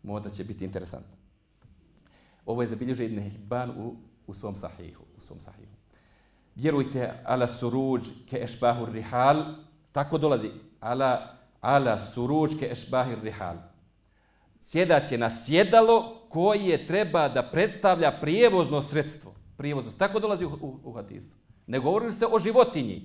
moda 0.03 0.29
će 0.29 0.43
biti 0.43 0.65
interesantna. 0.65 1.17
Ovo 2.45 2.61
je 2.61 2.67
zabilježio 2.67 3.05
Ibn 3.05 3.29
Hibban 3.29 3.69
u, 3.69 3.95
u 4.27 4.33
svom 4.33 4.55
sahihu. 4.55 5.03
U 5.17 5.19
svom 5.19 5.39
sahihu. 5.39 5.71
Vjerujte, 6.55 7.13
ala 7.25 7.47
suruđ 7.47 8.07
ke 8.29 8.43
ešbahur 8.43 8.91
rihal, 8.91 9.43
tako 9.91 10.17
dolazi, 10.17 10.51
ala, 10.79 11.37
ala 11.61 11.97
suruđ 11.97 12.59
ke 12.59 12.69
ešbahir 12.71 13.17
rihal. 13.23 13.55
Sjedaće 14.65 15.17
na 15.17 15.29
sjedalo 15.29 16.21
koje 16.29 16.85
treba 16.87 17.29
da 17.29 17.43
predstavlja 17.43 18.11
prijevozno 18.21 18.81
sredstvo. 18.81 19.33
Prijevozno. 19.57 19.91
Tako 19.97 20.19
dolazi 20.19 20.45
u, 20.45 20.49
u, 20.61 20.79
u 20.83 20.93
hadisu. 20.93 21.35
Ne 21.67 21.79
govori 21.79 22.11
se 22.11 22.25
o 22.31 22.39
životinji, 22.39 23.01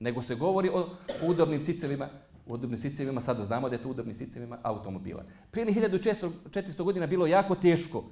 nego 0.00 0.22
se 0.22 0.34
govori 0.34 0.68
o 0.68 0.88
udobnim 1.22 1.60
sicevima, 1.60 2.08
udobnim 2.46 2.78
sicevima, 2.78 3.20
sada 3.20 3.44
znamo 3.44 3.68
da 3.68 3.74
je 3.74 3.82
to 3.82 3.88
udobnim 3.88 4.14
sicevima 4.14 4.58
automobila. 4.62 5.24
Prije 5.50 5.66
1400 5.66 6.82
godina 6.82 7.06
bilo 7.06 7.26
jako 7.26 7.54
teško 7.54 8.04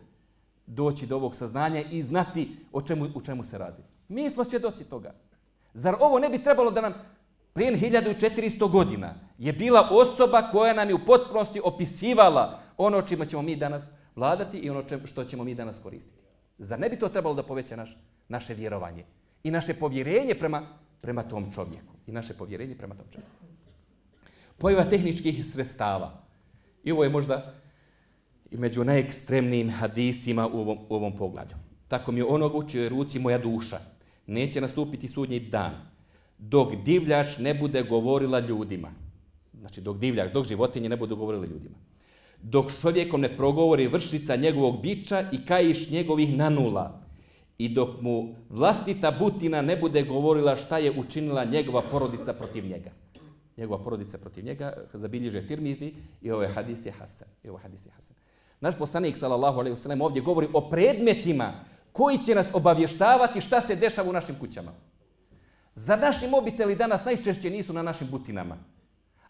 doći 0.66 1.06
do 1.06 1.16
ovog 1.16 1.36
saznanja 1.36 1.82
i 1.90 2.02
znati 2.02 2.56
o 2.72 2.82
čemu, 2.82 3.10
u 3.14 3.20
čemu 3.20 3.44
se 3.44 3.58
radi. 3.58 3.82
Mi 4.08 4.30
smo 4.30 4.44
svjedoci 4.44 4.84
toga. 4.84 5.14
Zar 5.74 5.96
ovo 6.00 6.18
ne 6.18 6.28
bi 6.28 6.42
trebalo 6.42 6.70
da 6.70 6.80
nam 6.80 6.94
prije 7.52 7.76
1400 7.76 8.70
godina 8.70 9.14
je 9.38 9.52
bila 9.52 9.88
osoba 9.90 10.48
koja 10.52 10.74
nam 10.74 10.88
je 10.88 10.94
u 10.94 11.04
potpunosti 11.06 11.60
opisivala 11.64 12.67
ono 12.78 13.02
čima 13.02 13.24
ćemo 13.24 13.42
mi 13.42 13.56
danas 13.56 13.90
vladati 14.16 14.58
i 14.58 14.70
ono 14.70 14.82
što 15.04 15.24
ćemo 15.24 15.44
mi 15.44 15.54
danas 15.54 15.78
koristiti. 15.78 16.18
Zar 16.58 16.80
ne 16.80 16.88
bi 16.88 16.98
to 16.98 17.08
trebalo 17.08 17.34
da 17.34 17.42
poveća 17.42 17.76
naš, 17.76 17.96
naše 18.28 18.54
vjerovanje 18.54 19.04
i 19.42 19.50
naše 19.50 19.74
povjerenje 19.74 20.34
prema, 20.34 20.62
prema 21.00 21.22
tom 21.22 21.52
čovjeku 21.52 21.94
i 22.06 22.12
naše 22.12 22.34
povjerenje 22.34 22.74
prema 22.74 22.94
tom 22.94 23.06
čovjeku. 23.12 23.32
Pojava 24.58 24.84
tehničkih 24.84 25.46
sredstava. 25.46 26.22
I 26.84 26.92
ovo 26.92 27.04
je 27.04 27.10
možda 27.10 27.54
i 28.50 28.56
među 28.56 28.84
najekstremnijim 28.84 29.70
hadisima 29.70 30.48
u 30.48 30.60
ovom, 30.60 30.78
u 30.88 30.94
ovom 30.94 31.16
pogledu. 31.16 31.54
Tako 31.88 32.12
mi 32.12 32.20
je 32.20 32.24
onog 32.24 32.54
učio 32.54 32.82
je 32.82 32.88
ruci 32.88 33.18
moja 33.18 33.38
duša. 33.38 33.78
Neće 34.26 34.60
nastupiti 34.60 35.08
sudnji 35.08 35.40
dan 35.40 35.72
dok 36.38 36.74
divljač 36.84 37.38
ne 37.38 37.54
bude 37.54 37.82
govorila 37.82 38.40
ljudima. 38.40 38.92
Znači 39.60 39.80
dok 39.80 39.98
divljač, 39.98 40.32
dok 40.32 40.46
životinje 40.46 40.88
ne 40.88 40.96
budu 40.96 41.16
govorile 41.16 41.46
ljudima. 41.46 41.76
Dok 42.42 42.70
s 42.70 42.80
čovjekom 42.80 43.20
ne 43.20 43.36
progovori 43.36 43.86
vršica 43.86 44.36
njegovog 44.36 44.82
bića 44.82 45.24
i 45.32 45.46
kajiš 45.46 45.90
njegovih 45.90 46.36
nanula. 46.36 47.00
I 47.58 47.68
dok 47.68 48.00
mu 48.00 48.34
vlastita 48.48 49.10
butina 49.10 49.62
ne 49.62 49.76
bude 49.76 50.02
govorila 50.02 50.56
šta 50.56 50.78
je 50.78 51.00
učinila 51.00 51.44
njegova 51.44 51.82
porodica 51.90 52.32
protiv 52.32 52.66
njega. 52.66 52.90
Njegova 53.56 53.84
porodica 53.84 54.18
protiv 54.18 54.44
njega 54.44 54.72
zabilježe 54.92 55.46
Tirmidi 55.46 55.94
i 56.22 56.30
ovo 56.30 56.42
je 56.42 56.48
hadis 56.48 56.86
je 56.86 56.92
Hasan. 56.92 57.28
I 57.44 57.48
ovo 57.48 57.58
hadis 57.58 57.86
je 57.86 57.92
Hasan. 57.92 58.16
Naš 58.60 58.78
poslanik, 58.78 59.16
sallallahu 59.16 59.58
alaihi 59.58 59.76
wasallam, 59.76 60.02
ovdje 60.02 60.22
govori 60.22 60.48
o 60.52 60.70
predmetima 60.70 61.52
koji 61.92 62.18
će 62.18 62.34
nas 62.34 62.50
obavještavati 62.52 63.40
šta 63.40 63.60
se 63.60 63.76
dešava 63.76 64.10
u 64.10 64.12
našim 64.12 64.34
kućama. 64.40 64.72
Za 65.74 65.96
naši 65.96 66.28
mobiteli 66.28 66.76
danas 66.76 67.04
najčešće 67.04 67.50
nisu 67.50 67.72
na 67.72 67.82
našim 67.82 68.08
butinama? 68.10 68.56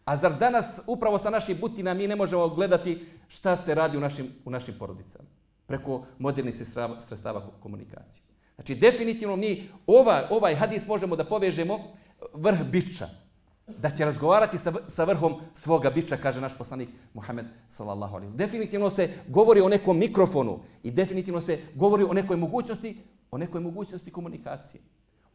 A 0.08 0.16
zar 0.16 0.38
danas 0.38 0.80
upravo 0.86 1.18
sa 1.18 1.30
naših 1.30 1.60
butina, 1.60 1.94
mi 1.94 2.06
ne 2.08 2.16
možemo 2.16 2.48
gledati 2.48 3.06
šta 3.28 3.56
se 3.56 3.74
radi 3.74 3.96
u 3.96 4.00
našim, 4.00 4.26
u 4.44 4.50
našim 4.50 4.74
porodicama? 4.78 5.28
Preko 5.66 6.04
modernih 6.18 6.54
sredstava 6.98 7.50
komunikacije. 7.60 8.22
Znači, 8.54 8.74
definitivno 8.74 9.36
mi 9.36 9.68
ovaj, 9.86 10.24
ovaj 10.30 10.54
hadis 10.54 10.86
možemo 10.86 11.16
da 11.16 11.24
povežemo 11.24 11.78
vrh 12.32 12.62
bića 12.62 13.06
da 13.66 13.90
će 13.90 14.04
razgovarati 14.04 14.58
sa, 14.58 14.72
sa 14.86 15.04
vrhom 15.04 15.34
svoga 15.54 15.90
bića, 15.90 16.16
kaže 16.16 16.40
naš 16.40 16.58
poslanik 16.58 16.88
Muhammed 17.14 17.46
sallallahu 17.68 18.16
alaihi 18.16 18.36
Definitivno 18.36 18.90
se 18.90 19.10
govori 19.28 19.60
o 19.60 19.68
nekom 19.68 19.98
mikrofonu 19.98 20.60
i 20.82 20.90
definitivno 20.90 21.40
se 21.40 21.58
govori 21.74 22.04
o 22.04 22.12
nekoj 22.12 22.36
mogućnosti, 22.36 22.96
o 23.30 23.38
nekoj 23.38 23.60
mogućnosti 23.60 24.10
komunikacije. 24.10 24.80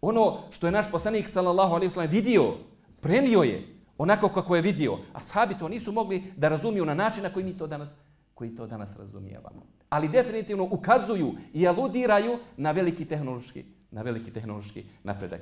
Ono 0.01 0.41
što 0.49 0.67
je 0.67 0.71
naš 0.71 0.91
poslanik 0.91 1.29
sallallahu 1.29 1.73
alaihi 1.73 1.93
wasallam 1.93 2.09
vidio, 2.09 2.53
prenio 3.01 3.43
je 3.43 3.82
onako 4.03 4.29
kako 4.29 4.55
je 4.55 4.61
vidio, 4.61 4.97
a 5.13 5.19
sahabi 5.19 5.55
to 5.59 5.69
nisu 5.69 5.91
mogli 5.91 6.23
da 6.37 6.49
razumiju 6.49 6.85
na 6.85 6.93
način 6.93 7.23
na 7.23 7.29
koji 7.29 7.45
mi 7.45 7.57
to 7.57 7.67
danas 7.67 7.95
koji 8.33 8.55
to 8.55 8.67
danas 8.67 8.95
razumijevamo. 8.97 9.63
Ali 9.89 10.09
definitivno 10.09 10.67
ukazuju 10.71 11.33
i 11.53 11.67
aludiraju 11.67 12.39
na 12.57 12.71
veliki 12.71 13.05
tehnološki, 13.05 13.63
na 13.91 14.01
veliki 14.01 14.31
tehnološki 14.31 14.83
napredak. 15.03 15.41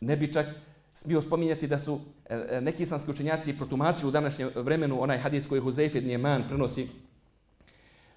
Ne 0.00 0.16
bi 0.16 0.32
čak 0.32 0.46
smio 0.94 1.22
spominjati 1.22 1.66
da 1.66 1.78
su 1.78 2.00
e, 2.28 2.34
e, 2.50 2.60
neki 2.60 2.82
islamski 2.82 3.10
učenjaci 3.10 3.56
protumačili 3.56 4.08
u 4.08 4.12
današnjem 4.12 4.50
vremenu 4.54 5.02
onaj 5.02 5.18
hadis 5.18 5.46
koji 5.46 5.60
Huzeyf 5.60 5.96
ibn 5.96 6.10
Jeman 6.10 6.44
prenosi 6.48 6.88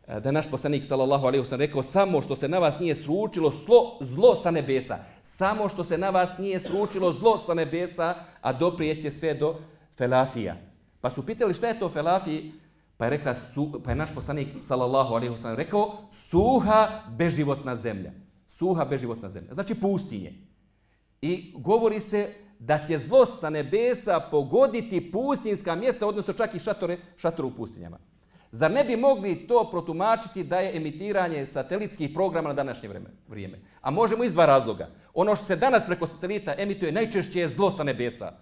E, 0.08 0.20
da 0.20 0.30
je 0.30 0.34
naš 0.34 0.50
poslanik 0.52 0.86
sallallahu 0.86 1.26
alejhi 1.26 1.42
ve 1.42 1.50
sellem 1.50 1.68
rekao 1.68 1.84
samo 1.84 2.22
što 2.22 2.36
se 2.36 2.48
na 2.48 2.60
vas 2.60 2.80
nije 2.80 2.96
sručilo 2.96 3.52
zlo, 3.66 3.98
zlo 4.02 4.36
sa 4.36 4.52
nebesa 4.52 4.98
samo 5.24 5.70
što 5.70 5.84
se 5.84 5.98
na 5.98 6.10
vas 6.10 6.38
nije 6.38 6.60
sručilo 6.60 7.14
zlo 7.14 7.38
sa 7.46 7.54
nebesa 7.54 8.16
a 8.42 8.54
doprijeće 8.54 9.12
sve 9.12 9.34
do 9.34 9.56
felafija. 9.98 10.56
Pa 11.02 11.10
su 11.10 11.26
pitali 11.26 11.54
šta 11.54 11.68
je 11.68 11.80
to 11.80 11.90
felafi 11.90 12.52
pa 12.98 13.06
je 13.06 13.10
rekla 13.10 13.36
su, 13.36 13.82
pa 13.84 13.90
je 13.90 13.96
naš 13.96 14.14
poslanik 14.14 14.48
sallallahu 14.60 15.14
alejhi 15.14 15.34
ve 15.34 15.38
sellem 15.38 15.58
rekao 15.58 15.98
suha 16.14 17.02
beživotna 17.10 17.76
zemlja. 17.76 18.12
Suha 18.48 18.86
beživotna 18.86 19.30
zemlja. 19.30 19.54
Znači 19.54 19.76
pustinje. 19.76 20.34
I 21.22 21.54
govori 21.58 22.00
se 22.00 22.34
da 22.60 22.86
će 22.86 22.98
zlo 22.98 23.26
sa 23.26 23.50
nebesa 23.50 24.20
pogoditi 24.32 25.12
pustinska 25.12 25.76
mjesta, 25.76 26.08
odnosno 26.08 26.34
čak 26.34 26.56
i 26.56 26.60
šatore, 26.60 26.98
šatore 27.18 27.48
u 27.48 27.56
pustinjama. 27.56 27.98
Zar 28.52 28.72
ne 28.72 28.84
bi 28.84 28.96
mogli 28.96 29.48
to 29.48 29.68
protumačiti 29.72 30.44
da 30.44 30.60
je 30.60 30.78
emitiranje 30.78 31.46
satelitskih 31.46 32.10
programa 32.14 32.50
na 32.50 32.56
današnje 32.56 32.90
vrijeme? 33.28 33.60
A 33.82 33.92
možemo 33.92 34.24
iz 34.24 34.34
dva 34.34 34.46
razloga. 34.46 34.90
Ono 35.14 35.36
što 35.36 35.46
se 35.46 35.56
danas 35.56 35.86
preko 35.86 36.08
satelita 36.08 36.56
emituje 36.58 36.92
najčešće 36.92 37.40
je 37.40 37.50
zlo 37.50 37.72
sa 37.72 37.84
nebesa. 37.84 38.34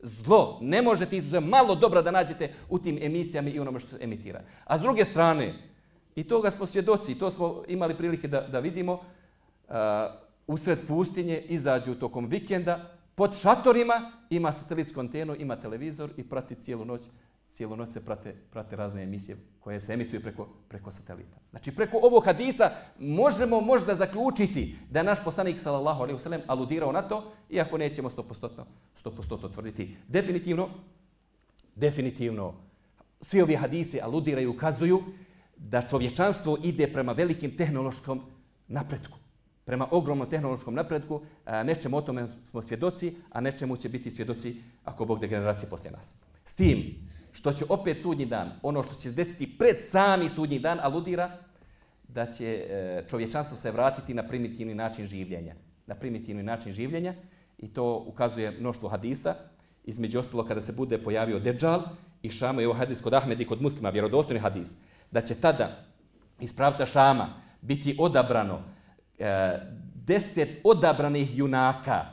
Zlo. 0.00 0.58
Ne 0.62 0.82
možete 0.82 1.16
izuze 1.16 1.40
malo 1.40 1.74
dobra 1.74 2.02
da 2.02 2.10
nađete 2.10 2.52
u 2.68 2.78
tim 2.78 2.98
emisijama 3.02 3.48
i 3.48 3.58
onome 3.58 3.80
što 3.80 3.88
se 3.88 4.04
emitira. 4.04 4.42
A 4.64 4.78
s 4.78 4.80
druge 4.80 5.04
strane, 5.04 5.54
i 6.16 6.24
toga 6.24 6.50
smo 6.50 6.66
svjedoci, 6.66 7.18
to 7.18 7.30
smo 7.30 7.62
imali 7.68 7.96
prilike 7.96 8.28
da, 8.28 8.40
da 8.40 8.60
vidimo, 8.60 8.92
uh, 8.92 9.74
usred 10.46 10.78
pustinje 10.88 11.40
izađu 11.48 11.94
tokom 11.94 12.26
vikenda, 12.26 12.90
pod 13.14 13.36
šatorima, 13.40 14.12
ima 14.30 14.52
satelitsku 14.52 15.00
antenu, 15.00 15.34
ima 15.38 15.56
televizor 15.56 16.10
i 16.16 16.28
prati 16.28 16.54
cijelu 16.54 16.84
noć. 16.84 17.00
Cijelu 17.50 17.76
noć 17.76 17.92
se 17.92 18.04
prate, 18.04 18.34
prate 18.50 18.76
razne 18.76 19.02
emisije 19.02 19.36
koje 19.60 19.80
se 19.80 19.92
emituju 19.92 20.22
preko, 20.22 20.48
preko 20.68 20.90
satelita. 20.90 21.36
Znači, 21.50 21.74
preko 21.74 21.98
ovog 22.02 22.24
hadisa 22.24 22.70
možemo 22.98 23.60
možda 23.60 23.94
zaključiti 23.94 24.76
da 24.90 24.98
je 24.98 25.04
naš 25.04 25.24
poslanik, 25.24 25.60
sallallahu 25.60 26.02
alaihi 26.02 26.18
wasallam, 26.18 26.40
aludirao 26.46 26.92
na 26.92 27.02
to, 27.02 27.32
iako 27.50 27.78
nećemo 27.78 28.10
100%, 28.10 28.64
100 29.04 29.52
tvrditi. 29.52 29.96
Definitivno, 30.08 30.68
definitivno, 31.74 32.54
svi 33.20 33.42
ovi 33.42 33.56
hadisi 33.56 34.00
aludiraju, 34.00 34.50
ukazuju 34.50 35.02
da 35.56 35.82
čovječanstvo 35.82 36.58
ide 36.62 36.92
prema 36.92 37.12
velikim 37.12 37.56
tehnološkom 37.56 38.20
napretku 38.68 39.18
prema 39.68 39.88
ogromnom 39.90 40.30
tehnološkom 40.30 40.74
napredku, 40.74 41.20
nečemu 41.64 41.96
o 41.96 42.00
tome 42.00 42.28
smo 42.50 42.62
svjedoci, 42.62 43.12
a 43.30 43.40
nečemu 43.40 43.76
će 43.76 43.88
biti 43.88 44.10
svjedoci 44.10 44.54
ako 44.84 45.04
Bog 45.04 45.20
da 45.20 45.26
generacije 45.26 45.70
poslije 45.70 45.92
nas. 45.92 46.16
S 46.44 46.54
tim 46.54 47.07
što 47.32 47.52
će 47.52 47.64
opet 47.68 48.02
sudnji 48.02 48.26
dan, 48.26 48.52
ono 48.62 48.82
što 48.82 48.94
će 48.94 49.10
desiti 49.10 49.58
pred 49.58 49.76
sami 49.82 50.28
sudnji 50.28 50.58
dan, 50.58 50.80
aludira 50.82 51.30
da 52.08 52.26
će 52.26 52.46
e, 52.46 53.04
čovječanstvo 53.10 53.56
se 53.56 53.70
vratiti 53.70 54.14
na 54.14 54.22
primitivni 54.22 54.74
način 54.74 55.06
življenja. 55.06 55.54
Na 55.86 55.94
primitivni 55.94 56.42
način 56.42 56.72
življenja 56.72 57.14
i 57.58 57.68
to 57.68 58.04
ukazuje 58.06 58.50
mnoštvo 58.50 58.88
hadisa. 58.88 59.34
Između 59.84 60.18
ostalo 60.18 60.44
kada 60.44 60.60
se 60.60 60.72
bude 60.72 60.98
pojavio 60.98 61.38
Dejjal 61.38 61.82
i 62.22 62.30
Šama 62.30 62.62
i 62.62 62.66
ovo 62.66 62.74
hadis 62.74 63.00
kod 63.00 63.14
Ahmedi 63.14 63.46
kod 63.46 63.62
muslima, 63.62 63.90
vjerodostojni 63.90 64.40
hadis, 64.40 64.76
da 65.10 65.20
će 65.20 65.34
tada 65.34 65.84
iz 66.40 66.52
pravca 66.56 66.86
Šama 66.86 67.28
biti 67.62 67.96
odabrano 67.98 68.62
E, 69.18 69.60
deset 70.06 70.48
odabranih 70.64 71.38
junaka 71.38 72.06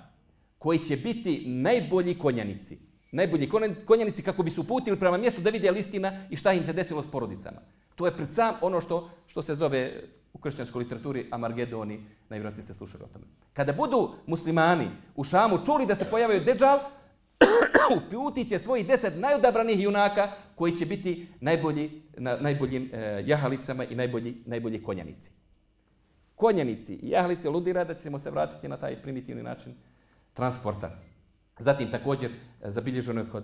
koji 0.57 0.79
će 0.79 0.97
biti 0.97 1.43
najbolji 1.47 2.19
konjanici. 2.19 2.79
Najbolji 3.11 3.49
konjanici 3.85 4.23
kako 4.23 4.43
bi 4.43 4.49
se 4.49 4.61
uputili 4.61 4.99
prema 4.99 5.17
mjestu 5.17 5.41
da 5.41 5.49
vide 5.49 5.71
listina 5.71 6.11
i 6.29 6.37
šta 6.37 6.53
im 6.53 6.63
se 6.63 6.73
desilo 6.73 7.03
s 7.03 7.11
porodicama. 7.11 7.57
To 7.95 8.05
je 8.05 8.15
pred 8.15 8.33
sam 8.33 8.55
ono 8.61 8.81
što, 8.81 9.09
što 9.27 9.41
se 9.41 9.55
zove 9.55 10.01
u 10.33 10.37
kršćanskoj 10.37 10.79
literaturi 10.79 11.27
Amargedoni, 11.31 12.03
najvjerojatnije 12.29 12.63
ste 12.63 12.73
slušali 12.73 13.03
o 13.03 13.07
tome. 13.07 13.25
Kada 13.53 13.73
budu 13.73 14.15
muslimani 14.27 14.87
u 15.15 15.23
Šamu 15.23 15.65
čuli 15.65 15.85
da 15.85 15.95
se 15.95 16.05
pojavaju 16.11 16.43
Dejjal, 16.43 16.79
uputit 17.97 18.49
će 18.49 18.59
svojih 18.59 18.87
deset 18.87 19.13
najodabranih 19.15 19.83
junaka 19.83 20.31
koji 20.55 20.75
će 20.75 20.85
biti 20.85 21.27
najbolji, 21.39 22.01
na 22.17 22.37
najboljim 22.37 22.89
e, 22.93 23.23
jahalicama 23.25 23.85
i 23.85 23.95
najbolji, 23.95 24.35
najbolji 24.45 24.83
konjanici 24.83 25.31
Konjanici 26.35 26.93
i 26.93 27.09
jahalice 27.09 27.49
ludira 27.49 27.83
da 27.83 27.93
ćemo 27.93 28.19
se 28.19 28.31
vratiti 28.31 28.67
na 28.67 28.77
taj 28.77 29.01
primitivni 29.01 29.43
način 29.43 29.75
transporta. 30.33 30.99
Zatim 31.59 31.91
također 31.91 32.31
e, 32.31 32.69
zabilježeno 32.69 33.21
je 33.21 33.29
kod 33.29 33.43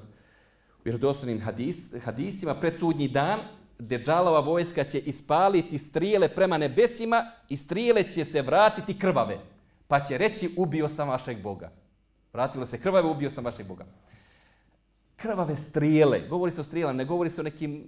vjerodostojnim 0.83 1.41
hadis, 1.41 1.89
hadisima 2.03 2.55
pred 2.55 2.79
sudnji 2.79 3.07
dan 3.07 3.39
Deđalova 3.79 4.39
vojska 4.39 4.83
će 4.83 4.99
ispaliti 4.99 5.77
strijele 5.77 6.29
prema 6.29 6.57
nebesima 6.57 7.31
i 7.49 7.57
strijele 7.57 8.03
će 8.03 8.25
se 8.25 8.41
vratiti 8.41 8.99
krvave. 8.99 9.37
Pa 9.87 9.99
će 9.99 10.17
reći 10.17 10.49
ubio 10.57 10.89
sam 10.89 11.09
vašeg 11.09 11.41
Boga. 11.41 11.71
Vratilo 12.33 12.65
se 12.65 12.81
krvave, 12.81 13.09
ubio 13.09 13.29
sam 13.29 13.45
vašeg 13.45 13.67
Boga. 13.67 13.85
Krvave 15.15 15.57
strijele, 15.57 16.27
govori 16.27 16.51
se 16.51 16.61
o 16.61 16.63
strijelama, 16.63 16.97
ne 16.97 17.05
govori 17.05 17.29
se 17.29 17.41
o 17.41 17.43
nekim 17.43 17.83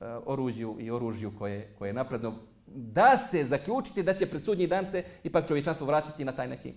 uh, 0.00 0.06
oružju 0.26 0.76
i 0.80 0.90
oružju 0.90 1.32
koje, 1.38 1.74
koje 1.78 1.88
je 1.88 1.92
napredno. 1.92 2.34
Da 2.66 3.16
se 3.16 3.44
zaključiti 3.44 4.02
da 4.02 4.14
će 4.14 4.26
pred 4.26 4.44
sudnji 4.44 4.66
dan 4.66 4.90
se 4.90 5.04
ipak 5.24 5.48
čovječanstvo 5.48 5.86
vratiti 5.86 6.24
na 6.24 6.32
taj 6.32 6.48
neki 6.48 6.74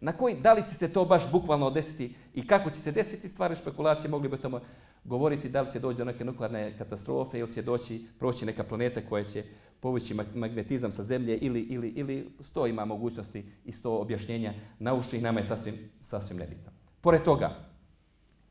Na 0.00 0.12
koji, 0.12 0.40
da 0.40 0.52
li 0.52 0.62
će 0.62 0.74
se 0.74 0.88
to 0.92 1.04
baš 1.04 1.30
bukvalno 1.32 1.70
desiti 1.70 2.14
i 2.34 2.46
kako 2.46 2.70
će 2.70 2.80
se 2.80 2.92
desiti 2.92 3.28
stvari 3.28 3.56
špekulacije, 3.56 4.10
mogli 4.10 4.28
bi 4.28 4.34
o 4.34 4.38
tome 4.38 4.60
govoriti 5.04 5.48
da 5.48 5.62
li 5.62 5.70
će 5.70 5.80
doći 5.80 5.98
do 5.98 6.04
neke 6.04 6.24
nuklearne 6.24 6.78
katastrofe 6.78 7.38
ili 7.38 7.52
će 7.52 7.62
doći, 7.62 8.06
proći 8.18 8.46
neka 8.46 8.64
planeta 8.64 9.00
koja 9.08 9.24
će 9.24 9.44
povući 9.80 10.14
magnetizam 10.34 10.92
sa 10.92 11.02
zemlje 11.02 11.38
ili, 11.38 11.60
ili, 11.60 11.88
ili 11.88 12.32
sto 12.40 12.66
ima 12.66 12.84
mogućnosti 12.84 13.44
i 13.64 13.72
sto 13.72 13.98
objašnjenja 13.98 14.52
naučnih, 14.78 15.22
nama 15.22 15.40
je 15.40 15.44
sasvim, 15.44 15.74
sasvim 16.00 16.38
nebitno. 16.38 16.72
Pored 17.00 17.22
toga, 17.22 17.56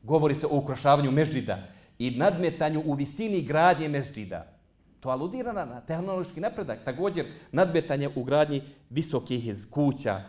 govori 0.02 0.34
se 0.34 0.46
o 0.46 0.58
ukrašavanju 0.58 1.10
mežđida 1.10 1.58
i 1.98 2.10
nadmetanju 2.10 2.82
u 2.86 2.94
visini 2.94 3.42
gradnje 3.42 3.88
mežđida. 3.88 4.54
To 5.00 5.08
aludira 5.08 5.52
na 5.52 5.80
tehnološki 5.80 6.40
napredak. 6.40 6.84
Također, 6.84 7.26
nadmetanje 7.52 8.08
u 8.14 8.22
gradnji 8.22 8.62
visokih 8.90 9.66
kuća, 9.70 10.22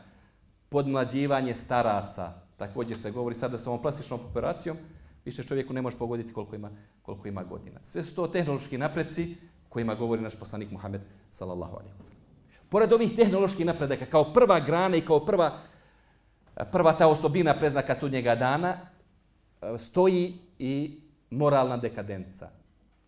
podmlađivanje 0.76 1.56
staraca. 1.56 2.34
Također 2.58 2.98
se 2.98 3.12
govori 3.12 3.36
sada 3.36 3.58
sa 3.58 3.70
ovom 3.70 3.82
plastičnom 3.82 4.20
operacijom, 4.30 4.78
više 5.26 5.44
čovjeku 5.44 5.74
ne 5.74 5.82
može 5.82 5.98
pogoditi 5.98 6.34
koliko 6.34 6.56
ima, 6.56 6.70
koliko 7.02 7.28
ima 7.28 7.44
godina. 7.44 7.80
Sve 7.82 8.04
su 8.04 8.16
to 8.16 8.28
tehnološki 8.28 8.78
napreci 8.78 9.36
kojima 9.70 9.96
govori 9.96 10.22
naš 10.22 10.36
poslanik 10.36 10.72
Muhammed 10.72 11.02
sallallahu 11.32 11.76
alaihi 11.76 11.94
wa 12.00 12.12
Pored 12.70 12.94
ovih 12.94 13.16
tehnoloških 13.16 13.66
napredaka, 13.66 14.06
kao 14.06 14.34
prva 14.34 14.60
grana 14.60 14.98
i 14.98 15.06
kao 15.06 15.26
prva, 15.26 15.62
prva 16.72 16.94
ta 16.94 17.08
osobina 17.08 17.54
preznaka 17.54 17.96
sudnjega 18.00 18.36
dana, 18.36 18.78
stoji 19.78 20.34
i 20.60 21.00
moralna 21.30 21.78
dekadenca. 21.78 22.50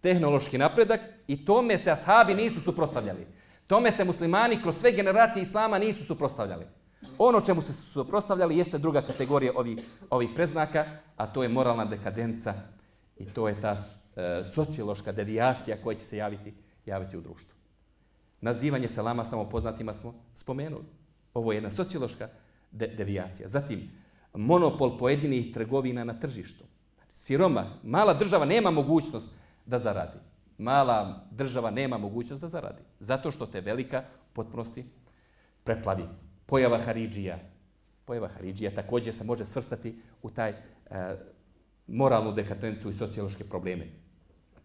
Tehnološki 0.02 0.58
napredak 0.58 1.02
i 1.28 1.46
tome 1.46 1.78
se 1.78 1.92
ashabi 1.92 2.34
nisu 2.34 2.62
suprostavljali. 2.62 3.28
Tome 3.68 3.92
se 3.92 4.04
muslimani 4.04 4.62
kroz 4.62 4.78
sve 4.78 4.92
generacije 4.92 5.44
islama 5.44 5.78
nisu 5.78 6.06
suprostavljali. 6.06 6.77
Ono 7.18 7.42
čemu 7.42 7.62
se 7.62 7.74
suprostavljali 7.74 8.58
jeste 8.58 8.78
druga 8.78 9.02
kategorija 9.02 9.52
ovih, 9.56 9.80
ovih 10.10 10.30
preznaka, 10.36 10.86
a 11.16 11.28
to 11.28 11.44
je 11.44 11.50
moralna 11.50 11.86
dekadenca 11.86 12.54
i 13.18 13.26
to 13.26 13.48
je 13.48 13.62
ta 13.62 13.76
e, 14.16 14.44
sociološka 14.54 15.12
devijacija 15.12 15.78
koja 15.84 15.98
će 15.98 16.06
se 16.06 16.18
javiti, 16.18 16.54
javiti 16.86 17.18
u 17.18 17.22
društvu. 17.22 17.56
Nazivanje 18.42 18.88
selama 18.88 19.26
samo 19.26 19.50
poznatima 19.50 19.94
smo 19.94 20.14
spomenuli. 20.36 20.86
Ovo 21.34 21.52
je 21.52 21.56
jedna 21.56 21.72
sociološka 21.72 22.30
de 22.72 22.88
devijacija. 22.88 23.50
Zatim, 23.50 23.92
monopol 24.34 24.98
pojedinih 24.98 25.54
trgovina 25.54 26.04
na 26.04 26.20
tržištu. 26.20 26.64
Siroma, 27.14 27.66
mala 27.84 28.14
država 28.14 28.46
nema 28.46 28.72
mogućnost 28.72 29.30
da 29.66 29.80
zaradi. 29.80 30.18
Mala 30.58 31.26
država 31.32 31.72
nema 31.72 31.98
mogućnost 31.98 32.42
da 32.42 32.48
zaradi. 32.48 32.82
Zato 33.00 33.32
što 33.32 33.46
te 33.46 33.62
velika 33.62 34.04
potpunosti 34.34 34.86
preplavi 35.64 36.04
pojava 36.48 36.78
Haridžija. 36.78 37.40
Pojava 38.06 38.28
Haridžija 38.28 38.72
također 38.72 39.14
se 39.14 39.24
može 39.24 39.46
svrstati 39.46 39.96
u 40.22 40.30
taj 40.30 40.50
e, 40.50 40.56
moralnu 41.88 42.32
dekadencu 42.32 42.90
i 42.90 42.94
sociološke 42.94 43.44
probleme. 43.44 43.88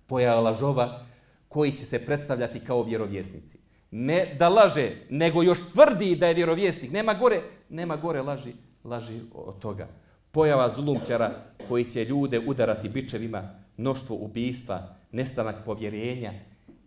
Pojava 0.07 0.41
lažova 0.41 1.07
koji 1.49 1.73
će 1.73 1.87
se 1.87 1.99
predstavljati 2.07 2.61
kao 2.61 2.83
vjerovjesnici. 2.83 3.59
Ne 3.91 4.37
da 4.39 4.49
laže, 4.49 4.91
nego 5.11 5.43
još 5.43 5.59
tvrdi 5.73 6.17
da 6.17 6.27
je 6.27 6.35
vjerovjesnik. 6.35 6.93
Nema 6.93 7.15
gore, 7.15 7.43
nema 7.69 7.97
gore 7.97 8.23
laži, 8.23 8.53
laži 8.85 9.21
od 9.35 9.59
toga. 9.59 9.89
Pojava 10.31 10.69
zulumčara 10.69 11.31
koji 11.69 11.85
će 11.85 12.05
ljude 12.05 12.41
udarati 12.47 12.89
bičevima, 12.89 13.55
mnoštvo 13.77 14.17
ubijstva, 14.17 14.97
nestanak 15.13 15.65
povjerenja 15.65 16.33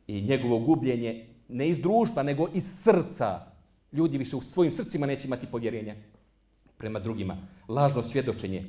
i 0.08 0.22
njegovo 0.22 0.60
gubljenje 0.60 1.26
ne 1.48 1.68
iz 1.70 1.80
društva, 1.80 2.24
nego 2.24 2.50
iz 2.54 2.72
srca 2.80 3.55
ljudi 3.96 4.18
više 4.18 4.36
u 4.36 4.42
svojim 4.42 4.72
srcima 4.72 5.06
neće 5.06 5.28
imati 5.28 5.48
povjerenja 5.48 5.96
prema 6.78 7.00
drugima. 7.00 7.38
Lažno 7.68 8.04
svjedočenje, 8.04 8.66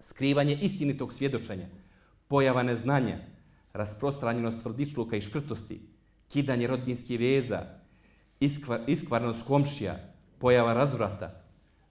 skrivanje 0.00 0.58
istinitog 0.62 1.12
svjedočenja, 1.12 1.66
pojava 2.28 2.62
neznanja, 2.62 3.18
rasprostranjenost 3.72 4.62
tvrdičluka 4.62 5.16
i 5.16 5.20
škrtosti, 5.20 5.80
kidanje 6.28 6.66
rodbinskih 6.66 7.20
veza, 7.20 7.62
iskvar, 8.40 8.80
iskvarnost 8.86 9.46
komšija, 9.46 9.96
pojava 10.38 10.72
razvrata, 10.72 11.44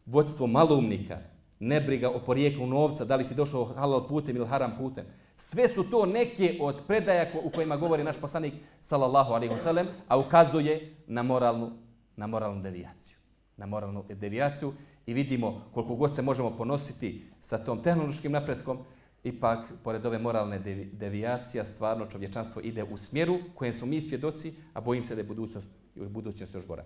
vodstvo 0.05 0.47
maloumnika, 0.47 1.17
nebriga 1.59 2.09
o 2.09 2.19
porijeklu 2.19 2.67
novca, 2.67 3.05
da 3.05 3.15
li 3.15 3.25
si 3.25 3.35
došao 3.35 3.65
halal 3.65 4.07
putem 4.07 4.35
ili 4.35 4.47
haram 4.47 4.75
putem. 4.77 5.05
Sve 5.37 5.67
su 5.67 5.83
to 5.83 6.05
neke 6.05 6.57
od 6.61 6.81
predaja 6.87 7.31
u 7.43 7.49
kojima 7.49 7.77
govori 7.77 8.03
naš 8.03 8.17
poslanik 8.17 8.53
sallallahu 8.81 9.33
alaihi 9.33 9.53
wasallam, 9.53 9.85
a 10.07 10.17
ukazuje 10.17 10.95
na 11.07 11.23
moralnu 11.23 11.71
na 12.15 12.27
moralnu 12.27 12.61
devijaciju. 12.61 13.17
Na 13.57 13.65
moralnu 13.65 14.03
devijaciju 14.09 14.73
i 15.05 15.13
vidimo 15.13 15.69
koliko 15.73 15.95
god 15.95 16.15
se 16.15 16.21
možemo 16.21 16.57
ponositi 16.57 17.23
sa 17.41 17.57
tom 17.57 17.83
tehnološkim 17.83 18.31
napretkom, 18.31 18.79
ipak, 19.23 19.67
pored 19.83 20.05
ove 20.05 20.19
moralne 20.19 20.59
devijacija, 20.91 21.65
stvarno 21.65 22.05
čovječanstvo 22.05 22.61
ide 22.61 22.83
u 22.83 22.97
smjeru 22.97 23.39
kojem 23.55 23.73
smo 23.73 23.87
mi 23.87 24.01
svjedoci, 24.01 24.53
a 24.73 24.81
bojim 24.81 25.03
se 25.03 25.15
da 25.15 25.21
je 25.21 25.27
budućnost, 25.27 25.67
budućnost 25.95 26.55
još 26.55 26.67
gora. 26.67 26.85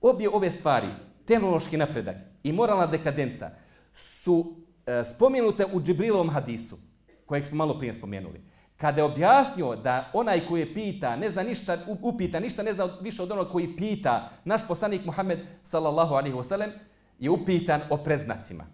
Obje 0.00 0.28
ove 0.28 0.50
stvari, 0.50 0.88
tehnološki 1.24 1.76
napredak 1.76 2.16
i 2.42 2.52
moralna 2.52 2.86
dekadenca, 2.86 3.50
su 3.94 4.56
e, 4.86 5.04
spomenute 5.04 5.66
u 5.72 5.80
Džibrilovom 5.80 6.30
hadisu, 6.30 6.78
kojeg 7.26 7.46
smo 7.46 7.56
malo 7.56 7.78
prije 7.78 7.94
spomenuli 7.94 8.53
kada 8.84 9.00
je 9.00 9.04
objasnio 9.04 9.76
da 9.76 10.10
onaj 10.12 10.46
koji 10.46 10.60
je 10.60 10.74
pita, 10.74 11.16
ne 11.16 11.30
zna 11.30 11.42
ništa, 11.42 11.78
upita 12.02 12.40
ništa, 12.40 12.62
ne 12.62 12.72
zna 12.72 12.84
više 13.00 13.22
od 13.22 13.30
onog 13.32 13.48
koji 13.52 13.76
pita, 13.76 14.30
naš 14.44 14.66
poslanik 14.68 15.04
Muhammed 15.04 15.38
sallallahu 15.62 16.14
alaihi 16.14 16.36
wasallam 16.36 16.70
je 17.18 17.30
upitan 17.30 17.80
o 17.90 17.96
predznacima. 17.96 18.66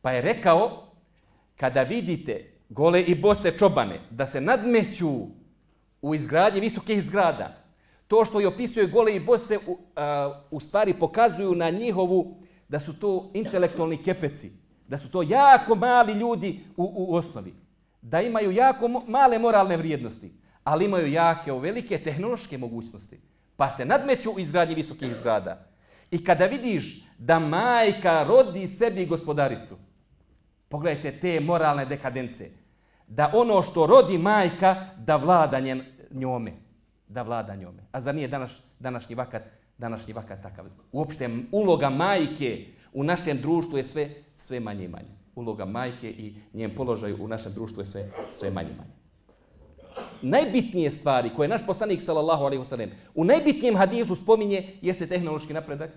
Pa 0.00 0.10
je 0.12 0.22
rekao, 0.22 0.90
kada 1.56 1.82
vidite 1.82 2.52
gole 2.68 3.02
i 3.02 3.14
bose 3.14 3.52
čobane 3.58 4.00
da 4.10 4.26
se 4.26 4.40
nadmeću 4.40 5.10
u 6.02 6.14
izgradnji 6.14 6.60
visokih 6.60 7.02
zgrada, 7.02 7.54
to 8.08 8.24
što 8.24 8.40
je 8.40 8.48
opisuje 8.48 8.86
gole 8.86 9.16
i 9.16 9.20
bose 9.20 9.58
u, 9.66 9.78
a, 9.96 10.42
u 10.50 10.60
stvari 10.60 10.94
pokazuju 10.94 11.54
na 11.54 11.70
njihovu 11.70 12.34
da 12.68 12.80
su 12.80 12.98
to 12.98 13.30
intelektualni 13.34 14.02
kepeci, 14.02 14.50
da 14.88 14.98
su 14.98 15.10
to 15.10 15.22
jako 15.22 15.74
mali 15.74 16.12
ljudi 16.12 16.60
u, 16.76 16.92
u 16.96 17.14
osnovi 17.14 17.61
da 18.02 18.20
imaju 18.20 18.50
jako 18.50 18.88
male 18.88 19.38
moralne 19.38 19.76
vrijednosti, 19.76 20.32
ali 20.64 20.84
imaju 20.84 21.06
jake, 21.06 21.52
velike 21.52 21.98
tehnološke 21.98 22.58
mogućnosti. 22.58 23.20
Pa 23.56 23.70
se 23.70 23.84
nadmeću 23.84 24.30
u 24.30 24.38
izgradnji 24.38 24.74
visokih 24.74 25.14
zgrada. 25.14 25.66
I 26.10 26.24
kada 26.24 26.46
vidiš 26.46 27.04
da 27.18 27.38
majka 27.38 28.22
rodi 28.22 28.68
sebi 28.68 29.06
gospodaricu, 29.06 29.76
pogledajte 30.68 31.20
te 31.20 31.40
moralne 31.40 31.84
dekadence, 31.84 32.50
da 33.06 33.30
ono 33.34 33.62
što 33.62 33.86
rodi 33.86 34.18
majka, 34.18 34.86
da 34.98 35.16
vlada 35.16 35.60
njen, 35.60 35.82
njome. 36.10 36.52
Da 37.08 37.22
vlada 37.22 37.54
njome. 37.54 37.82
A 37.92 38.00
za 38.00 38.12
nije 38.12 38.28
danas, 38.28 38.60
današnji 38.78 39.14
vakat, 39.14 39.42
današnji 39.78 40.12
vakat 40.12 40.42
takav? 40.42 40.66
Uopšte 40.92 41.30
uloga 41.52 41.90
majke 41.90 42.66
u 42.92 43.04
našem 43.04 43.38
društvu 43.38 43.78
je 43.78 43.84
sve, 43.84 44.10
sve 44.36 44.60
manje 44.60 44.84
i 44.84 44.88
manje 44.88 45.21
uloga 45.34 45.64
majke 45.64 46.10
i 46.10 46.34
njen 46.52 46.74
položaj 46.74 47.12
u 47.12 47.28
našem 47.28 47.52
društvu 47.52 47.80
je 47.80 47.86
sve, 47.86 48.10
sve 48.38 48.50
manje 48.50 48.70
manje. 48.78 48.92
Najbitnije 50.22 50.90
stvari 50.90 51.30
koje 51.36 51.48
naš 51.48 51.66
poslanik 51.66 52.02
sallallahu 52.02 52.44
alejhi 52.44 52.62
ve 52.62 52.68
sellem 52.68 52.90
u 53.14 53.24
najbitnijem 53.24 53.76
hadisu 53.76 54.14
spominje 54.14 54.78
jeste 54.82 55.06
tehnološki 55.06 55.52
napredak 55.52 55.90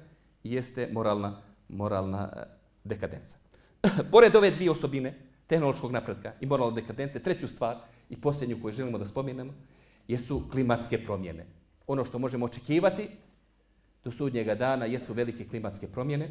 i 0.44 0.54
jeste 0.54 0.90
moralna 0.92 1.42
moralna 1.70 2.30
e, 2.36 2.44
dekadenca. 2.84 3.38
Pored 4.12 4.36
ove 4.36 4.52
dvije 4.52 4.72
osobine 4.72 5.14
tehnološkog 5.48 5.92
napredka 5.92 6.34
i 6.42 6.46
moralne 6.46 6.82
dekadence, 6.82 7.20
treću 7.20 7.48
stvar 7.48 7.78
i 8.10 8.22
posljednju 8.22 8.58
koju 8.62 8.74
želimo 8.74 8.98
da 8.98 9.06
spomenemo 9.06 9.54
jesu 10.08 10.42
klimatske 10.52 10.98
promjene. 11.06 11.46
Ono 11.88 12.06
što 12.06 12.20
možemo 12.20 12.46
očekivati 12.46 13.10
do 14.04 14.12
sudnjega 14.12 14.56
dana 14.56 14.86
jesu 14.86 15.14
velike 15.14 15.48
klimatske 15.48 15.88
promjene 15.88 16.30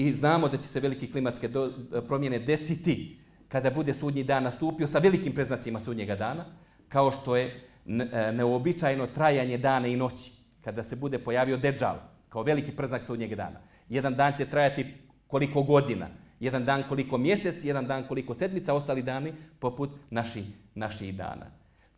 i 0.00 0.12
znamo 0.14 0.48
da 0.48 0.56
će 0.56 0.68
se 0.68 0.80
velike 0.80 1.10
klimatske 1.12 1.48
do, 1.48 1.72
promjene 2.08 2.38
desiti 2.38 3.18
kada 3.48 3.70
bude 3.70 3.94
sudnji 3.94 4.24
dan 4.24 4.42
nastupio 4.42 4.86
sa 4.86 4.98
velikim 4.98 5.34
preznacima 5.34 5.80
sudnjega 5.80 6.16
dana, 6.16 6.44
kao 6.88 7.12
što 7.12 7.36
je 7.36 7.46
e, 7.86 8.32
neobičajno 8.32 9.06
trajanje 9.06 9.58
dana 9.58 9.86
i 9.86 9.96
noći, 9.96 10.32
kada 10.64 10.84
se 10.84 10.96
bude 10.96 11.18
pojavio 11.18 11.56
deđal, 11.56 11.96
kao 12.28 12.42
veliki 12.42 12.72
preznak 12.72 13.02
sudnjeg 13.02 13.34
dana. 13.34 13.60
Jedan 13.88 14.14
dan 14.14 14.36
će 14.36 14.46
trajati 14.46 14.86
koliko 15.26 15.62
godina, 15.62 16.08
Jedan 16.40 16.64
dan 16.64 16.84
koliko 16.88 17.18
mjesec, 17.18 17.64
jedan 17.64 17.86
dan 17.86 18.06
koliko 18.08 18.34
sedmica, 18.34 18.74
ostali 18.74 19.02
dani 19.02 19.32
poput 19.58 19.90
naših 20.10 20.44
naši 20.74 21.12
dana. 21.12 21.46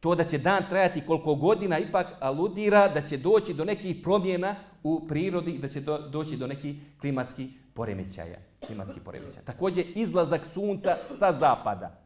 To 0.00 0.14
da 0.14 0.24
će 0.24 0.38
dan 0.38 0.64
trajati 0.68 1.00
koliko 1.06 1.34
godina 1.34 1.78
ipak 1.78 2.06
aludira 2.20 2.88
da 2.88 3.00
će 3.00 3.16
doći 3.16 3.54
do 3.54 3.64
nekih 3.64 3.96
promjena 4.02 4.54
u 4.82 5.06
prirodi 5.08 5.58
da 5.58 5.68
će 5.68 5.80
do, 5.80 5.98
doći 5.98 6.36
do 6.36 6.46
nekih 6.46 6.76
klimatskih 7.00 7.46
poremećaja. 7.74 8.38
Klimatski 8.66 9.00
poremećaj. 9.00 9.42
Također 9.44 9.84
izlazak 9.94 10.40
sunca 10.52 10.96
sa 11.18 11.32
zapada. 11.32 12.02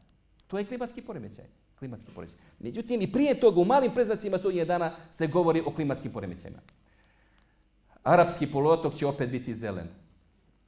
To 0.47 0.57
je 0.57 0.65
klimatski 0.65 1.01
poremećaj. 1.01 1.45
Klimatski 1.79 2.11
poremećaj. 2.15 2.39
Međutim, 2.59 3.01
i 3.01 3.11
prije 3.11 3.39
toga 3.39 3.61
u 3.61 3.65
malim 3.65 3.91
preznacima 3.93 4.37
sudnje 4.37 4.65
dana 4.65 4.91
se 5.13 5.27
govori 5.27 5.63
o 5.65 5.71
klimatskim 5.71 6.11
poremećajima. 6.11 6.59
Arapski 8.03 8.47
polotok 8.47 8.93
će 8.93 9.05
opet 9.05 9.29
biti 9.29 9.55
zelen. 9.55 9.87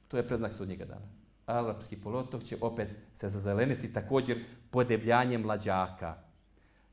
To 0.08 0.16
je 0.16 0.26
preznak 0.28 0.52
sudnjega 0.52 0.84
dana. 0.84 1.06
Arapski 1.46 1.96
polotok 1.96 2.42
će 2.42 2.56
opet 2.60 2.88
se 3.14 3.28
zazeleniti 3.28 3.92
također 3.92 4.38
podebljanjem 4.70 5.42
mlađaka. 5.42 6.14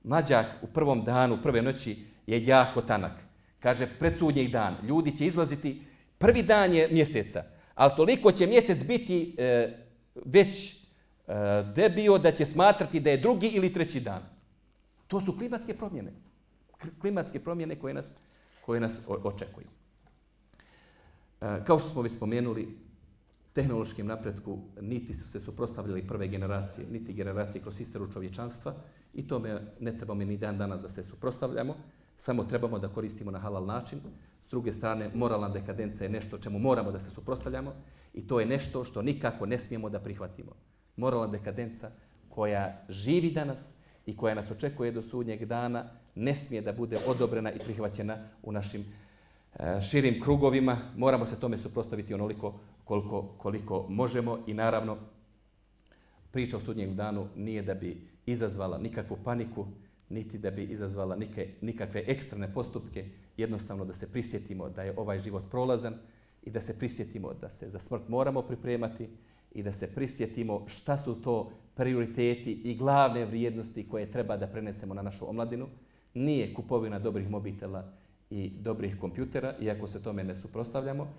Mlađak 0.04 0.46
u 0.62 0.68
prvom 0.68 1.04
danu, 1.04 1.38
prve 1.44 1.62
noći 1.62 2.06
je 2.28 2.46
jako 2.46 2.82
tanak. 2.82 3.12
Kaže, 3.60 3.88
pred 4.00 4.18
sudnjeg 4.18 4.52
dan 4.52 4.76
ljudi 4.84 5.16
će 5.16 5.26
izlaziti, 5.26 5.82
prvi 6.18 6.44
dan 6.44 6.74
je 6.74 6.88
mjeseca, 6.92 7.44
ali 7.78 7.92
toliko 7.98 8.32
će 8.32 8.48
mjesec 8.48 8.84
biti 8.84 9.36
e, 9.38 9.78
već 10.26 10.74
e, 10.74 11.34
debio 11.76 12.18
da 12.18 12.32
će 12.32 12.46
smatrati 12.46 13.00
da 13.00 13.10
je 13.10 13.18
drugi 13.18 13.48
ili 13.48 13.74
treći 13.74 14.00
dan. 14.00 14.22
To 15.08 15.22
su 15.22 15.38
klimatske 15.38 15.78
promjene. 15.78 16.12
Klimatske 17.02 17.40
promjene 17.40 17.76
koje 17.76 17.94
nas, 17.94 18.12
koje 18.66 18.80
nas 18.80 19.02
očekuju. 19.08 19.68
E, 21.42 21.66
kao 21.66 21.80
što 21.80 21.90
smo 21.90 22.02
već 22.02 22.14
spomenuli, 22.14 22.78
tehnološkim 23.54 24.08
napretku 24.08 24.60
niti 24.82 25.14
su 25.14 25.30
se 25.30 25.40
suprostavljali 25.40 26.08
prve 26.08 26.28
generacije, 26.28 26.88
niti 26.92 27.14
generacije 27.14 27.62
kroz 27.62 27.82
istoru 27.82 28.12
čovječanstva 28.14 28.74
i 29.14 29.28
tome 29.28 29.62
ne 29.80 29.98
trebamo 29.98 30.26
ni 30.26 30.38
dan 30.38 30.58
danas 30.58 30.82
da 30.82 30.90
se 30.90 31.04
suprostavljamo, 31.04 31.76
samo 32.18 32.44
trebamo 32.44 32.80
da 32.80 32.90
koristimo 32.90 33.32
na 33.32 33.40
halal 33.40 33.66
način. 33.66 34.00
S 34.48 34.50
druge 34.50 34.74
strane, 34.74 35.10
moralna 35.14 35.50
dekadenca 35.50 36.04
je 36.04 36.10
nešto 36.10 36.38
čemu 36.38 36.60
moramo 36.60 36.92
da 36.92 37.00
se 37.00 37.12
suprostavljamo 37.12 37.74
i 38.14 38.28
to 38.28 38.40
je 38.40 38.46
nešto 38.46 38.84
što 38.84 39.02
nikako 39.02 39.46
ne 39.46 39.60
smijemo 39.60 39.90
da 39.90 40.00
prihvatimo. 40.00 40.52
Moralna 40.96 41.28
dekadenca 41.28 41.92
koja 42.30 42.86
živi 42.90 43.32
danas 43.32 43.74
i 44.06 44.18
koja 44.18 44.36
nas 44.36 44.52
očekuje 44.52 44.92
do 44.92 45.02
sudnjeg 45.02 45.46
dana 45.46 45.86
ne 46.16 46.36
smije 46.36 46.62
da 46.62 46.74
bude 46.74 47.00
odobrena 47.08 47.52
i 47.52 47.60
prihvaćena 47.60 48.18
u 48.44 48.52
našim 48.52 48.86
e, 49.60 49.82
širim 49.82 50.22
krugovima, 50.22 50.78
moramo 50.96 51.26
se 51.26 51.40
tome 51.40 51.58
suprostaviti 51.58 52.14
onoliko 52.14 52.60
koliko, 52.84 53.22
koliko 53.38 53.86
možemo 53.90 54.40
i 54.48 54.54
naravno 54.54 54.98
priča 56.32 56.58
o 56.58 56.60
sudnjem 56.60 56.96
danu 56.96 57.28
nije 57.36 57.62
da 57.62 57.74
bi 57.74 58.08
izazvala 58.26 58.78
nikakvu 58.78 59.18
paniku, 59.24 59.68
niti 60.10 60.38
da 60.38 60.52
bi 60.52 60.64
izazvala 60.64 61.16
nike, 61.16 61.48
nikakve 61.62 62.04
ekstrane 62.08 62.54
postupke, 62.54 63.06
jednostavno 63.38 63.86
da 63.86 63.94
se 63.94 64.12
prisjetimo 64.12 64.70
da 64.70 64.84
je 64.84 64.94
ovaj 64.98 65.20
život 65.20 65.44
prolazan 65.52 65.94
i 66.44 66.52
da 66.52 66.62
se 66.62 66.80
prisjetimo 66.80 67.34
da 67.34 67.50
se 67.50 67.70
za 67.70 67.80
smrt 67.80 68.08
moramo 68.08 68.42
pripremati 68.42 69.10
i 69.52 69.64
da 69.64 69.72
se 69.72 69.88
prisjetimo 69.88 70.64
šta 70.68 70.98
su 70.98 71.22
to 71.22 71.52
prioriteti 71.76 72.52
i 72.52 72.76
glavne 72.76 73.26
vrijednosti 73.26 73.88
koje 73.90 74.12
treba 74.12 74.38
da 74.38 74.48
prenesemo 74.48 74.94
na 74.94 75.02
našu 75.02 75.30
omladinu. 75.30 75.68
Nije 76.14 76.54
kupovina 76.54 77.00
dobrih 77.00 77.30
mobitela, 77.30 77.94
i 78.30 78.52
dobrih 78.60 78.98
kompjutera, 79.00 79.56
iako 79.62 79.88
se 79.88 80.04
tome 80.04 80.24
ne 80.24 80.36
suprostavljamo, 80.36 81.14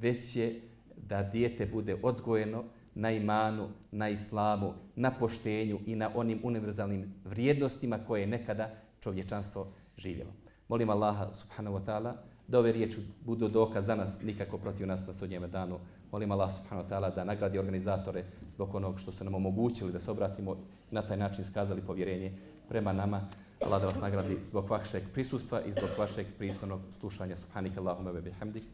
već 0.00 0.36
je 0.36 0.60
da 0.96 1.22
dijete 1.22 1.66
bude 1.66 1.96
odgojeno 2.02 2.64
na 2.94 3.10
imanu, 3.10 3.68
na 3.90 4.08
islamu, 4.08 4.72
na 4.96 5.10
poštenju 5.10 5.80
i 5.86 5.96
na 5.96 6.10
onim 6.14 6.40
univerzalnim 6.42 7.14
vrijednostima 7.24 7.98
koje 8.06 8.20
je 8.20 8.26
nekada 8.26 8.70
čovječanstvo 9.00 9.72
živjelo. 9.96 10.41
Molim 10.72 10.90
Allaha 10.90 11.28
subhanahu 11.34 11.76
wa 11.76 11.84
ta'ala 11.84 12.14
da 12.48 12.58
ove 12.58 12.72
riječi 12.72 13.00
budu 13.24 13.48
dokaz 13.48 13.86
za 13.86 13.94
nas, 13.94 14.22
nikako 14.22 14.58
protiv 14.58 14.86
nas 14.86 15.06
na 15.06 15.12
sudnjeme 15.12 15.48
danu. 15.48 15.78
Molim 16.12 16.32
Allah 16.32 16.52
subhanahu 16.52 16.86
wa 16.86 16.90
ta'ala 16.90 17.10
da 17.14 17.24
nagradi 17.24 17.58
organizatore 17.58 18.24
zbog 18.54 18.74
onog 18.74 19.00
što 19.00 19.12
su 19.12 19.24
nam 19.24 19.34
omogućili 19.34 19.92
da 19.92 20.00
se 20.00 20.10
obratimo 20.10 20.56
i 20.90 20.94
na 20.94 21.02
taj 21.02 21.16
način 21.16 21.44
skazali 21.44 21.80
povjerenje 21.80 22.32
prema 22.68 22.92
nama. 22.92 23.20
Allah 23.66 23.80
da 23.80 23.86
vas 23.86 24.00
nagradi 24.00 24.38
zbog 24.44 24.70
vašeg 24.70 25.02
prisustva 25.12 25.60
i 25.62 25.72
zbog 25.72 25.90
vašeg 25.98 26.26
pristojnog 26.38 26.80
slušanja. 27.00 27.36
Subhanika 27.36 27.80
Allahumma 27.80 28.12
wa 28.12 28.20
bihamdik. 28.20 28.64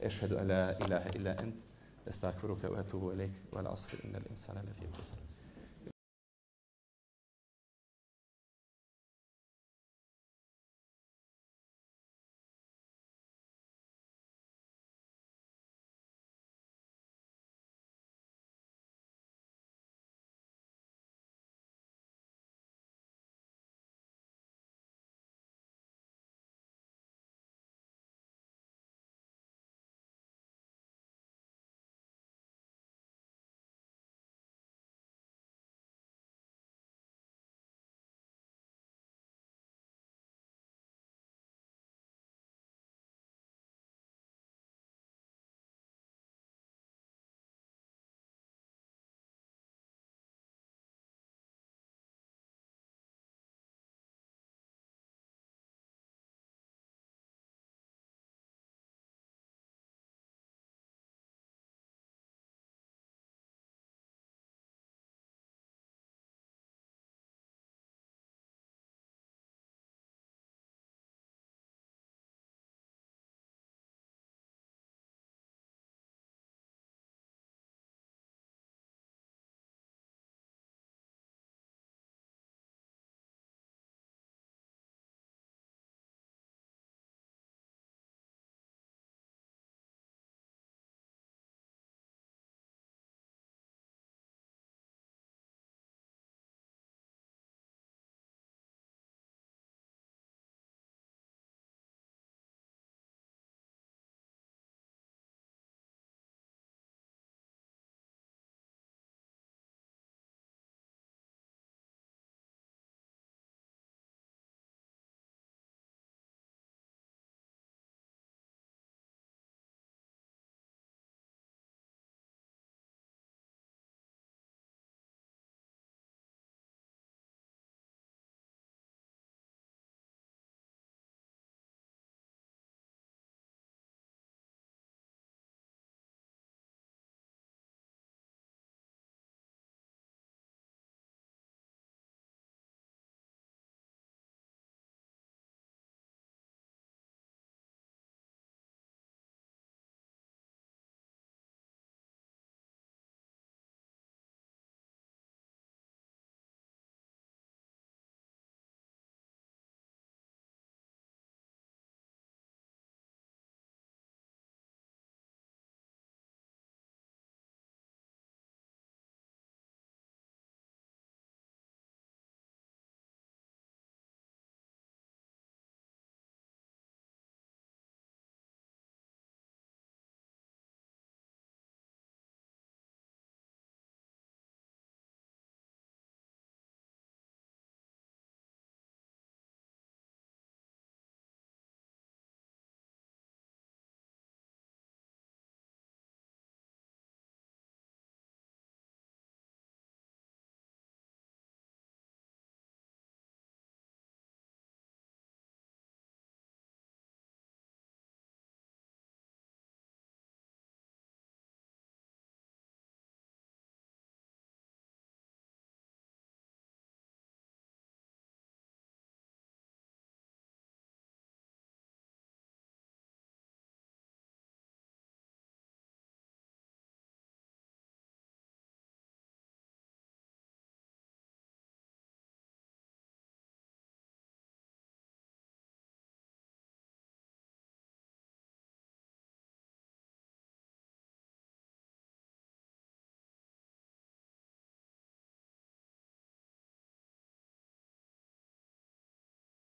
Ešhedu 0.00 0.36
ala 0.36 0.74
ilaha 0.86 1.10
illa 1.14 1.30
ent. 1.30 1.54
Estakfiruka 2.06 2.68
wa 2.68 2.80
atubu 2.80 3.12
ilaik. 3.12 3.32
Wa 3.52 3.62
la 3.62 3.72
asri 3.72 3.98
innal 4.04 4.22
insana 4.30 4.60
lafi 4.60 4.86
khusr. 4.96 5.33